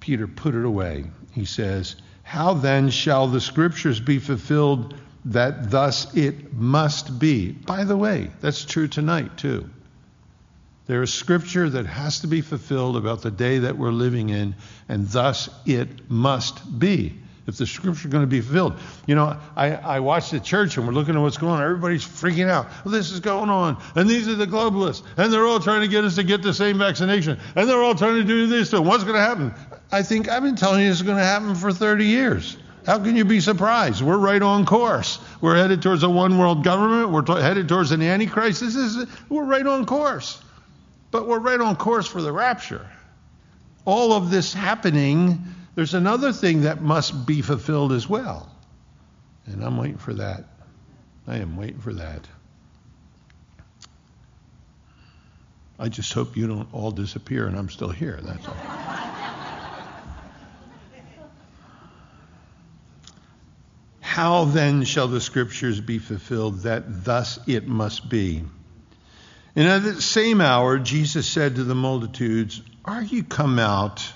Peter 0.00 0.26
put 0.26 0.54
it 0.54 0.64
away. 0.64 1.06
He 1.32 1.46
says, 1.46 1.96
how 2.22 2.52
then 2.52 2.90
shall 2.90 3.26
the 3.26 3.40
scriptures 3.40 4.00
be 4.00 4.18
fulfilled 4.18 4.94
that 5.24 5.70
thus 5.70 6.14
it 6.14 6.52
must 6.52 7.18
be? 7.18 7.52
By 7.52 7.84
the 7.84 7.96
way, 7.96 8.30
that's 8.40 8.66
true 8.66 8.86
tonight 8.86 9.38
too. 9.38 9.68
There 10.88 11.02
is 11.02 11.12
scripture 11.12 11.68
that 11.68 11.84
has 11.84 12.20
to 12.20 12.26
be 12.26 12.40
fulfilled 12.40 12.96
about 12.96 13.20
the 13.20 13.30
day 13.30 13.58
that 13.58 13.76
we're 13.76 13.92
living 13.92 14.30
in, 14.30 14.54
and 14.88 15.06
thus 15.06 15.50
it 15.66 16.10
must 16.10 16.78
be. 16.78 17.14
If 17.46 17.56
the 17.56 17.66
scripture 17.66 18.08
is 18.08 18.12
going 18.12 18.24
to 18.24 18.26
be 18.26 18.40
fulfilled. 18.40 18.74
You 19.06 19.14
know, 19.14 19.38
I, 19.56 19.72
I 19.72 20.00
watch 20.00 20.30
the 20.30 20.40
church 20.40 20.76
and 20.76 20.86
we're 20.86 20.92
looking 20.92 21.14
at 21.14 21.20
what's 21.20 21.38
going 21.38 21.54
on. 21.54 21.62
Everybody's 21.62 22.04
freaking 22.04 22.48
out. 22.48 22.66
Well, 22.84 22.92
this 22.92 23.10
is 23.10 23.20
going 23.20 23.48
on. 23.48 23.82
And 23.94 24.08
these 24.08 24.28
are 24.28 24.34
the 24.34 24.46
globalists. 24.46 25.02
And 25.16 25.32
they're 25.32 25.46
all 25.46 25.60
trying 25.60 25.80
to 25.80 25.88
get 25.88 26.04
us 26.04 26.16
to 26.16 26.22
get 26.24 26.42
the 26.42 26.52
same 26.52 26.78
vaccination. 26.78 27.38
And 27.56 27.66
they're 27.66 27.82
all 27.82 27.94
trying 27.94 28.16
to 28.16 28.24
do 28.24 28.46
this. 28.46 28.68
So 28.68 28.82
what's 28.82 29.02
going 29.02 29.16
to 29.16 29.22
happen? 29.22 29.54
I 29.90 30.02
think 30.02 30.28
I've 30.28 30.42
been 30.42 30.56
telling 30.56 30.82
you 30.82 30.90
this 30.90 30.98
is 30.98 31.06
going 31.06 31.16
to 31.16 31.24
happen 31.24 31.54
for 31.54 31.72
30 31.72 32.04
years. 32.04 32.58
How 32.84 32.98
can 32.98 33.16
you 33.16 33.24
be 33.24 33.40
surprised? 33.40 34.02
We're 34.02 34.18
right 34.18 34.42
on 34.42 34.66
course. 34.66 35.18
We're 35.40 35.56
headed 35.56 35.80
towards 35.80 36.02
a 36.02 36.10
one 36.10 36.36
world 36.38 36.64
government. 36.64 37.10
We're 37.10 37.22
t- 37.22 37.32
headed 37.32 37.66
towards 37.66 37.92
an 37.92 38.02
antichrist. 38.02 38.60
This 38.60 38.76
is, 38.76 39.06
we're 39.30 39.44
right 39.44 39.66
on 39.66 39.86
course. 39.86 40.42
But 41.10 41.26
we're 41.26 41.38
right 41.38 41.60
on 41.60 41.76
course 41.76 42.06
for 42.06 42.20
the 42.20 42.32
rapture. 42.32 42.86
All 43.84 44.12
of 44.12 44.30
this 44.30 44.52
happening, 44.52 45.42
there's 45.74 45.94
another 45.94 46.32
thing 46.32 46.62
that 46.62 46.82
must 46.82 47.26
be 47.26 47.40
fulfilled 47.40 47.92
as 47.92 48.08
well. 48.08 48.50
And 49.46 49.64
I'm 49.64 49.78
waiting 49.78 49.98
for 49.98 50.14
that. 50.14 50.44
I 51.26 51.38
am 51.38 51.56
waiting 51.56 51.80
for 51.80 51.94
that. 51.94 52.26
I 55.78 55.88
just 55.88 56.12
hope 56.12 56.36
you 56.36 56.46
don't 56.46 56.68
all 56.74 56.90
disappear 56.90 57.46
and 57.46 57.56
I'm 57.56 57.70
still 57.70 57.90
here. 57.90 58.18
That's 58.22 58.46
all. 58.46 58.56
How 64.00 64.46
then 64.46 64.82
shall 64.82 65.06
the 65.06 65.20
scriptures 65.20 65.80
be 65.80 66.00
fulfilled 66.00 66.62
that 66.62 67.04
thus 67.04 67.38
it 67.46 67.68
must 67.68 68.08
be? 68.08 68.42
And 69.58 69.66
at 69.66 69.82
the 69.82 70.00
same 70.00 70.40
hour, 70.40 70.78
Jesus 70.78 71.26
said 71.26 71.56
to 71.56 71.64
the 71.64 71.74
multitudes, 71.74 72.62
Are 72.84 73.02
you 73.02 73.24
come 73.24 73.58
out 73.58 74.08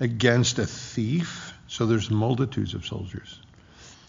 against 0.00 0.58
a 0.58 0.64
thief? 0.64 1.52
So 1.68 1.84
there's 1.84 2.10
multitudes 2.10 2.72
of 2.72 2.86
soldiers 2.86 3.38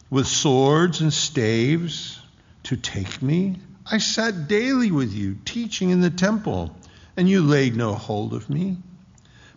with 0.09 0.25
swords 0.25 1.01
and 1.01 1.11
staves 1.11 2.17
to 2.63 2.77
take 2.77 3.21
me? 3.21 3.57
I 3.85 3.97
sat 3.97 4.47
daily 4.47 4.89
with 4.89 5.11
you, 5.11 5.35
teaching 5.43 5.89
in 5.89 5.99
the 5.99 6.09
temple, 6.09 6.73
and 7.17 7.27
you 7.27 7.41
laid 7.41 7.75
no 7.75 7.93
hold 7.93 8.33
of 8.33 8.49
me. 8.49 8.77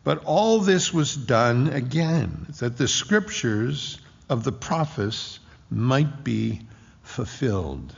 But 0.03 0.25
all 0.25 0.59
this 0.59 0.93
was 0.93 1.15
done 1.15 1.69
again, 1.69 2.49
that 2.59 2.77
the 2.77 2.89
scriptures 2.89 4.01
of 4.29 4.43
the 4.43 4.51
prophets 4.51 5.39
might 5.71 6.25
be 6.25 6.63
fulfilled. 7.05 7.95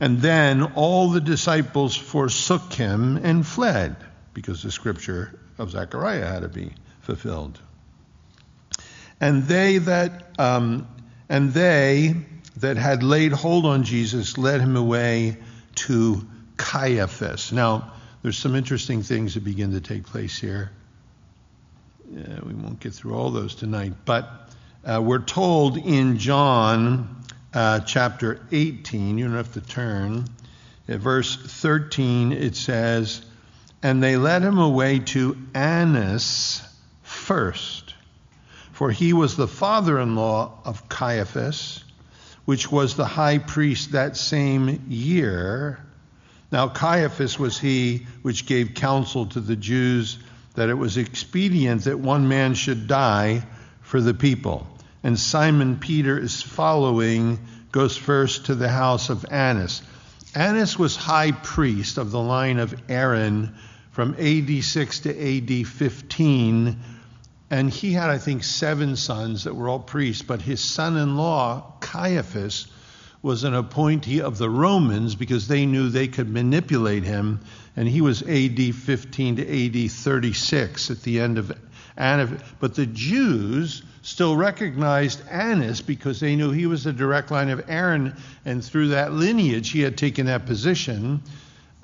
And 0.00 0.20
then 0.20 0.62
all 0.74 1.10
the 1.10 1.20
disciples 1.20 1.94
forsook 1.94 2.72
him 2.72 3.18
and 3.18 3.46
fled, 3.46 3.96
because 4.32 4.62
the 4.62 4.70
scripture 4.70 5.38
of 5.58 5.70
Zechariah 5.70 6.26
had 6.26 6.40
to 6.40 6.48
be 6.48 6.72
fulfilled. 7.02 7.60
And 9.20 9.44
they 9.44 9.76
that 9.78 10.30
um, 10.38 10.88
and 11.28 11.52
they 11.52 12.16
that 12.56 12.78
had 12.78 13.02
laid 13.02 13.32
hold 13.32 13.66
on 13.66 13.82
Jesus 13.82 14.38
led 14.38 14.62
him 14.62 14.76
away 14.76 15.36
to 15.74 16.26
Caiaphas. 16.56 17.52
Now, 17.52 17.92
there's 18.22 18.38
some 18.38 18.54
interesting 18.54 19.02
things 19.02 19.34
that 19.34 19.44
begin 19.44 19.72
to 19.72 19.80
take 19.80 20.04
place 20.04 20.38
here. 20.38 20.70
Yeah, 22.10 22.40
we 22.42 22.54
won't 22.54 22.80
get 22.80 22.94
through 22.94 23.14
all 23.14 23.30
those 23.30 23.54
tonight, 23.54 23.92
but 24.04 24.50
uh, 24.84 25.00
we're 25.02 25.22
told 25.22 25.76
in 25.76 26.18
John 26.18 27.19
uh, 27.54 27.80
chapter 27.80 28.40
18, 28.52 29.18
you 29.18 29.26
don't 29.26 29.36
have 29.36 29.52
to 29.54 29.60
turn, 29.60 30.26
at 30.88 31.00
verse 31.00 31.36
13, 31.36 32.32
it 32.32 32.56
says, 32.56 33.22
And 33.82 34.02
they 34.02 34.16
led 34.16 34.42
him 34.42 34.58
away 34.58 35.00
to 35.00 35.36
Annas 35.54 36.62
first 37.02 37.90
for 38.80 38.90
he 38.90 39.12
was 39.12 39.36
the 39.36 39.46
father 39.46 40.00
in 40.00 40.16
law 40.16 40.58
of 40.64 40.88
Caiaphas, 40.88 41.84
which 42.46 42.72
was 42.72 42.96
the 42.96 43.04
high 43.04 43.36
priest 43.36 43.92
that 43.92 44.16
same 44.16 44.86
year. 44.88 45.84
Now, 46.50 46.68
Caiaphas 46.68 47.38
was 47.38 47.58
he 47.58 48.06
which 48.22 48.46
gave 48.46 48.72
counsel 48.72 49.26
to 49.26 49.40
the 49.40 49.54
Jews 49.54 50.16
that 50.54 50.70
it 50.70 50.74
was 50.78 50.96
expedient 50.96 51.84
that 51.84 52.00
one 52.00 52.26
man 52.26 52.54
should 52.54 52.86
die 52.86 53.42
for 53.82 54.00
the 54.00 54.14
people. 54.14 54.66
And 55.02 55.18
Simon 55.18 55.78
Peter 55.78 56.18
is 56.18 56.42
following, 56.42 57.38
goes 57.72 57.96
first 57.96 58.46
to 58.46 58.54
the 58.54 58.68
house 58.68 59.10
of 59.10 59.24
Annas. 59.30 59.82
Annas 60.34 60.78
was 60.78 60.96
high 60.96 61.32
priest 61.32 61.98
of 61.98 62.10
the 62.10 62.20
line 62.20 62.58
of 62.58 62.74
Aaron 62.88 63.54
from 63.90 64.14
AD 64.18 64.62
6 64.62 65.00
to 65.00 65.10
AD 65.10 65.66
15 65.66 66.76
and 67.50 67.68
he 67.68 67.92
had, 67.92 68.10
I 68.10 68.18
think, 68.18 68.44
seven 68.44 68.94
sons 68.94 69.44
that 69.44 69.56
were 69.56 69.68
all 69.68 69.80
priests, 69.80 70.22
but 70.22 70.40
his 70.40 70.62
son 70.62 70.96
in 70.96 71.16
law, 71.16 71.74
Caiaphas, 71.80 72.68
was 73.22 73.42
an 73.42 73.54
appointee 73.54 74.20
of 74.20 74.38
the 74.38 74.48
Romans 74.48 75.16
because 75.16 75.48
they 75.48 75.66
knew 75.66 75.88
they 75.88 76.06
could 76.06 76.30
manipulate 76.30 77.02
him. 77.02 77.40
And 77.76 77.88
he 77.88 78.00
was 78.00 78.22
AD 78.22 78.74
15 78.74 79.36
to 79.36 79.84
AD 79.84 79.90
36 79.90 80.90
at 80.90 81.02
the 81.02 81.20
end 81.20 81.38
of 81.38 81.52
Annas. 82.00 82.40
But 82.58 82.74
the 82.74 82.86
Jews 82.86 83.82
still 84.02 84.36
recognized 84.36 85.22
Annas 85.28 85.80
because 85.80 86.18
they 86.18 86.34
knew 86.34 86.50
he 86.50 86.66
was 86.66 86.84
the 86.84 86.92
direct 86.92 87.30
line 87.30 87.50
of 87.50 87.64
Aaron, 87.68 88.16
and 88.44 88.64
through 88.64 88.88
that 88.88 89.12
lineage 89.12 89.70
he 89.70 89.82
had 89.82 89.96
taken 89.96 90.26
that 90.26 90.46
position. 90.46 91.22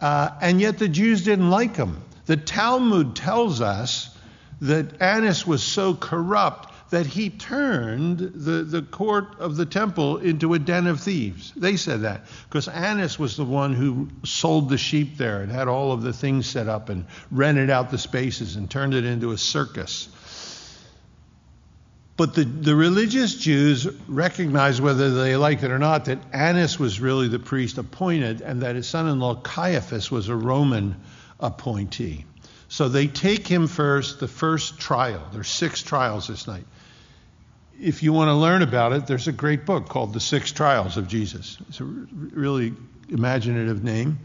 Uh, 0.01 0.31
and 0.41 0.61
yet 0.61 0.79
the 0.79 0.89
Jews 0.89 1.25
didn't 1.25 1.51
like 1.51 1.77
him. 1.77 2.03
The 2.27 2.37
Talmud 2.37 3.14
tells 3.14 3.61
us 3.61 4.17
that 4.62 5.01
Annas 5.01 5.47
was 5.47 5.62
so 5.62 5.95
corrupt 5.95 6.73
that 6.91 7.07
he 7.07 7.30
turned 7.30 8.18
the, 8.18 8.62
the 8.62 8.82
court 8.82 9.39
of 9.39 9.57
the 9.57 9.66
temple 9.66 10.18
into 10.18 10.55
a 10.55 10.59
den 10.59 10.87
of 10.87 11.01
thieves. 11.01 11.53
They 11.57 11.76
said 11.76 12.03
that 12.03 12.26
because 12.49 12.68
Annas 12.68 13.18
was 13.18 13.37
the 13.37 13.45
one 13.45 13.74
who 13.74 14.09
sold 14.24 14.68
the 14.68 14.78
sheep 14.78 15.16
there 15.16 15.41
and 15.41 15.51
had 15.51 15.68
all 15.68 15.93
of 15.93 16.03
the 16.03 16.12
things 16.12 16.47
set 16.47 16.68
up 16.68 16.89
and 16.89 17.07
rented 17.30 17.70
out 17.70 17.91
the 17.91 17.99
spaces 17.99 18.57
and 18.57 18.70
turned 18.70 18.95
it 18.95 19.05
into 19.05 19.32
a 19.32 19.39
circus. 19.39 20.09
But 22.16 22.34
the, 22.34 22.45
the 22.45 22.74
religious 22.74 23.34
Jews 23.34 23.87
recognized, 24.09 24.80
whether 24.80 25.11
they 25.11 25.37
liked 25.37 25.64
it 25.64 25.70
or 25.70 25.78
not, 25.78 26.07
that 26.07 26.18
Annas 26.32 26.78
was 26.78 26.99
really 26.99 27.28
the 27.28 27.39
priest 27.39 27.76
appointed 27.76 28.41
and 28.41 28.62
that 28.62 28.76
his 28.76 28.89
son 28.89 29.09
in 29.09 29.20
law 29.20 29.34
Caiaphas 29.34 30.11
was 30.11 30.28
a 30.28 30.37
Roman 30.37 30.97
appointee. 31.41 32.24
So 32.68 32.89
they 32.89 33.07
take 33.07 33.47
him 33.47 33.66
first, 33.66 34.18
the 34.18 34.28
first 34.28 34.78
trial. 34.78 35.28
There's 35.32 35.49
six 35.49 35.82
trials 35.82 36.28
this 36.28 36.47
night. 36.47 36.64
If 37.81 38.03
you 38.03 38.12
want 38.12 38.29
to 38.29 38.35
learn 38.35 38.62
about 38.62 38.93
it, 38.93 39.07
there's 39.07 39.29
a 39.29 39.33
great 39.33 39.66
book 39.66 39.89
called 39.89 40.14
The 40.14 40.20
Six 40.20 40.53
Trials 40.53 40.97
of 40.97 41.09
Jesus. 41.09 41.59
It's 41.68 41.81
a 41.81 41.85
really 41.85 42.74
imaginative 43.09 43.85
name, 43.85 44.18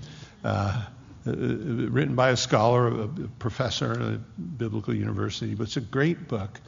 uh, 0.43 0.85
written 1.25 2.15
by 2.15 2.29
a 2.29 2.37
scholar, 2.37 2.87
a 2.87 3.07
professor 3.39 3.91
at 3.91 4.01
a 4.01 4.19
biblical 4.37 4.93
university. 4.93 5.55
But 5.55 5.63
it's 5.63 5.77
a 5.77 5.81
great 5.81 6.27
book. 6.27 6.59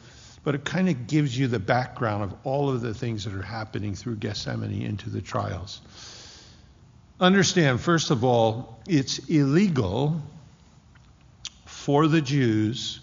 But 0.43 0.55
it 0.55 0.65
kind 0.65 0.89
of 0.89 1.07
gives 1.07 1.37
you 1.37 1.47
the 1.47 1.59
background 1.59 2.23
of 2.23 2.35
all 2.43 2.69
of 2.69 2.81
the 2.81 2.93
things 2.93 3.23
that 3.23 3.33
are 3.33 3.41
happening 3.41 3.95
through 3.95 4.17
Gethsemane 4.17 4.81
into 4.81 5.09
the 5.09 5.21
trials. 5.21 5.79
Understand, 7.19 7.79
first 7.79 8.11
of 8.11 8.25
all, 8.25 8.81
it's 8.87 9.19
illegal 9.29 10.21
for 11.65 12.07
the 12.07 12.19
Jews 12.19 12.99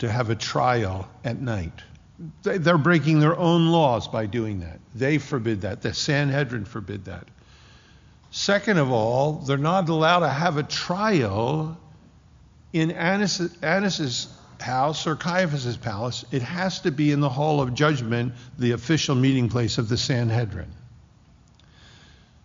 to 0.00 0.10
have 0.10 0.28
a 0.28 0.34
trial 0.34 1.08
at 1.24 1.40
night. 1.40 1.82
They're 2.42 2.78
breaking 2.78 3.20
their 3.20 3.36
own 3.36 3.68
laws 3.68 4.08
by 4.08 4.26
doing 4.26 4.60
that. 4.60 4.78
They 4.94 5.18
forbid 5.18 5.62
that. 5.62 5.82
The 5.82 5.94
Sanhedrin 5.94 6.64
forbid 6.64 7.06
that. 7.06 7.26
Second 8.30 8.78
of 8.78 8.90
all, 8.90 9.34
they're 9.34 9.58
not 9.58 9.88
allowed 9.88 10.20
to 10.20 10.28
have 10.28 10.56
a 10.56 10.62
trial 10.62 11.76
in 12.72 12.90
Annas, 12.92 13.40
Annas's 13.62 14.28
house 14.60 15.06
or 15.06 15.16
Caiaphas's 15.16 15.76
palace. 15.76 16.24
It 16.30 16.42
has 16.42 16.80
to 16.80 16.90
be 16.90 17.10
in 17.10 17.20
the 17.20 17.28
hall 17.28 17.60
of 17.60 17.74
judgment, 17.74 18.34
the 18.58 18.72
official 18.72 19.14
meeting 19.14 19.48
place 19.48 19.78
of 19.78 19.88
the 19.88 19.96
Sanhedrin. 19.96 20.70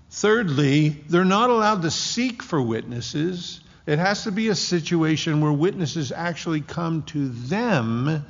Thirdly, 0.09 0.89
they're 1.07 1.23
not 1.25 1.49
allowed 1.49 1.84
to 1.84 1.91
seek 1.91 2.41
for 2.41 2.61
witnesses 2.61 3.61
it 3.88 3.99
has 3.99 4.25
to 4.25 4.34
be 4.34 4.49
a 4.49 4.55
situation 4.55 5.39
where 5.39 5.53
witnesses 5.53 6.11
actually 6.11 6.59
come 6.59 7.03
to 7.03 7.30
them 7.30 8.25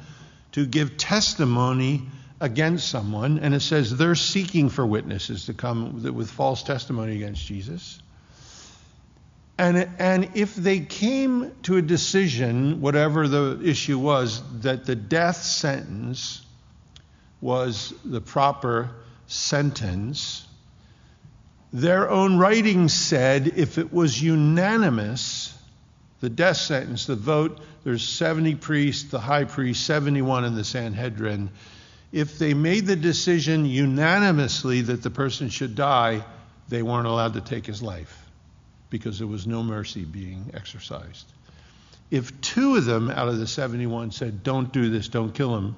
to 0.57 0.65
give 0.65 0.97
testimony 0.97 2.01
against 2.41 2.89
someone. 2.89 3.37
And 3.37 3.53
it 3.53 3.59
says 3.59 3.95
they're 3.95 4.15
seeking 4.15 4.69
for 4.69 4.83
witnesses 4.83 5.45
to 5.45 5.53
come 5.53 6.01
with 6.15 6.31
false 6.31 6.63
testimony 6.63 7.15
against 7.15 7.45
Jesus. 7.45 8.01
And, 9.59 9.87
and 9.99 10.31
if 10.33 10.55
they 10.55 10.79
came 10.79 11.51
to 11.61 11.77
a 11.77 11.81
decision, 11.83 12.81
whatever 12.81 13.27
the 13.27 13.61
issue 13.63 13.99
was, 13.99 14.41
that 14.61 14.83
the 14.83 14.95
death 14.95 15.37
sentence 15.37 16.43
was 17.39 17.93
the 18.03 18.19
proper 18.19 18.89
sentence, 19.27 20.43
their 21.71 22.09
own 22.09 22.39
writings 22.39 22.95
said 22.95 23.47
if 23.47 23.77
it 23.77 23.93
was 23.93 24.19
unanimous, 24.19 25.46
the 26.19 26.29
death 26.29 26.57
sentence, 26.57 27.05
the 27.05 27.15
vote, 27.15 27.59
there's 27.83 28.07
70 28.07 28.55
priests, 28.55 29.11
the 29.11 29.19
high 29.19 29.43
priest, 29.43 29.85
71 29.85 30.45
in 30.45 30.55
the 30.55 30.63
Sanhedrin. 30.63 31.49
If 32.11 32.39
they 32.39 32.53
made 32.53 32.85
the 32.85 32.95
decision 32.95 33.65
unanimously 33.65 34.81
that 34.81 35.03
the 35.03 35.09
person 35.09 35.49
should 35.49 35.75
die, 35.75 36.23
they 36.69 36.81
weren't 36.81 37.07
allowed 37.07 37.33
to 37.33 37.41
take 37.41 37.65
his 37.65 37.81
life 37.81 38.25
because 38.89 39.19
there 39.19 39.27
was 39.27 39.45
no 39.45 39.63
mercy 39.63 40.05
being 40.05 40.51
exercised. 40.53 41.25
If 42.09 42.39
two 42.41 42.77
of 42.77 42.85
them 42.85 43.09
out 43.09 43.27
of 43.27 43.37
the 43.37 43.47
71 43.47 44.11
said, 44.11 44.43
Don't 44.43 44.71
do 44.71 44.89
this, 44.89 45.09
don't 45.09 45.33
kill 45.33 45.55
him, 45.55 45.75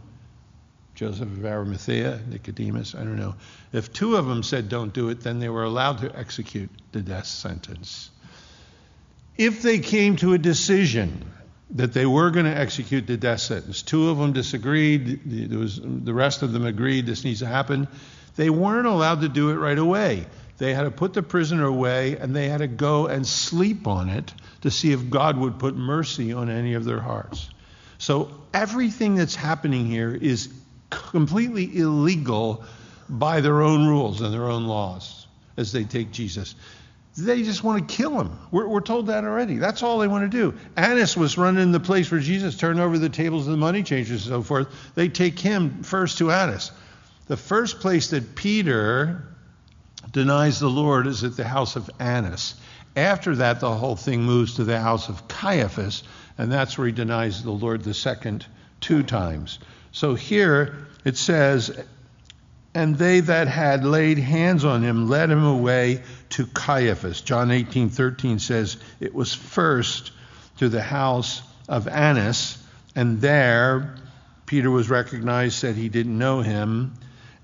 Joseph 1.00 1.30
of 1.30 1.46
Arimathea, 1.46 2.20
Nicodemus, 2.28 2.94
I 2.94 3.06
don't 3.06 3.16
know. 3.16 3.36
If 3.72 3.94
two 3.94 4.18
of 4.18 4.26
them 4.26 4.44
said 4.44 4.68
don't 4.68 4.94
do 4.94 5.08
it, 5.08 5.22
then 5.22 5.40
they 5.40 5.48
were 5.48 5.64
allowed 5.64 6.00
to 6.00 6.14
execute 6.14 6.70
the 6.92 7.02
death 7.02 7.26
sentence. 7.26 8.12
If 9.40 9.64
they 9.64 9.80
came 9.80 10.18
to 10.18 10.34
a 10.34 10.38
decision 10.38 11.26
that 11.72 11.94
they 11.94 12.06
were 12.06 12.32
going 12.32 12.46
to 12.46 12.58
execute 12.58 13.06
the 13.08 13.18
death 13.18 13.42
sentence. 13.42 13.82
Two 13.82 14.10
of 14.10 14.18
them 14.18 14.34
disagreed. 14.34 15.52
Was, 15.52 15.80
the 15.82 16.14
rest 16.14 16.42
of 16.42 16.52
them 16.52 16.66
agreed 16.66 17.06
this 17.06 17.24
needs 17.24 17.40
to 17.40 17.46
happen. 17.46 17.88
They 18.36 18.50
weren't 18.50 18.88
allowed 18.88 19.22
to 19.22 19.30
do 19.30 19.52
it 19.52 19.56
right 19.56 19.78
away. 19.78 20.26
They 20.58 20.74
had 20.74 20.84
to 20.84 20.92
put 20.92 21.14
the 21.14 21.24
prisoner 21.24 21.66
away 21.66 22.18
and 22.18 22.36
they 22.36 22.50
had 22.50 22.58
to 22.58 22.68
go 22.68 23.08
and 23.08 23.26
sleep 23.26 23.88
on 23.88 24.10
it 24.10 24.34
to 24.62 24.72
see 24.72 24.92
if 24.92 25.10
God 25.10 25.38
would 25.38 25.60
put 25.60 25.76
mercy 25.76 26.34
on 26.34 26.50
any 26.50 26.74
of 26.74 26.84
their 26.84 27.00
hearts. 27.00 27.50
So 27.98 28.32
everything 28.54 29.16
that's 29.16 29.36
happening 29.36 29.86
here 29.86 30.14
is 30.14 30.52
completely 30.90 31.78
illegal 31.78 32.66
by 33.08 33.42
their 33.42 33.62
own 33.62 33.88
rules 33.88 34.22
and 34.22 34.34
their 34.34 34.50
own 34.50 34.66
laws 34.66 35.28
as 35.56 35.72
they 35.72 35.84
take 35.84 36.12
Jesus. 36.12 36.56
They 37.24 37.44
just 37.44 37.64
want 37.64 37.88
to 37.88 37.96
kill 37.96 38.20
him. 38.20 38.38
We're, 38.52 38.68
we're, 38.68 38.82
told 38.82 39.08
that 39.08 39.24
already. 39.24 39.58
That's 39.58 39.84
all 39.84 40.00
they 40.00 40.08
want 40.08 40.32
to 40.32 40.38
do. 40.38 40.58
Annas 40.76 41.18
was 41.18 41.38
running 41.38 41.72
the 41.72 41.80
place 41.80 42.12
where 42.12 42.20
Jesus 42.20 42.56
turned 42.56 42.80
over 42.80 42.98
the 42.98 43.10
tables 43.10 43.48
of 43.48 43.52
the 43.52 43.58
money 43.58 43.84
changers 43.84 44.26
and 44.26 44.36
so 44.36 44.42
forth. 44.42 44.68
They 44.96 45.10
take 45.10 45.40
him 45.40 45.84
first 45.84 46.18
to 46.20 46.32
Annas. 46.32 46.72
The 47.28 47.38
first 47.38 47.80
place 47.80 48.10
that 48.10 48.36
Peter 48.36 49.24
denies 50.12 50.60
the 50.60 50.70
Lord 50.70 51.08
is 51.08 51.24
at 51.24 51.36
the 51.36 51.48
house 51.48 51.76
of 51.76 51.90
Annas. 52.00 52.56
After 52.96 53.36
that, 53.38 53.60
the 53.60 53.74
whole 53.74 53.96
thing 53.96 54.24
moves 54.24 54.56
to 54.56 54.64
the 54.64 54.80
house 54.80 55.10
of 55.10 55.28
Caiaphas, 55.28 56.04
and 56.38 56.52
that's 56.52 56.78
where 56.78 56.88
he 56.88 56.94
denies 56.94 57.44
the 57.44 57.52
Lord 57.52 57.84
the 57.84 57.94
second 57.94 58.46
two 58.82 59.04
times. 59.04 59.60
So 59.92 60.16
here 60.16 60.88
it 61.06 61.18
says, 61.18 61.86
and 62.80 62.98
they 62.98 63.20
that 63.20 63.50
had 63.50 63.84
laid 63.84 64.18
hands 64.18 64.64
on 64.64 64.82
him 64.82 65.10
led 65.10 65.30
him 65.30 65.44
away 65.44 66.02
to 66.30 66.48
Caiaphas. 66.48 67.20
John 67.20 67.50
18:13 67.50 68.40
says 68.40 68.78
it 69.02 69.14
was 69.14 69.34
first 69.34 70.12
to 70.60 70.70
the 70.70 70.82
house 70.82 71.42
of 71.68 71.90
Annas, 71.90 72.58
and 72.96 73.20
there 73.20 73.96
Peter 74.46 74.72
was 74.72 74.90
recognized, 74.90 75.56
said 75.56 75.76
he 75.76 75.90
didn't 75.90 76.18
know 76.18 76.40
him. 76.40 76.94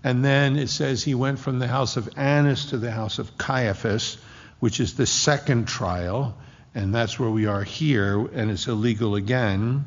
And 0.06 0.24
then 0.24 0.56
it 0.56 0.70
says 0.70 1.04
he 1.04 1.16
went 1.16 1.38
from 1.38 1.60
the 1.60 1.68
house 1.68 1.98
of 1.98 2.10
Annas 2.16 2.68
to 2.68 2.78
the 2.78 2.92
house 2.92 3.20
of 3.20 3.38
Caiaphas, 3.38 4.18
which 4.62 4.80
is 4.80 4.94
the 4.94 5.06
second 5.06 5.68
trial, 5.68 6.38
and 6.74 6.96
that's 6.96 7.20
where 7.20 7.30
we 7.30 7.46
are 7.46 7.64
here, 7.64 8.26
and 8.34 8.50
it's 8.50 8.68
illegal 8.68 9.16
again. 9.16 9.84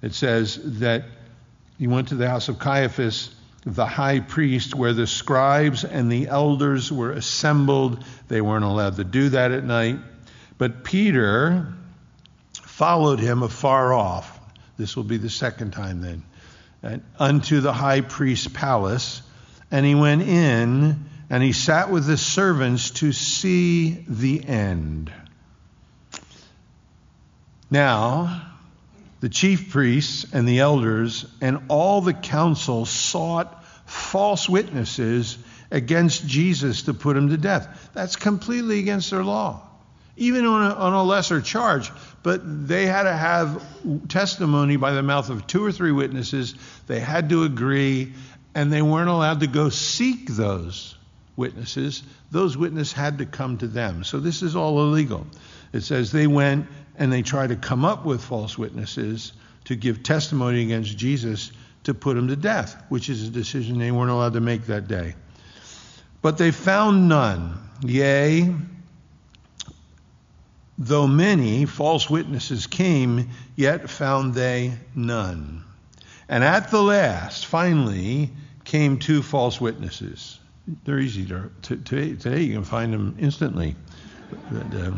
It 0.00 0.14
says 0.14 0.58
that 0.80 1.04
he 1.78 1.86
went 1.86 2.08
to 2.08 2.14
the 2.14 2.30
house 2.30 2.48
of 2.48 2.58
Caiaphas 2.58 3.35
the 3.66 3.84
high 3.84 4.20
priest, 4.20 4.76
where 4.76 4.92
the 4.92 5.08
scribes 5.08 5.84
and 5.84 6.10
the 6.10 6.28
elders 6.28 6.92
were 6.92 7.10
assembled. 7.10 8.04
They 8.28 8.40
weren't 8.40 8.64
allowed 8.64 8.96
to 8.96 9.04
do 9.04 9.30
that 9.30 9.50
at 9.50 9.64
night. 9.64 9.98
But 10.56 10.84
Peter 10.84 11.74
followed 12.54 13.18
him 13.18 13.42
afar 13.42 13.92
off. 13.92 14.38
This 14.78 14.96
will 14.96 15.04
be 15.04 15.16
the 15.16 15.28
second 15.28 15.72
time 15.72 16.00
then. 16.00 16.22
And 16.80 17.02
unto 17.18 17.60
the 17.60 17.72
high 17.72 18.02
priest's 18.02 18.46
palace. 18.46 19.20
And 19.72 19.84
he 19.84 19.96
went 19.96 20.22
in 20.22 21.06
and 21.28 21.42
he 21.42 21.52
sat 21.52 21.90
with 21.90 22.06
the 22.06 22.16
servants 22.16 22.90
to 22.90 23.12
see 23.12 24.04
the 24.08 24.44
end. 24.44 25.12
Now, 27.68 28.42
the 29.18 29.28
chief 29.28 29.70
priests 29.70 30.24
and 30.32 30.46
the 30.46 30.60
elders 30.60 31.26
and 31.40 31.64
all 31.68 32.00
the 32.00 32.14
council 32.14 32.86
sought 32.86 33.55
false 33.86 34.48
witnesses 34.48 35.38
against 35.70 36.26
Jesus 36.26 36.82
to 36.82 36.94
put 36.94 37.16
him 37.16 37.30
to 37.30 37.36
death. 37.36 37.90
That's 37.94 38.16
completely 38.16 38.78
against 38.80 39.10
their 39.10 39.24
law, 39.24 39.62
even 40.16 40.44
on 40.44 40.70
a, 40.70 40.74
on 40.74 40.92
a 40.92 41.02
lesser 41.02 41.40
charge. 41.40 41.90
But 42.22 42.68
they 42.68 42.86
had 42.86 43.04
to 43.04 43.12
have 43.12 44.08
testimony 44.08 44.76
by 44.76 44.92
the 44.92 45.02
mouth 45.02 45.30
of 45.30 45.46
two 45.46 45.64
or 45.64 45.72
three 45.72 45.92
witnesses. 45.92 46.54
They 46.86 47.00
had 47.00 47.30
to 47.30 47.44
agree, 47.44 48.12
and 48.54 48.72
they 48.72 48.82
weren't 48.82 49.08
allowed 49.08 49.40
to 49.40 49.46
go 49.46 49.68
seek 49.68 50.28
those 50.28 50.96
witnesses. 51.36 52.02
Those 52.30 52.56
witnesses 52.56 52.92
had 52.92 53.18
to 53.18 53.26
come 53.26 53.58
to 53.58 53.68
them. 53.68 54.04
So 54.04 54.18
this 54.18 54.42
is 54.42 54.56
all 54.56 54.80
illegal. 54.80 55.26
It 55.72 55.82
says 55.82 56.10
they 56.10 56.26
went 56.26 56.66
and 56.98 57.12
they 57.12 57.22
tried 57.22 57.48
to 57.48 57.56
come 57.56 57.84
up 57.84 58.04
with 58.04 58.24
false 58.24 58.56
witnesses 58.56 59.32
to 59.64 59.76
give 59.76 60.02
testimony 60.02 60.62
against 60.62 60.96
Jesus 60.96 61.52
to 61.86 61.94
put 61.94 62.16
him 62.16 62.28
to 62.28 62.36
death, 62.36 62.82
which 62.88 63.08
is 63.08 63.26
a 63.26 63.30
decision 63.30 63.78
they 63.78 63.90
weren't 63.90 64.10
allowed 64.10 64.34
to 64.34 64.40
make 64.40 64.66
that 64.66 64.86
day. 64.86 65.14
But 66.20 66.36
they 66.36 66.50
found 66.50 67.08
none. 67.08 67.58
Yea, 67.82 68.52
though 70.78 71.06
many 71.06 71.64
false 71.64 72.10
witnesses 72.10 72.66
came, 72.66 73.30
yet 73.54 73.88
found 73.88 74.34
they 74.34 74.72
none. 74.94 75.64
And 76.28 76.42
at 76.42 76.70
the 76.70 76.82
last, 76.82 77.46
finally, 77.46 78.30
came 78.64 78.98
two 78.98 79.22
false 79.22 79.60
witnesses. 79.60 80.40
They're 80.84 80.98
easy 80.98 81.24
to, 81.26 81.50
to, 81.62 81.76
today. 81.76 82.42
You 82.42 82.54
can 82.54 82.64
find 82.64 82.92
them 82.92 83.16
instantly. 83.20 83.76
But, 84.50 84.74
uh, 84.74 84.90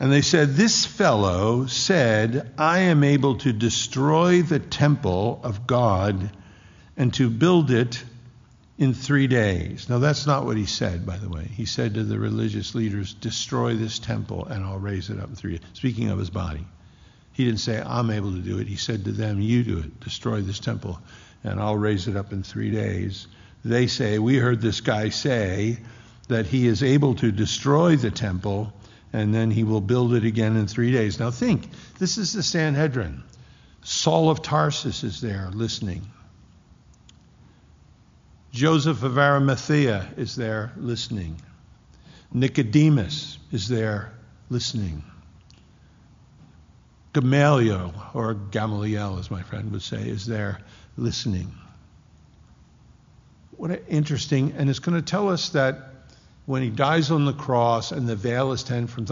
and 0.00 0.12
they 0.12 0.22
said, 0.22 0.54
This 0.54 0.84
fellow 0.84 1.66
said, 1.66 2.52
I 2.56 2.80
am 2.80 3.02
able 3.02 3.36
to 3.38 3.52
destroy 3.52 4.42
the 4.42 4.60
temple 4.60 5.40
of 5.42 5.66
God 5.66 6.30
and 6.96 7.12
to 7.14 7.28
build 7.28 7.70
it 7.70 8.02
in 8.78 8.94
three 8.94 9.26
days. 9.26 9.88
Now, 9.88 9.98
that's 9.98 10.26
not 10.26 10.44
what 10.44 10.56
he 10.56 10.66
said, 10.66 11.04
by 11.04 11.16
the 11.16 11.28
way. 11.28 11.44
He 11.44 11.66
said 11.66 11.94
to 11.94 12.04
the 12.04 12.18
religious 12.18 12.76
leaders, 12.76 13.12
Destroy 13.12 13.74
this 13.74 13.98
temple 13.98 14.46
and 14.46 14.64
I'll 14.64 14.78
raise 14.78 15.10
it 15.10 15.18
up 15.18 15.30
in 15.30 15.34
three 15.34 15.58
days. 15.58 15.66
Speaking 15.72 16.10
of 16.10 16.18
his 16.18 16.30
body. 16.30 16.64
He 17.32 17.44
didn't 17.44 17.60
say, 17.60 17.80
I'm 17.80 18.10
able 18.10 18.32
to 18.32 18.40
do 18.40 18.58
it. 18.58 18.66
He 18.66 18.76
said 18.76 19.04
to 19.04 19.12
them, 19.12 19.40
You 19.40 19.62
do 19.64 19.78
it. 19.78 20.00
Destroy 20.00 20.40
this 20.42 20.60
temple 20.60 21.00
and 21.42 21.60
I'll 21.60 21.76
raise 21.76 22.06
it 22.08 22.16
up 22.16 22.32
in 22.32 22.42
three 22.42 22.70
days. 22.70 23.26
They 23.64 23.88
say, 23.88 24.18
We 24.20 24.38
heard 24.38 24.60
this 24.60 24.80
guy 24.80 25.08
say 25.08 25.78
that 26.28 26.46
he 26.46 26.68
is 26.68 26.82
able 26.82 27.14
to 27.16 27.32
destroy 27.32 27.96
the 27.96 28.10
temple 28.10 28.72
and 29.12 29.34
then 29.34 29.50
he 29.50 29.64
will 29.64 29.80
build 29.80 30.14
it 30.14 30.24
again 30.24 30.56
in 30.56 30.66
three 30.66 30.92
days. 30.92 31.18
Now 31.18 31.30
think, 31.30 31.68
this 31.98 32.18
is 32.18 32.32
the 32.32 32.42
Sanhedrin. 32.42 33.22
Saul 33.82 34.30
of 34.30 34.42
Tarsus 34.42 35.04
is 35.04 35.20
there 35.20 35.50
listening. 35.52 36.02
Joseph 38.52 39.02
of 39.02 39.18
Arimathea 39.18 40.08
is 40.16 40.36
there 40.36 40.72
listening. 40.76 41.40
Nicodemus 42.32 43.38
is 43.52 43.68
there 43.68 44.12
listening. 44.50 45.02
Gamaliel, 47.12 47.94
or 48.14 48.34
Gamaliel 48.34 49.18
as 49.18 49.30
my 49.30 49.42
friend 49.42 49.72
would 49.72 49.82
say, 49.82 50.08
is 50.08 50.26
there 50.26 50.60
listening. 50.96 51.52
What 53.56 53.70
an 53.70 53.80
interesting, 53.88 54.52
and 54.56 54.70
it's 54.70 54.78
going 54.78 54.96
to 54.96 55.02
tell 55.02 55.28
us 55.28 55.50
that 55.50 55.87
when 56.48 56.62
he 56.62 56.70
dies 56.70 57.10
on 57.10 57.26
the 57.26 57.32
cross 57.34 57.92
and 57.92 58.08
the 58.08 58.16
veil 58.16 58.52
is 58.52 58.62
torn 58.62 58.86
from, 58.86 59.04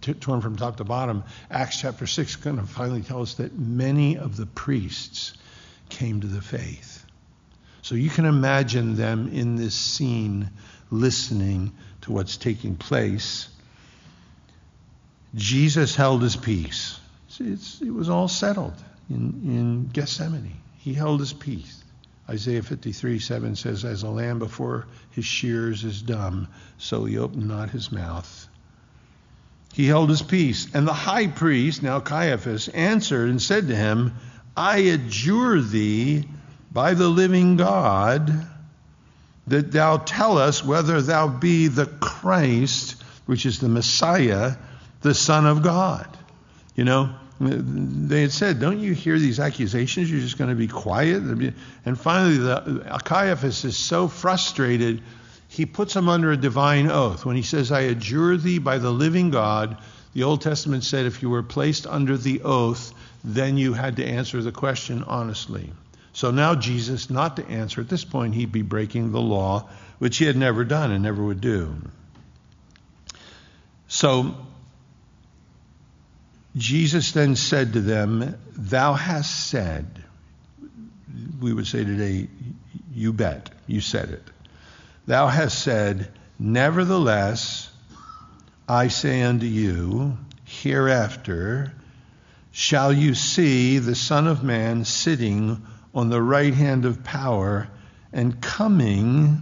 torn 0.00 0.40
from 0.40 0.56
top 0.56 0.78
to 0.78 0.84
bottom, 0.84 1.22
Acts 1.50 1.82
chapter 1.82 2.06
6 2.06 2.30
is 2.30 2.36
going 2.36 2.56
to 2.56 2.62
finally 2.62 3.02
tell 3.02 3.20
us 3.20 3.34
that 3.34 3.58
many 3.58 4.16
of 4.16 4.38
the 4.38 4.46
priests 4.46 5.34
came 5.90 6.22
to 6.22 6.26
the 6.26 6.40
faith. 6.40 7.04
So 7.82 7.94
you 7.94 8.08
can 8.08 8.24
imagine 8.24 8.96
them 8.96 9.28
in 9.28 9.56
this 9.56 9.74
scene 9.74 10.48
listening 10.90 11.74
to 12.02 12.12
what's 12.12 12.38
taking 12.38 12.74
place. 12.74 13.50
Jesus 15.34 15.94
held 15.94 16.22
his 16.22 16.36
peace. 16.36 16.98
It's, 17.38 17.82
it 17.82 17.90
was 17.90 18.08
all 18.08 18.28
settled 18.28 18.82
in, 19.10 19.42
in 19.44 19.90
Gethsemane. 19.92 20.56
He 20.78 20.94
held 20.94 21.20
his 21.20 21.34
peace. 21.34 21.84
Isaiah 22.30 22.62
53 22.62 23.18
7 23.18 23.56
says, 23.56 23.84
As 23.84 24.02
a 24.02 24.08
lamb 24.08 24.38
before 24.38 24.86
his 25.10 25.24
shears 25.24 25.84
is 25.84 26.02
dumb, 26.02 26.48
so 26.76 27.04
he 27.04 27.16
opened 27.16 27.48
not 27.48 27.70
his 27.70 27.90
mouth. 27.90 28.48
He 29.72 29.86
held 29.86 30.10
his 30.10 30.22
peace. 30.22 30.66
And 30.74 30.86
the 30.86 30.92
high 30.92 31.28
priest, 31.28 31.82
now 31.82 32.00
Caiaphas, 32.00 32.68
answered 32.68 33.30
and 33.30 33.40
said 33.40 33.68
to 33.68 33.76
him, 33.76 34.14
I 34.56 34.78
adjure 34.78 35.60
thee 35.60 36.28
by 36.72 36.94
the 36.94 37.08
living 37.08 37.56
God 37.56 38.46
that 39.46 39.72
thou 39.72 39.96
tell 39.96 40.36
us 40.36 40.64
whether 40.64 41.00
thou 41.00 41.28
be 41.28 41.68
the 41.68 41.86
Christ, 41.86 43.02
which 43.26 43.46
is 43.46 43.58
the 43.58 43.68
Messiah, 43.68 44.56
the 45.00 45.14
Son 45.14 45.46
of 45.46 45.62
God. 45.62 46.08
You 46.74 46.84
know, 46.84 47.14
they 47.40 48.22
had 48.22 48.32
said, 48.32 48.60
Don't 48.60 48.80
you 48.80 48.92
hear 48.92 49.18
these 49.18 49.38
accusations? 49.38 50.10
You're 50.10 50.20
just 50.20 50.38
going 50.38 50.50
to 50.50 50.56
be 50.56 50.68
quiet. 50.68 51.22
And 51.84 51.98
finally, 51.98 52.38
the, 52.38 53.00
Caiaphas 53.04 53.64
is 53.64 53.76
so 53.76 54.08
frustrated, 54.08 55.02
he 55.48 55.64
puts 55.64 55.94
him 55.94 56.08
under 56.08 56.32
a 56.32 56.36
divine 56.36 56.90
oath. 56.90 57.24
When 57.24 57.36
he 57.36 57.42
says, 57.42 57.70
I 57.70 57.80
adjure 57.80 58.36
thee 58.36 58.58
by 58.58 58.78
the 58.78 58.90
living 58.90 59.30
God, 59.30 59.78
the 60.14 60.24
Old 60.24 60.42
Testament 60.42 60.82
said 60.84 61.06
if 61.06 61.22
you 61.22 61.30
were 61.30 61.44
placed 61.44 61.86
under 61.86 62.16
the 62.16 62.42
oath, 62.42 62.92
then 63.22 63.56
you 63.56 63.72
had 63.72 63.96
to 63.96 64.04
answer 64.04 64.42
the 64.42 64.52
question 64.52 65.04
honestly. 65.04 65.70
So 66.12 66.32
now 66.32 66.56
Jesus, 66.56 67.10
not 67.10 67.36
to 67.36 67.46
answer 67.46 67.80
at 67.80 67.88
this 67.88 68.04
point, 68.04 68.34
he'd 68.34 68.50
be 68.50 68.62
breaking 68.62 69.12
the 69.12 69.20
law, 69.20 69.68
which 69.98 70.16
he 70.16 70.24
had 70.24 70.36
never 70.36 70.64
done 70.64 70.90
and 70.90 71.04
never 71.04 71.22
would 71.22 71.40
do. 71.40 71.76
So 73.86 74.34
Jesus 76.56 77.12
then 77.12 77.36
said 77.36 77.74
to 77.74 77.80
them, 77.80 78.36
Thou 78.56 78.94
hast 78.94 79.48
said, 79.48 79.86
we 81.40 81.52
would 81.52 81.66
say 81.66 81.84
today, 81.84 82.28
you 82.92 83.12
bet, 83.12 83.50
you 83.66 83.80
said 83.80 84.10
it. 84.10 84.24
Thou 85.06 85.28
hast 85.28 85.62
said, 85.62 86.12
Nevertheless, 86.38 87.70
I 88.68 88.88
say 88.88 89.22
unto 89.22 89.46
you, 89.46 90.18
hereafter 90.44 91.72
shall 92.50 92.92
you 92.92 93.14
see 93.14 93.78
the 93.78 93.94
Son 93.94 94.26
of 94.26 94.42
Man 94.42 94.84
sitting 94.84 95.62
on 95.94 96.10
the 96.10 96.20
right 96.20 96.54
hand 96.54 96.84
of 96.84 97.04
power 97.04 97.68
and 98.12 98.40
coming 98.40 99.40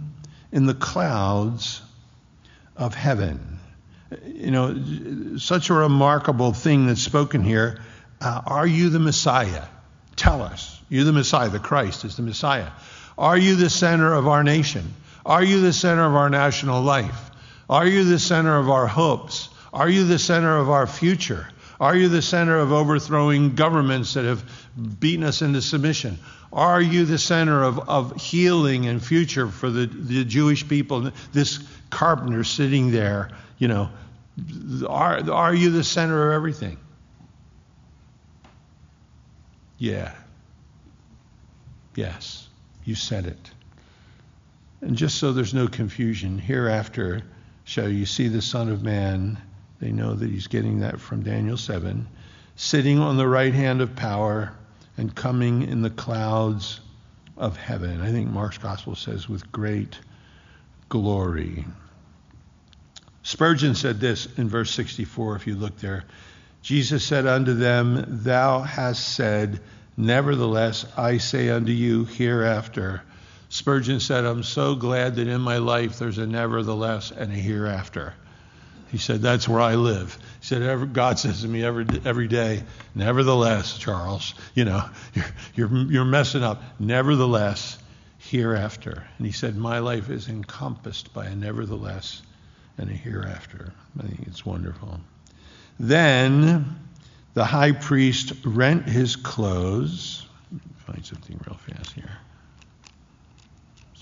in 0.51 0.65
the 0.65 0.73
clouds 0.73 1.81
of 2.75 2.93
heaven. 2.93 3.56
You 4.25 4.51
know, 4.51 5.37
such 5.37 5.69
a 5.69 5.73
remarkable 5.73 6.53
thing 6.53 6.87
that's 6.87 7.01
spoken 7.01 7.43
here. 7.43 7.81
Uh, 8.21 8.41
are 8.45 8.67
you 8.67 8.89
the 8.89 8.99
Messiah? 8.99 9.63
Tell 10.15 10.41
us. 10.41 10.81
You're 10.89 11.03
the 11.03 11.11
Messiah. 11.11 11.49
The 11.49 11.59
Christ 11.59 12.05
is 12.05 12.15
the 12.15 12.21
Messiah. 12.23 12.69
Are 13.17 13.37
you 13.37 13.55
the 13.55 13.69
center 13.69 14.13
of 14.13 14.27
our 14.27 14.43
nation? 14.43 14.93
Are 15.25 15.43
you 15.43 15.61
the 15.61 15.73
center 15.73 16.05
of 16.05 16.15
our 16.15 16.29
national 16.29 16.81
life? 16.81 17.31
Are 17.69 17.85
you 17.85 18.05
the 18.05 18.19
center 18.19 18.57
of 18.57 18.69
our 18.69 18.87
hopes? 18.87 19.49
Are 19.73 19.89
you 19.89 20.05
the 20.05 20.19
center 20.19 20.57
of 20.57 20.69
our 20.69 20.87
future? 20.87 21.47
Are 21.79 21.95
you 21.95 22.09
the 22.09 22.21
center 22.21 22.57
of 22.57 22.71
overthrowing 22.71 23.55
governments 23.55 24.13
that 24.13 24.25
have 24.25 24.43
beaten 24.99 25.23
us 25.23 25.41
into 25.41 25.61
submission? 25.61 26.17
Are 26.51 26.81
you 26.81 27.05
the 27.05 27.17
center 27.17 27.61
of, 27.63 27.89
of 27.89 28.19
healing 28.19 28.87
and 28.87 29.03
future 29.03 29.47
for 29.49 29.69
the, 29.69 29.85
the 29.85 30.23
Jewish 30.23 30.67
people? 30.67 31.11
This 31.33 31.59
carpenter 31.89 32.43
sitting 32.43 32.91
there, 32.91 33.29
you 33.57 33.67
know, 33.67 33.89
are, 34.87 35.31
are 35.31 35.53
you 35.53 35.71
the 35.71 35.83
center 35.83 36.29
of 36.29 36.35
everything? 36.35 36.77
Yeah. 39.77 40.13
Yes, 41.95 42.47
you 42.85 42.95
said 42.95 43.25
it. 43.25 43.51
And 44.81 44.95
just 44.95 45.17
so 45.17 45.33
there's 45.33 45.53
no 45.53 45.67
confusion, 45.67 46.37
hereafter 46.37 47.23
shall 47.63 47.89
you 47.89 48.05
see 48.05 48.27
the 48.27 48.41
Son 48.41 48.69
of 48.69 48.83
Man. 48.83 49.37
They 49.79 49.91
know 49.91 50.13
that 50.13 50.29
he's 50.29 50.47
getting 50.47 50.79
that 50.79 50.99
from 50.99 51.23
Daniel 51.23 51.57
7, 51.57 52.07
sitting 52.55 52.99
on 52.99 53.17
the 53.17 53.27
right 53.27 53.53
hand 53.53 53.81
of 53.81 53.95
power 53.95 54.53
and 54.97 55.13
coming 55.13 55.63
in 55.63 55.81
the 55.81 55.89
clouds 55.89 56.79
of 57.35 57.57
heaven. 57.57 58.01
I 58.01 58.11
think 58.11 58.29
Mark's 58.29 58.57
gospel 58.57 58.95
says, 58.95 59.27
with 59.27 59.51
great 59.51 59.99
glory. 60.89 61.65
Spurgeon 63.23 63.75
said 63.75 63.99
this 63.99 64.27
in 64.37 64.47
verse 64.47 64.71
64, 64.71 65.35
if 65.35 65.47
you 65.47 65.55
look 65.55 65.77
there. 65.79 66.05
Jesus 66.61 67.05
said 67.05 67.27
unto 67.27 67.53
them, 67.53 68.05
Thou 68.23 68.61
hast 68.61 69.15
said, 69.15 69.59
Nevertheless, 69.95 70.85
I 70.95 71.17
say 71.17 71.49
unto 71.49 71.71
you 71.71 72.05
hereafter. 72.05 73.01
Spurgeon 73.49 73.99
said, 73.99 74.25
I'm 74.25 74.43
so 74.43 74.75
glad 74.75 75.15
that 75.15 75.27
in 75.27 75.41
my 75.41 75.57
life 75.57 75.99
there's 75.99 76.17
a 76.17 76.27
nevertheless 76.27 77.11
and 77.11 77.31
a 77.31 77.35
hereafter. 77.35 78.13
He 78.91 78.97
said, 78.97 79.21
That's 79.21 79.47
where 79.47 79.61
I 79.61 79.75
live. 79.75 80.17
He 80.39 80.45
said, 80.45 80.93
God 80.93 81.19
says 81.19 81.41
to 81.41 81.47
me 81.47 81.63
every, 81.63 81.85
every 82.05 82.27
day, 82.27 82.63
Nevertheless, 82.95 83.77
Charles, 83.77 84.33
you 84.53 84.65
know, 84.65 84.87
you're, 85.13 85.25
you're, 85.55 85.77
you're 85.91 86.05
messing 86.05 86.43
up. 86.43 86.61
Nevertheless, 86.79 87.77
hereafter. 88.29 89.07
And 89.17 89.25
he 89.25 89.33
said, 89.33 89.55
My 89.57 89.79
life 89.79 90.09
is 90.09 90.27
encompassed 90.27 91.13
by 91.13 91.25
a 91.25 91.35
nevertheless 91.35 92.21
and 92.77 92.89
a 92.89 92.93
hereafter. 92.93 93.73
I 93.99 94.07
think 94.07 94.27
it's 94.27 94.45
wonderful. 94.45 94.99
Then 95.79 96.79
the 97.33 97.45
high 97.45 97.71
priest 97.71 98.33
rent 98.45 98.87
his 98.87 99.15
clothes. 99.15 100.25
Find 100.85 101.05
something 101.05 101.39
real 101.45 101.57
fast 101.57 101.93
here. 101.93 102.17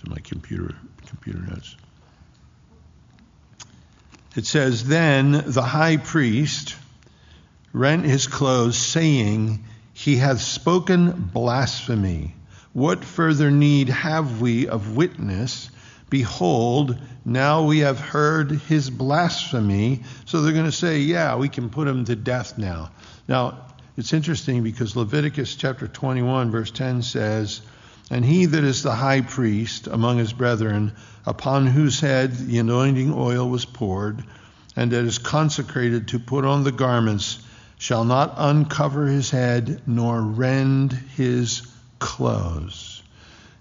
In 0.05 0.11
my 0.11 0.19
computer 0.19 0.75
computer 1.07 1.39
notes. 1.39 1.75
It 4.35 4.45
says, 4.45 4.83
Then 4.83 5.31
the 5.47 5.63
high 5.63 5.97
priest 5.97 6.75
rent 7.73 8.05
his 8.05 8.27
clothes, 8.27 8.77
saying, 8.77 9.63
He 9.93 10.17
hath 10.17 10.41
spoken 10.41 11.11
blasphemy. 11.33 12.34
What 12.75 13.05
further 13.05 13.51
need 13.51 13.87
have 13.87 14.41
we 14.41 14.67
of 14.67 14.97
witness? 14.97 15.69
Behold, 16.09 16.99
now 17.23 17.63
we 17.63 17.79
have 17.79 18.01
heard 18.01 18.51
his 18.51 18.89
blasphemy. 18.89 20.03
So 20.25 20.41
they're 20.41 20.51
going 20.51 20.65
to 20.65 20.73
say, 20.73 20.99
Yeah, 20.99 21.37
we 21.37 21.47
can 21.47 21.69
put 21.69 21.87
him 21.87 22.03
to 22.03 22.17
death 22.17 22.57
now. 22.57 22.91
Now, 23.29 23.59
it's 23.95 24.11
interesting 24.11 24.61
because 24.61 24.97
Leviticus 24.97 25.55
chapter 25.55 25.87
21, 25.87 26.51
verse 26.51 26.69
10 26.69 27.01
says, 27.01 27.61
And 28.11 28.25
he 28.25 28.45
that 28.45 28.65
is 28.65 28.83
the 28.83 28.93
high 28.93 29.21
priest 29.21 29.87
among 29.87 30.17
his 30.17 30.33
brethren, 30.33 30.91
upon 31.25 31.67
whose 31.67 32.01
head 32.01 32.35
the 32.35 32.59
anointing 32.59 33.13
oil 33.13 33.49
was 33.49 33.63
poured, 33.63 34.21
and 34.75 34.91
that 34.91 35.05
is 35.05 35.17
consecrated 35.17 36.09
to 36.09 36.19
put 36.19 36.43
on 36.43 36.65
the 36.65 36.73
garments, 36.73 37.39
shall 37.77 38.03
not 38.03 38.33
uncover 38.35 39.07
his 39.07 39.29
head 39.31 39.81
nor 39.87 40.21
rend 40.21 40.91
his 40.91 41.61
clothes. 41.99 43.03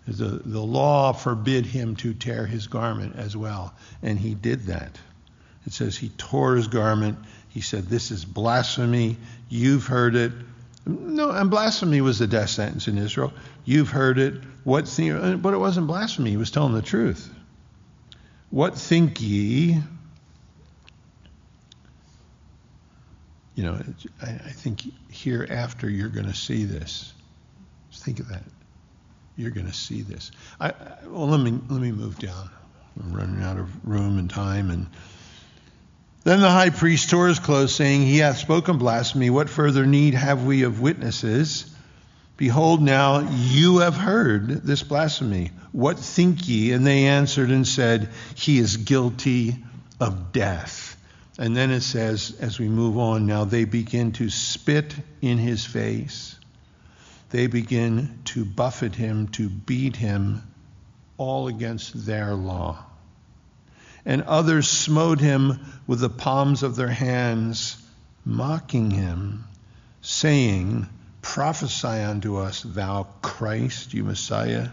The, 0.07 0.43
the 0.45 0.61
law 0.61 1.12
forbid 1.12 1.64
him 1.64 1.97
to 1.97 2.12
tear 2.12 2.47
his 2.47 2.66
garment 2.66 3.16
as 3.16 3.37
well, 3.37 3.74
and 4.03 4.18
he 4.18 4.35
did 4.35 4.66
that. 4.66 4.99
It 5.66 5.72
says 5.72 5.97
he 5.97 6.11
tore 6.11 6.57
his 6.57 6.68
garment. 6.68 7.18
He 7.49 7.62
said, 7.62 7.85
This 7.85 8.11
is 8.11 8.24
blasphemy. 8.24 9.16
You've 9.49 9.87
heard 9.87 10.14
it. 10.14 10.32
No, 10.87 11.30
and 11.30 11.51
blasphemy 11.51 12.03
was 12.03 12.18
the 12.18 12.26
death 12.26 12.51
sentence 12.51 12.87
in 12.87 12.99
Israel. 12.99 13.32
You've 13.64 13.89
heard 13.89 14.18
it. 14.18 14.35
What 14.64 14.87
think, 14.87 15.41
but 15.41 15.55
it 15.55 15.59
wasn't 15.59 15.87
blasphemy. 15.87 16.30
He 16.30 16.37
was 16.37 16.51
telling 16.51 16.74
the 16.74 16.82
truth. 16.82 17.32
What 18.51 18.76
think 18.76 19.20
ye? 19.22 19.80
You 23.55 23.62
know, 23.62 23.82
I 24.20 24.26
think 24.26 24.82
hereafter 25.11 25.89
you're 25.89 26.09
going 26.09 26.26
to 26.26 26.35
see 26.35 26.64
this. 26.64 27.14
Think 27.97 28.21
of 28.21 28.29
that. 28.29 28.43
You're 29.37 29.51
going 29.51 29.67
to 29.67 29.73
see 29.73 30.03
this. 30.03 30.31
I, 30.61 30.69
I, 30.69 30.75
well, 31.07 31.27
let 31.27 31.41
me 31.41 31.59
let 31.69 31.81
me 31.81 31.93
move 31.93 32.19
down. 32.19 32.51
I'm 33.01 33.13
running 33.13 33.43
out 33.43 33.59
of 33.59 33.87
room 33.87 34.19
and 34.19 34.31
time. 34.31 34.71
And 34.71 34.87
then 36.23 36.41
the 36.41 36.51
high 36.51 36.71
priest 36.71 37.11
tore 37.11 37.29
his 37.29 37.41
clothes, 37.41 37.75
saying, 37.75 38.03
He 38.03 38.19
hath 38.19 38.39
spoken 38.39 38.79
blasphemy. 38.79 39.31
What 39.31 39.51
further 39.51 39.87
need 39.87 40.15
have 40.15 40.45
we 40.45 40.63
of 40.63 40.81
witnesses? 40.81 41.71
Behold, 42.37 42.83
now 42.83 43.29
you 43.31 43.79
have 43.79 43.97
heard 43.97 44.49
this 44.49 44.83
blasphemy. 44.83 45.51
What 45.73 45.99
think 45.99 46.49
ye? 46.49 46.73
And 46.73 46.87
they 46.87 47.07
answered 47.07 47.51
and 47.51 47.67
said, 47.67 48.11
He 48.35 48.59
is 48.59 48.77
guilty 48.77 49.57
of 50.01 50.33
death. 50.33 50.97
And 51.39 51.57
then 51.57 51.71
it 51.71 51.81
says, 51.81 52.37
as 52.41 52.59
we 52.59 52.69
move 52.69 52.97
on, 52.97 53.27
now 53.27 53.45
they 53.45 53.65
begin 53.65 54.13
to 54.13 54.31
spit 54.31 54.95
in 55.21 55.39
his 55.39 55.65
face. 55.65 56.39
They 57.35 57.49
begin 57.49 58.20
to 58.26 58.45
buffet 58.45 58.95
him, 58.95 59.26
to 59.30 59.49
beat 59.49 59.97
him, 59.97 60.45
all 61.16 61.49
against 61.49 62.07
their 62.07 62.32
law. 62.32 62.87
And 64.05 64.22
others 64.22 64.68
smote 64.68 65.18
him 65.18 65.59
with 65.89 65.99
the 65.99 66.09
palms 66.09 66.62
of 66.62 66.76
their 66.76 66.87
hands, 66.87 67.76
mocking 68.24 68.93
him, 68.93 69.47
saying, 70.01 70.87
Prophesy 71.22 71.89
unto 71.89 72.37
us, 72.37 72.62
thou 72.62 73.09
Christ, 73.20 73.95
you 73.95 74.05
Messiah. 74.05 74.68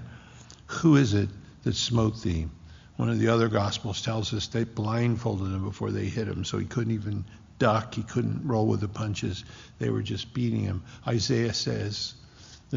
Who 0.67 0.97
is 0.97 1.15
it 1.15 1.29
that 1.63 1.73
smote 1.73 2.21
thee? 2.21 2.47
One 2.95 3.09
of 3.09 3.17
the 3.17 3.29
other 3.29 3.47
Gospels 3.47 4.03
tells 4.03 4.35
us 4.35 4.45
they 4.45 4.65
blindfolded 4.65 5.47
him 5.47 5.63
before 5.63 5.89
they 5.89 6.05
hit 6.05 6.27
him, 6.27 6.45
so 6.45 6.59
he 6.59 6.65
couldn't 6.65 6.93
even 6.93 7.25
duck, 7.57 7.95
he 7.95 8.03
couldn't 8.03 8.47
roll 8.47 8.67
with 8.67 8.81
the 8.81 8.87
punches. 8.87 9.45
They 9.79 9.89
were 9.89 10.03
just 10.03 10.31
beating 10.35 10.61
him. 10.61 10.83
Isaiah 11.07 11.55
says 11.55 12.13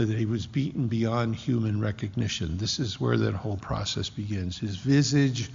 that 0.02 0.18
he 0.18 0.26
was 0.26 0.46
beaten 0.46 0.88
beyond 0.88 1.36
human 1.36 1.80
recognition. 1.80 2.58
This 2.58 2.80
is 2.80 3.00
where 3.00 3.16
that 3.16 3.34
whole 3.34 3.56
process 3.56 4.10
begins. 4.10 4.58
His 4.58 4.76
visage 4.76 5.50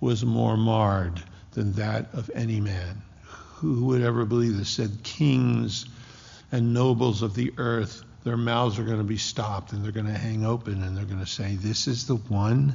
was 0.00 0.24
more 0.24 0.56
marred 0.56 1.22
than 1.52 1.72
that 1.74 2.08
of 2.14 2.30
any 2.34 2.60
man. 2.60 3.02
Who 3.56 3.84
would 3.86 4.02
ever 4.02 4.24
believe 4.24 4.56
this? 4.56 4.70
Said 4.70 5.02
kings 5.02 5.86
and 6.50 6.74
nobles 6.74 7.22
of 7.22 7.34
the 7.34 7.52
earth, 7.58 8.02
their 8.24 8.36
mouths 8.36 8.78
are 8.78 8.84
going 8.84 8.98
to 8.98 9.04
be 9.04 9.18
stopped 9.18 9.72
and 9.72 9.84
they're 9.84 9.92
going 9.92 10.06
to 10.06 10.12
hang 10.12 10.44
open 10.44 10.82
and 10.82 10.96
they're 10.96 11.04
going 11.04 11.20
to 11.20 11.26
say, 11.26 11.56
This 11.56 11.86
is 11.86 12.06
the 12.06 12.16
one 12.16 12.74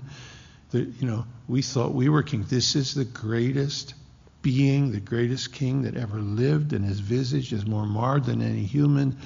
that, 0.71 0.87
you 1.01 1.07
know, 1.07 1.25
we 1.47 1.61
thought 1.61 1.93
we 1.93 2.09
were 2.09 2.23
king. 2.23 2.45
This 2.47 2.75
is 2.75 2.93
the 2.93 3.05
greatest 3.05 3.93
being, 4.41 4.91
the 4.91 4.99
greatest 4.99 5.51
king 5.51 5.81
that 5.81 5.97
ever 5.97 6.19
lived, 6.19 6.73
and 6.73 6.85
his 6.85 6.99
visage 6.99 7.51
is 7.53 7.65
more 7.65 7.85
marred 7.85 8.25
than 8.25 8.41
any 8.41 8.63
human. 8.63 9.17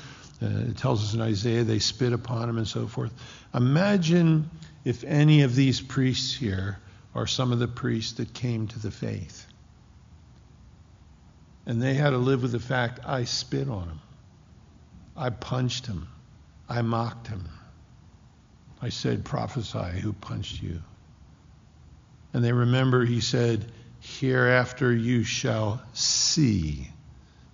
Uh, 0.42 0.70
it 0.70 0.78
tells 0.78 1.04
us 1.04 1.14
in 1.14 1.22
Isaiah 1.22 1.64
they 1.64 1.80
spit 1.80 2.14
upon 2.14 2.50
him 2.50 2.58
and 2.58 2.68
so 2.68 2.88
forth. 2.88 3.14
Imagine 3.54 4.50
if 4.84 5.04
any 5.04 5.44
of 5.44 5.56
these 5.56 5.80
priests 5.80 6.34
here 6.34 6.80
are 7.14 7.28
some 7.28 7.52
of 7.52 7.60
the 7.60 7.68
priests 7.68 8.14
that 8.14 8.34
came 8.34 8.68
to 8.68 8.80
the 8.80 8.92
faith. 8.92 9.46
And 11.66 11.82
they 11.82 11.94
had 11.94 12.12
to 12.12 12.18
live 12.18 12.42
with 12.42 12.54
the 12.54 12.60
fact 12.60 13.00
I 13.06 13.26
spit 13.26 13.70
on 13.70 13.88
him. 13.88 14.00
I 15.16 15.30
punched 15.30 15.86
him. 15.86 16.08
I 16.68 16.82
mocked 16.82 17.28
him. 17.28 17.48
I 18.82 18.90
said, 18.90 19.24
Prophesy, 19.24 20.00
who 20.00 20.14
punched 20.14 20.64
you? 20.64 20.82
And 22.34 22.44
they 22.44 22.54
remember 22.54 23.06
he 23.06 23.20
said, 23.20 23.72
Hereafter 24.00 24.92
you 24.92 25.24
shall 25.24 25.84
see 25.94 26.88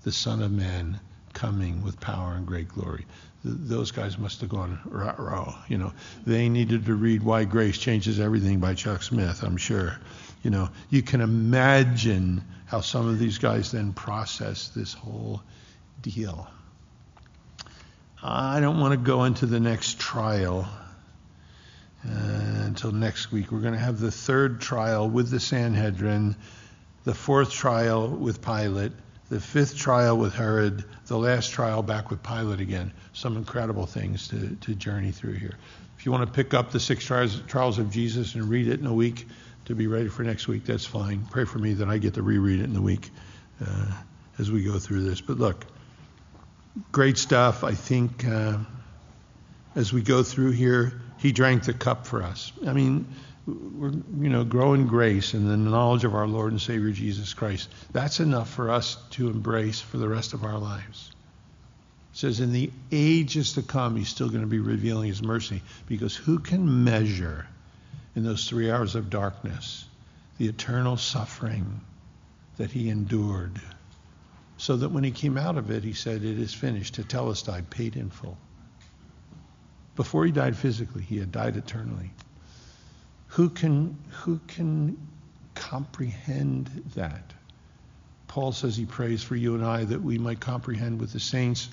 the 0.04 0.14
Son 0.14 0.42
of 0.42 0.52
Man 0.52 1.02
coming 1.38 1.84
with 1.84 2.00
power 2.00 2.34
and 2.34 2.48
great 2.48 2.68
glory. 2.68 3.06
those 3.44 3.92
guys 3.92 4.18
must 4.18 4.42
have 4.42 4.50
gone 4.50 4.80
rah 4.86 5.14
rah. 5.20 5.56
You 5.70 5.78
know, 5.78 5.94
they 6.26 6.50
needed 6.50 6.88
to 6.88 6.96
read 6.96 7.22
Why 7.22 7.44
Grace 7.44 7.78
Changes 7.78 8.20
Everything 8.20 8.60
by 8.60 8.74
Chuck 8.74 9.04
Smith, 9.04 9.44
I'm 9.44 9.56
sure. 9.56 10.00
You 10.42 10.50
know, 10.50 10.70
you 10.90 11.04
can 11.04 11.22
imagine 11.22 12.44
how 12.66 12.82
some 12.82 13.08
of 13.08 13.20
these 13.20 13.38
guys 13.38 13.72
then 13.72 13.94
process 13.94 14.70
this 14.70 14.94
whole 14.94 15.44
deal. 16.02 16.48
I 18.24 18.60
don't 18.60 18.80
want 18.80 18.94
to 18.94 18.98
go 18.98 19.26
into 19.26 19.46
the 19.46 19.60
next 19.60 20.00
trial 20.00 20.68
uh, 22.04 22.64
until 22.66 22.92
next 22.92 23.32
week. 23.32 23.52
We're 23.52 23.62
going 23.62 23.76
to 23.76 23.80
have 23.80 24.00
the 24.00 24.12
third 24.12 24.60
trial 24.60 25.08
with 25.08 25.30
the 25.30 25.40
Sanhedrin, 25.40 26.36
the 27.04 27.14
fourth 27.14 27.52
trial 27.52 28.10
with 28.10 28.42
Pilate, 28.42 28.94
the 29.30 29.40
fifth 29.40 29.78
trial 29.78 30.18
with 30.18 30.34
Herod, 30.34 30.84
the 31.08 31.18
last 31.18 31.52
trial 31.52 31.84
back 31.84 32.10
with 32.10 32.24
Pilate 32.24 32.62
again. 32.62 32.94
Some 33.14 33.36
incredible 33.38 33.86
things 33.86 34.30
to, 34.30 34.56
to 34.62 34.76
journey 34.76 35.12
through 35.12 35.34
here. 35.34 35.58
If 35.98 36.06
you 36.06 36.12
want 36.12 36.26
to 36.28 36.32
pick 36.32 36.54
up 36.54 36.72
the 36.72 36.80
six 36.80 37.04
trials, 37.04 37.42
trials 37.48 37.80
of 37.80 37.92
Jesus 37.92 38.36
and 38.36 38.50
read 38.50 38.68
it 38.68 38.80
in 38.80 38.86
a 38.86 38.94
week 38.94 39.28
to 39.66 39.76
be 39.76 39.88
ready 39.88 40.08
for 40.08 40.24
next 40.24 40.48
week, 40.48 40.66
that's 40.66 40.86
fine. 40.86 41.26
Pray 41.30 41.46
for 41.46 41.60
me 41.60 41.74
that 41.74 41.90
I 41.90 41.98
get 41.98 42.14
to 42.14 42.22
reread 42.22 42.62
it 42.62 42.66
in 42.66 42.74
the 42.74 42.82
week 42.82 43.10
uh, 43.62 43.92
as 44.38 44.50
we 44.50 44.64
go 44.64 44.80
through 44.80 45.04
this. 45.04 45.20
But 45.20 45.38
look, 45.38 45.66
great 46.92 47.18
stuff. 47.18 47.64
I 47.64 47.74
think 47.74 48.26
uh, 48.26 48.60
as 49.76 49.92
we 49.92 50.02
go 50.02 50.24
through 50.24 50.52
here, 50.52 51.02
he 51.18 51.32
drank 51.32 51.64
the 51.64 51.74
cup 51.74 52.06
for 52.06 52.24
us. 52.24 52.54
I 52.66 52.74
mean, 52.74 53.08
we're, 53.48 53.92
you 53.92 54.30
know, 54.30 54.44
grow 54.44 54.74
in 54.74 54.88
grace 54.88 55.34
and 55.34 55.50
the 55.50 55.56
knowledge 55.56 56.04
of 56.04 56.14
our 56.14 56.28
Lord 56.28 56.52
and 56.52 56.62
Savior 56.62 56.92
Jesus 56.92 57.34
Christ. 57.34 57.70
That's 57.94 58.20
enough 58.20 58.50
for 58.50 58.70
us 58.70 58.98
to 59.12 59.30
embrace 59.30 59.80
for 59.80 59.98
the 59.98 60.10
rest 60.10 60.34
of 60.34 60.44
our 60.44 60.58
lives. 60.58 61.12
It 62.12 62.18
says, 62.18 62.40
in 62.42 62.52
the 62.52 62.72
ages 62.92 63.54
to 63.54 63.62
come, 63.62 63.96
he's 63.96 64.10
still 64.10 64.28
going 64.28 64.42
to 64.42 64.48
be 64.48 64.60
revealing 64.60 65.08
his 65.08 65.24
mercy 65.24 65.62
because 65.88 66.16
who 66.16 66.40
can 66.40 66.84
measure 66.84 67.48
in 68.16 68.24
those 68.24 68.50
three 68.50 68.70
hours 68.70 68.96
of 68.96 69.10
darkness 69.10 69.86
the 70.38 70.50
eternal 70.50 70.98
suffering 70.98 71.80
that 72.58 72.72
he 72.72 72.90
endured? 72.90 73.62
So 74.58 74.76
that 74.76 74.90
when 74.90 75.04
he 75.04 75.12
came 75.12 75.38
out 75.38 75.58
of 75.58 75.72
it, 75.72 75.84
he 75.84 75.94
said, 75.94 76.24
It 76.24 76.40
is 76.40 76.54
finished. 76.54 76.96
To 76.96 77.04
tell 77.04 77.30
us, 77.30 77.48
I 77.48 77.62
paid 77.62 77.96
in 77.96 78.10
full. 78.10 78.38
Before 79.96 80.26
he 80.26 80.32
died 80.32 80.58
physically, 80.58 81.04
he 81.04 81.20
had 81.20 81.32
died 81.32 81.56
eternally. 81.56 82.12
Who 83.30 83.50
can, 83.50 83.98
who 84.10 84.40
can 84.48 84.98
comprehend 85.56 86.68
that? 86.96 87.34
Paul 88.28 88.52
says 88.52 88.76
he 88.76 88.86
prays 88.86 89.24
for 89.24 89.36
you 89.36 89.56
and 89.56 89.66
I 89.66 89.86
that 89.86 90.02
we 90.02 90.18
might 90.18 90.40
comprehend 90.40 91.00
with 91.00 91.14
the 91.14 91.20
saints 91.20 91.70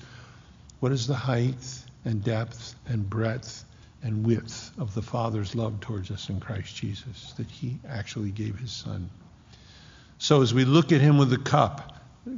what 0.79 0.91
is 0.91 1.07
the 1.07 1.15
height 1.15 1.55
and 2.03 2.23
depth 2.23 2.75
and 2.87 3.09
breadth 3.09 3.65
and 4.03 4.25
width 4.25 4.71
of 4.77 4.93
the 4.93 5.01
Father's 5.01 5.55
love 5.55 5.79
towards 5.79 6.11
us 6.11 6.29
in 6.29 6.39
Christ 6.39 6.75
Jesus, 6.75 7.33
that 7.37 7.49
he 7.49 7.79
actually 7.87 8.31
gave 8.31 8.57
his 8.59 8.71
Son. 8.71 9.09
So 10.17 10.41
as 10.41 10.53
we 10.53 10.65
look 10.65 10.91
at 10.91 11.01
him 11.01 11.17
with 11.17 11.29
the 11.29 11.37
cup, 11.37 11.94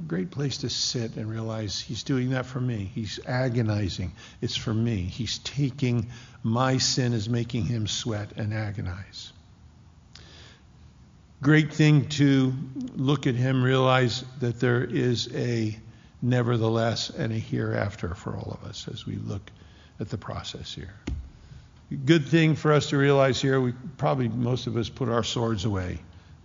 great 0.08 0.32
place 0.32 0.58
to 0.60 0.70
sit 0.70 1.16
and 1.16 1.30
realize 1.30 1.80
he's 1.80 2.04
doing 2.04 2.32
that 2.32 2.46
for 2.46 2.60
me. 2.60 2.92
He's 2.94 3.20
agonizing. 3.26 4.14
It's 4.42 4.56
for 4.56 4.74
me. 4.74 5.02
He's 5.04 5.38
taking 5.40 6.08
my 6.44 6.78
sin 6.78 7.14
is 7.14 7.30
making 7.30 7.66
him 7.66 7.88
sweat 7.88 8.34
and 8.38 8.54
agonize. 8.54 9.32
Great 11.42 11.74
thing 11.74 12.10
to 12.10 12.54
look 12.96 13.28
at 13.28 13.36
him, 13.36 13.64
realize 13.64 14.24
that 14.40 14.60
there 14.60 14.84
is 14.84 15.34
a 15.36 15.78
nevertheless 16.22 17.10
and 17.10 17.32
a 17.32 17.38
hereafter 17.38 18.16
for 18.16 18.36
all 18.36 18.58
of 18.60 18.68
us 18.68 18.88
as 18.92 19.06
we 19.06 19.16
look 19.18 19.52
at 20.00 20.10
the 20.10 20.18
process 20.18 20.74
here. 20.74 20.94
Good 22.06 22.28
thing 22.28 22.56
for 22.56 22.74
us 22.74 22.90
to 22.90 22.98
realize 22.98 23.42
here, 23.42 23.62
we 23.62 23.74
probably 23.98 24.28
most 24.28 24.68
of 24.68 24.76
us 24.78 24.90
put 24.90 25.10
our 25.10 25.24
swords 25.24 25.64
away 25.64 26.00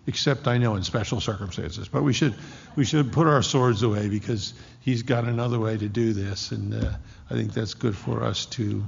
except 0.06 0.48
I 0.48 0.58
know 0.58 0.76
in 0.76 0.82
special 0.82 1.20
circumstances. 1.20 1.88
But 1.88 2.02
we 2.02 2.12
should 2.12 2.34
we 2.76 2.84
should 2.84 3.12
put 3.12 3.26
our 3.26 3.42
swords 3.42 3.82
away 3.82 4.08
because 4.08 4.54
he's 4.80 5.02
got 5.02 5.24
another 5.24 5.58
way 5.58 5.76
to 5.76 5.88
do 5.88 6.12
this, 6.12 6.52
and 6.52 6.74
uh, 6.74 6.92
I 7.30 7.34
think 7.34 7.52
that's 7.52 7.74
good 7.74 7.96
for 7.96 8.22
us 8.22 8.46
to 8.46 8.84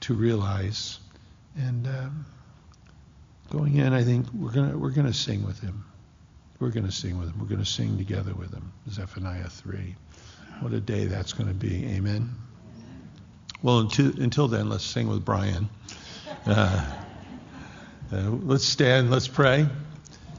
to 0.00 0.14
realize. 0.14 0.98
And 1.56 1.86
um, 1.86 2.26
going 3.50 3.76
in, 3.76 3.92
I 3.92 4.02
think 4.02 4.26
we're 4.32 4.52
gonna 4.52 4.76
we're 4.76 4.90
gonna 4.90 5.14
sing 5.14 5.46
with 5.46 5.60
him. 5.60 5.84
We're 6.60 6.70
gonna 6.70 6.92
sing 6.92 7.18
with 7.18 7.30
him. 7.30 7.38
We're 7.38 7.46
gonna 7.46 7.64
sing 7.64 7.98
together 7.98 8.34
with 8.34 8.52
him. 8.52 8.72
Zephaniah 8.88 9.48
three. 9.48 9.96
What 10.60 10.72
a 10.72 10.80
day 10.80 11.06
that's 11.06 11.32
to 11.32 11.44
be. 11.44 11.84
Amen. 11.86 12.30
Well, 13.62 13.80
until, 13.80 14.20
until 14.20 14.46
then, 14.46 14.68
let's 14.68 14.84
sing 14.84 15.08
with 15.08 15.24
Brian. 15.24 15.68
Uh, 16.46 16.84
uh, 18.12 18.30
let's 18.30 18.64
stand. 18.64 19.10
Let's 19.10 19.26
pray. 19.26 19.66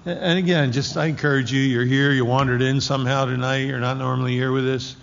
And 0.05 0.37
again, 0.37 0.71
just 0.71 0.95
I 0.97 1.07
encourage 1.07 1.51
you, 1.51 1.59
you're 1.59 1.83
here, 1.83 2.11
you 2.11 2.25
wandered 2.25 2.61
in 2.61 2.79
somehow 2.79 3.25
tonight, 3.25 3.65
you're 3.65 3.79
not 3.79 3.97
normally 3.97 4.33
here 4.33 4.51
with 4.51 4.67
us. 4.67 4.95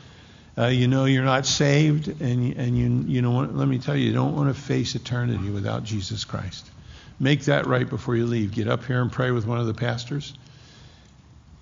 Uh, 0.57 0.66
you 0.66 0.86
know 0.86 1.07
you're 1.07 1.24
not 1.24 1.44
saved, 1.44 2.09
and, 2.20 2.53
and 2.57 2.78
you, 2.78 3.12
you 3.12 3.22
know, 3.22 3.40
let 3.40 3.66
me 3.66 3.78
tell 3.78 3.96
you, 3.96 4.07
you 4.07 4.12
don't 4.12 4.36
want 4.36 4.55
to 4.55 4.61
face 4.61 4.94
eternity 4.94 5.50
without 5.50 5.82
Jesus 5.82 6.24
Christ. 6.24 6.70
Make 7.18 7.44
that 7.46 7.66
right 7.66 7.88
before 7.88 8.14
you 8.14 8.26
leave. 8.26 8.53
Get 8.53 8.68
up 8.68 8.84
here 8.84 9.00
and 9.00 9.11
pray 9.11 9.32
with 9.32 9.44
one 9.44 9.59
of 9.59 9.66
the 9.66 9.74
pastors. 9.74 10.34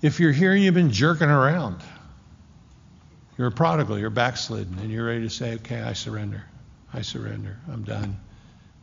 If 0.02 0.20
you're 0.20 0.32
here 0.32 0.52
and 0.52 0.62
you've 0.62 0.74
been 0.74 0.90
jerking 0.90 1.30
around, 1.30 1.80
you're 3.38 3.48
a 3.48 3.52
prodigal, 3.52 3.98
you're 3.98 4.10
backslidden, 4.10 4.78
and 4.80 4.90
you're 4.90 5.06
ready 5.06 5.22
to 5.22 5.30
say, 5.30 5.54
okay, 5.54 5.80
I 5.80 5.94
surrender. 5.94 6.42
I 6.92 7.02
surrender. 7.02 7.58
I'm 7.72 7.84
done. 7.84 8.18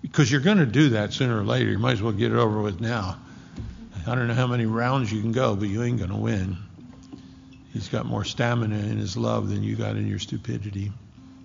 Because 0.01 0.31
you're 0.31 0.41
going 0.41 0.57
to 0.59 0.65
do 0.65 0.89
that 0.89 1.13
sooner 1.13 1.39
or 1.39 1.43
later. 1.43 1.69
You 1.69 1.79
might 1.79 1.93
as 1.93 2.01
well 2.01 2.13
get 2.13 2.31
it 2.31 2.37
over 2.37 2.61
with 2.61 2.79
now. 2.79 3.17
I 4.07 4.15
don't 4.15 4.27
know 4.27 4.33
how 4.33 4.47
many 4.47 4.65
rounds 4.65 5.11
you 5.11 5.21
can 5.21 5.33
go, 5.33 5.55
but 5.55 5.67
you 5.67 5.83
ain't 5.83 5.97
going 5.97 6.11
to 6.11 6.17
win. 6.17 6.57
He's 7.73 7.89
got 7.89 8.05
more 8.05 8.23
stamina 8.23 8.77
in 8.77 8.97
his 8.97 9.17
love 9.17 9.49
than 9.49 9.63
you 9.63 9.75
got 9.75 9.97
in 9.97 10.07
your 10.07 10.19
stupidity 10.19 10.91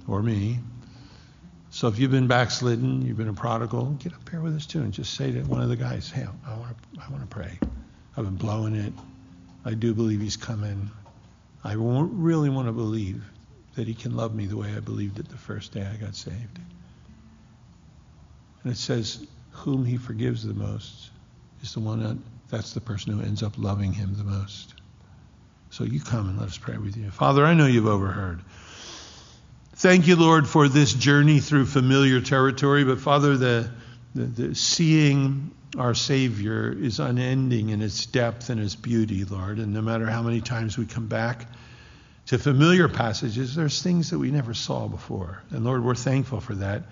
or 0.06 0.22
me. 0.22 0.60
So 1.70 1.88
if 1.88 1.98
you've 1.98 2.12
been 2.12 2.28
backslidden, 2.28 3.04
you've 3.04 3.16
been 3.16 3.28
a 3.28 3.34
prodigal, 3.34 3.86
get 3.98 4.14
up 4.14 4.28
here 4.28 4.40
with 4.40 4.54
us 4.54 4.66
too 4.66 4.80
and 4.80 4.92
just 4.92 5.14
say 5.14 5.32
to 5.32 5.40
one 5.42 5.60
of 5.60 5.70
the 5.70 5.76
guys, 5.76 6.10
hey, 6.10 6.24
I 6.46 6.54
want 6.56 6.76
to 6.94 7.00
I 7.00 7.10
want 7.10 7.22
to 7.22 7.26
pray. 7.28 7.58
I've 8.16 8.24
been 8.24 8.36
blowing 8.36 8.76
it. 8.76 8.92
I 9.64 9.74
do 9.74 9.92
believe 9.92 10.20
he's 10.20 10.36
coming. 10.36 10.90
I 11.64 11.74
really 11.74 12.50
want 12.50 12.68
to 12.68 12.72
believe 12.72 13.24
that 13.74 13.88
he 13.88 13.94
can 13.94 14.14
love 14.14 14.34
me 14.34 14.46
the 14.46 14.56
way 14.56 14.72
I 14.76 14.80
believed 14.80 15.18
it 15.18 15.28
the 15.28 15.36
first 15.36 15.72
day 15.72 15.84
I 15.86 15.96
got 15.96 16.14
saved. 16.14 16.60
And 18.62 18.72
it 18.72 18.76
says, 18.76 19.26
whom 19.50 19.84
he 19.84 19.96
forgives 19.96 20.44
the 20.44 20.54
most 20.54 21.10
is 21.62 21.74
the 21.74 21.80
one 21.80 22.00
that 22.02 22.16
that's 22.52 22.74
the 22.74 22.80
person 22.80 23.18
who 23.18 23.24
ends 23.24 23.42
up 23.42 23.54
loving 23.56 23.94
him 23.94 24.14
the 24.14 24.24
most. 24.24 24.74
So 25.70 25.84
you 25.84 26.00
come 26.00 26.28
and 26.28 26.38
let 26.38 26.48
us 26.48 26.58
pray 26.58 26.76
with 26.76 26.98
you. 26.98 27.10
Father, 27.10 27.46
I 27.46 27.54
know 27.54 27.66
you've 27.66 27.86
overheard. 27.86 28.42
Thank 29.76 30.06
you, 30.06 30.16
Lord, 30.16 30.46
for 30.46 30.68
this 30.68 30.92
journey 30.92 31.40
through 31.40 31.64
familiar 31.64 32.20
territory. 32.20 32.84
But 32.84 33.00
Father, 33.00 33.38
the, 33.38 33.70
the, 34.14 34.24
the 34.24 34.54
seeing 34.54 35.50
our 35.78 35.94
Savior 35.94 36.70
is 36.70 37.00
unending 37.00 37.70
in 37.70 37.80
its 37.80 38.04
depth 38.04 38.50
and 38.50 38.60
its 38.60 38.76
beauty, 38.76 39.24
Lord. 39.24 39.58
And 39.58 39.72
no 39.72 39.80
matter 39.80 40.04
how 40.04 40.22
many 40.22 40.42
times 40.42 40.76
we 40.76 40.84
come 40.84 41.06
back 41.06 41.46
to 42.26 42.38
familiar 42.38 42.86
passages, 42.86 43.54
there's 43.54 43.82
things 43.82 44.10
that 44.10 44.18
we 44.18 44.30
never 44.30 44.52
saw 44.52 44.88
before. 44.88 45.42
And 45.50 45.64
Lord, 45.64 45.82
we're 45.82 45.94
thankful 45.94 46.40
for 46.40 46.54
that. 46.56 46.82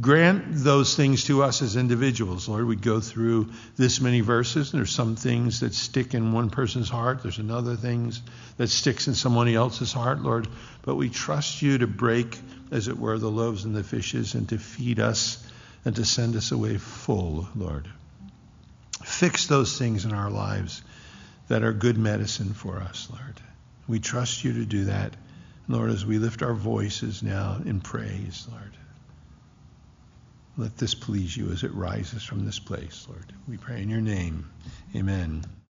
Grant 0.00 0.44
those 0.54 0.96
things 0.96 1.24
to 1.24 1.42
us 1.42 1.60
as 1.60 1.76
individuals, 1.76 2.48
Lord. 2.48 2.64
We 2.64 2.76
go 2.76 2.98
through 3.00 3.50
this 3.76 4.00
many 4.00 4.22
verses, 4.22 4.72
and 4.72 4.80
there's 4.80 4.94
some 4.94 5.16
things 5.16 5.60
that 5.60 5.74
stick 5.74 6.14
in 6.14 6.32
one 6.32 6.48
person's 6.48 6.88
heart. 6.88 7.22
There's 7.22 7.38
another 7.38 7.76
things 7.76 8.22
that 8.56 8.68
sticks 8.68 9.06
in 9.06 9.14
somebody 9.14 9.54
else's 9.54 9.92
heart, 9.92 10.22
Lord. 10.22 10.48
But 10.80 10.94
we 10.94 11.10
trust 11.10 11.60
you 11.60 11.76
to 11.76 11.86
break, 11.86 12.38
as 12.70 12.88
it 12.88 12.98
were, 12.98 13.18
the 13.18 13.30
loaves 13.30 13.66
and 13.66 13.76
the 13.76 13.84
fishes, 13.84 14.34
and 14.34 14.48
to 14.48 14.56
feed 14.56 14.98
us 14.98 15.46
and 15.84 15.94
to 15.96 16.06
send 16.06 16.36
us 16.36 16.52
away 16.52 16.78
full, 16.78 17.46
Lord. 17.54 17.86
Fix 19.04 19.46
those 19.46 19.78
things 19.78 20.06
in 20.06 20.14
our 20.14 20.30
lives 20.30 20.82
that 21.48 21.62
are 21.62 21.74
good 21.74 21.98
medicine 21.98 22.54
for 22.54 22.78
us, 22.78 23.08
Lord. 23.10 23.40
We 23.86 24.00
trust 24.00 24.42
you 24.42 24.54
to 24.54 24.64
do 24.64 24.86
that, 24.86 25.12
Lord, 25.68 25.90
as 25.90 26.06
we 26.06 26.18
lift 26.18 26.42
our 26.42 26.54
voices 26.54 27.22
now 27.22 27.60
in 27.62 27.82
praise, 27.82 28.48
Lord. 28.50 28.72
Let 30.58 30.76
this 30.78 30.94
please 30.94 31.36
you 31.36 31.50
as 31.50 31.64
it 31.64 31.74
rises 31.74 32.22
from 32.22 32.46
this 32.46 32.58
place, 32.58 33.06
Lord. 33.08 33.32
We 33.46 33.58
pray 33.58 33.82
in 33.82 33.90
your 33.90 34.00
name. 34.00 34.50
Amen. 34.94 35.44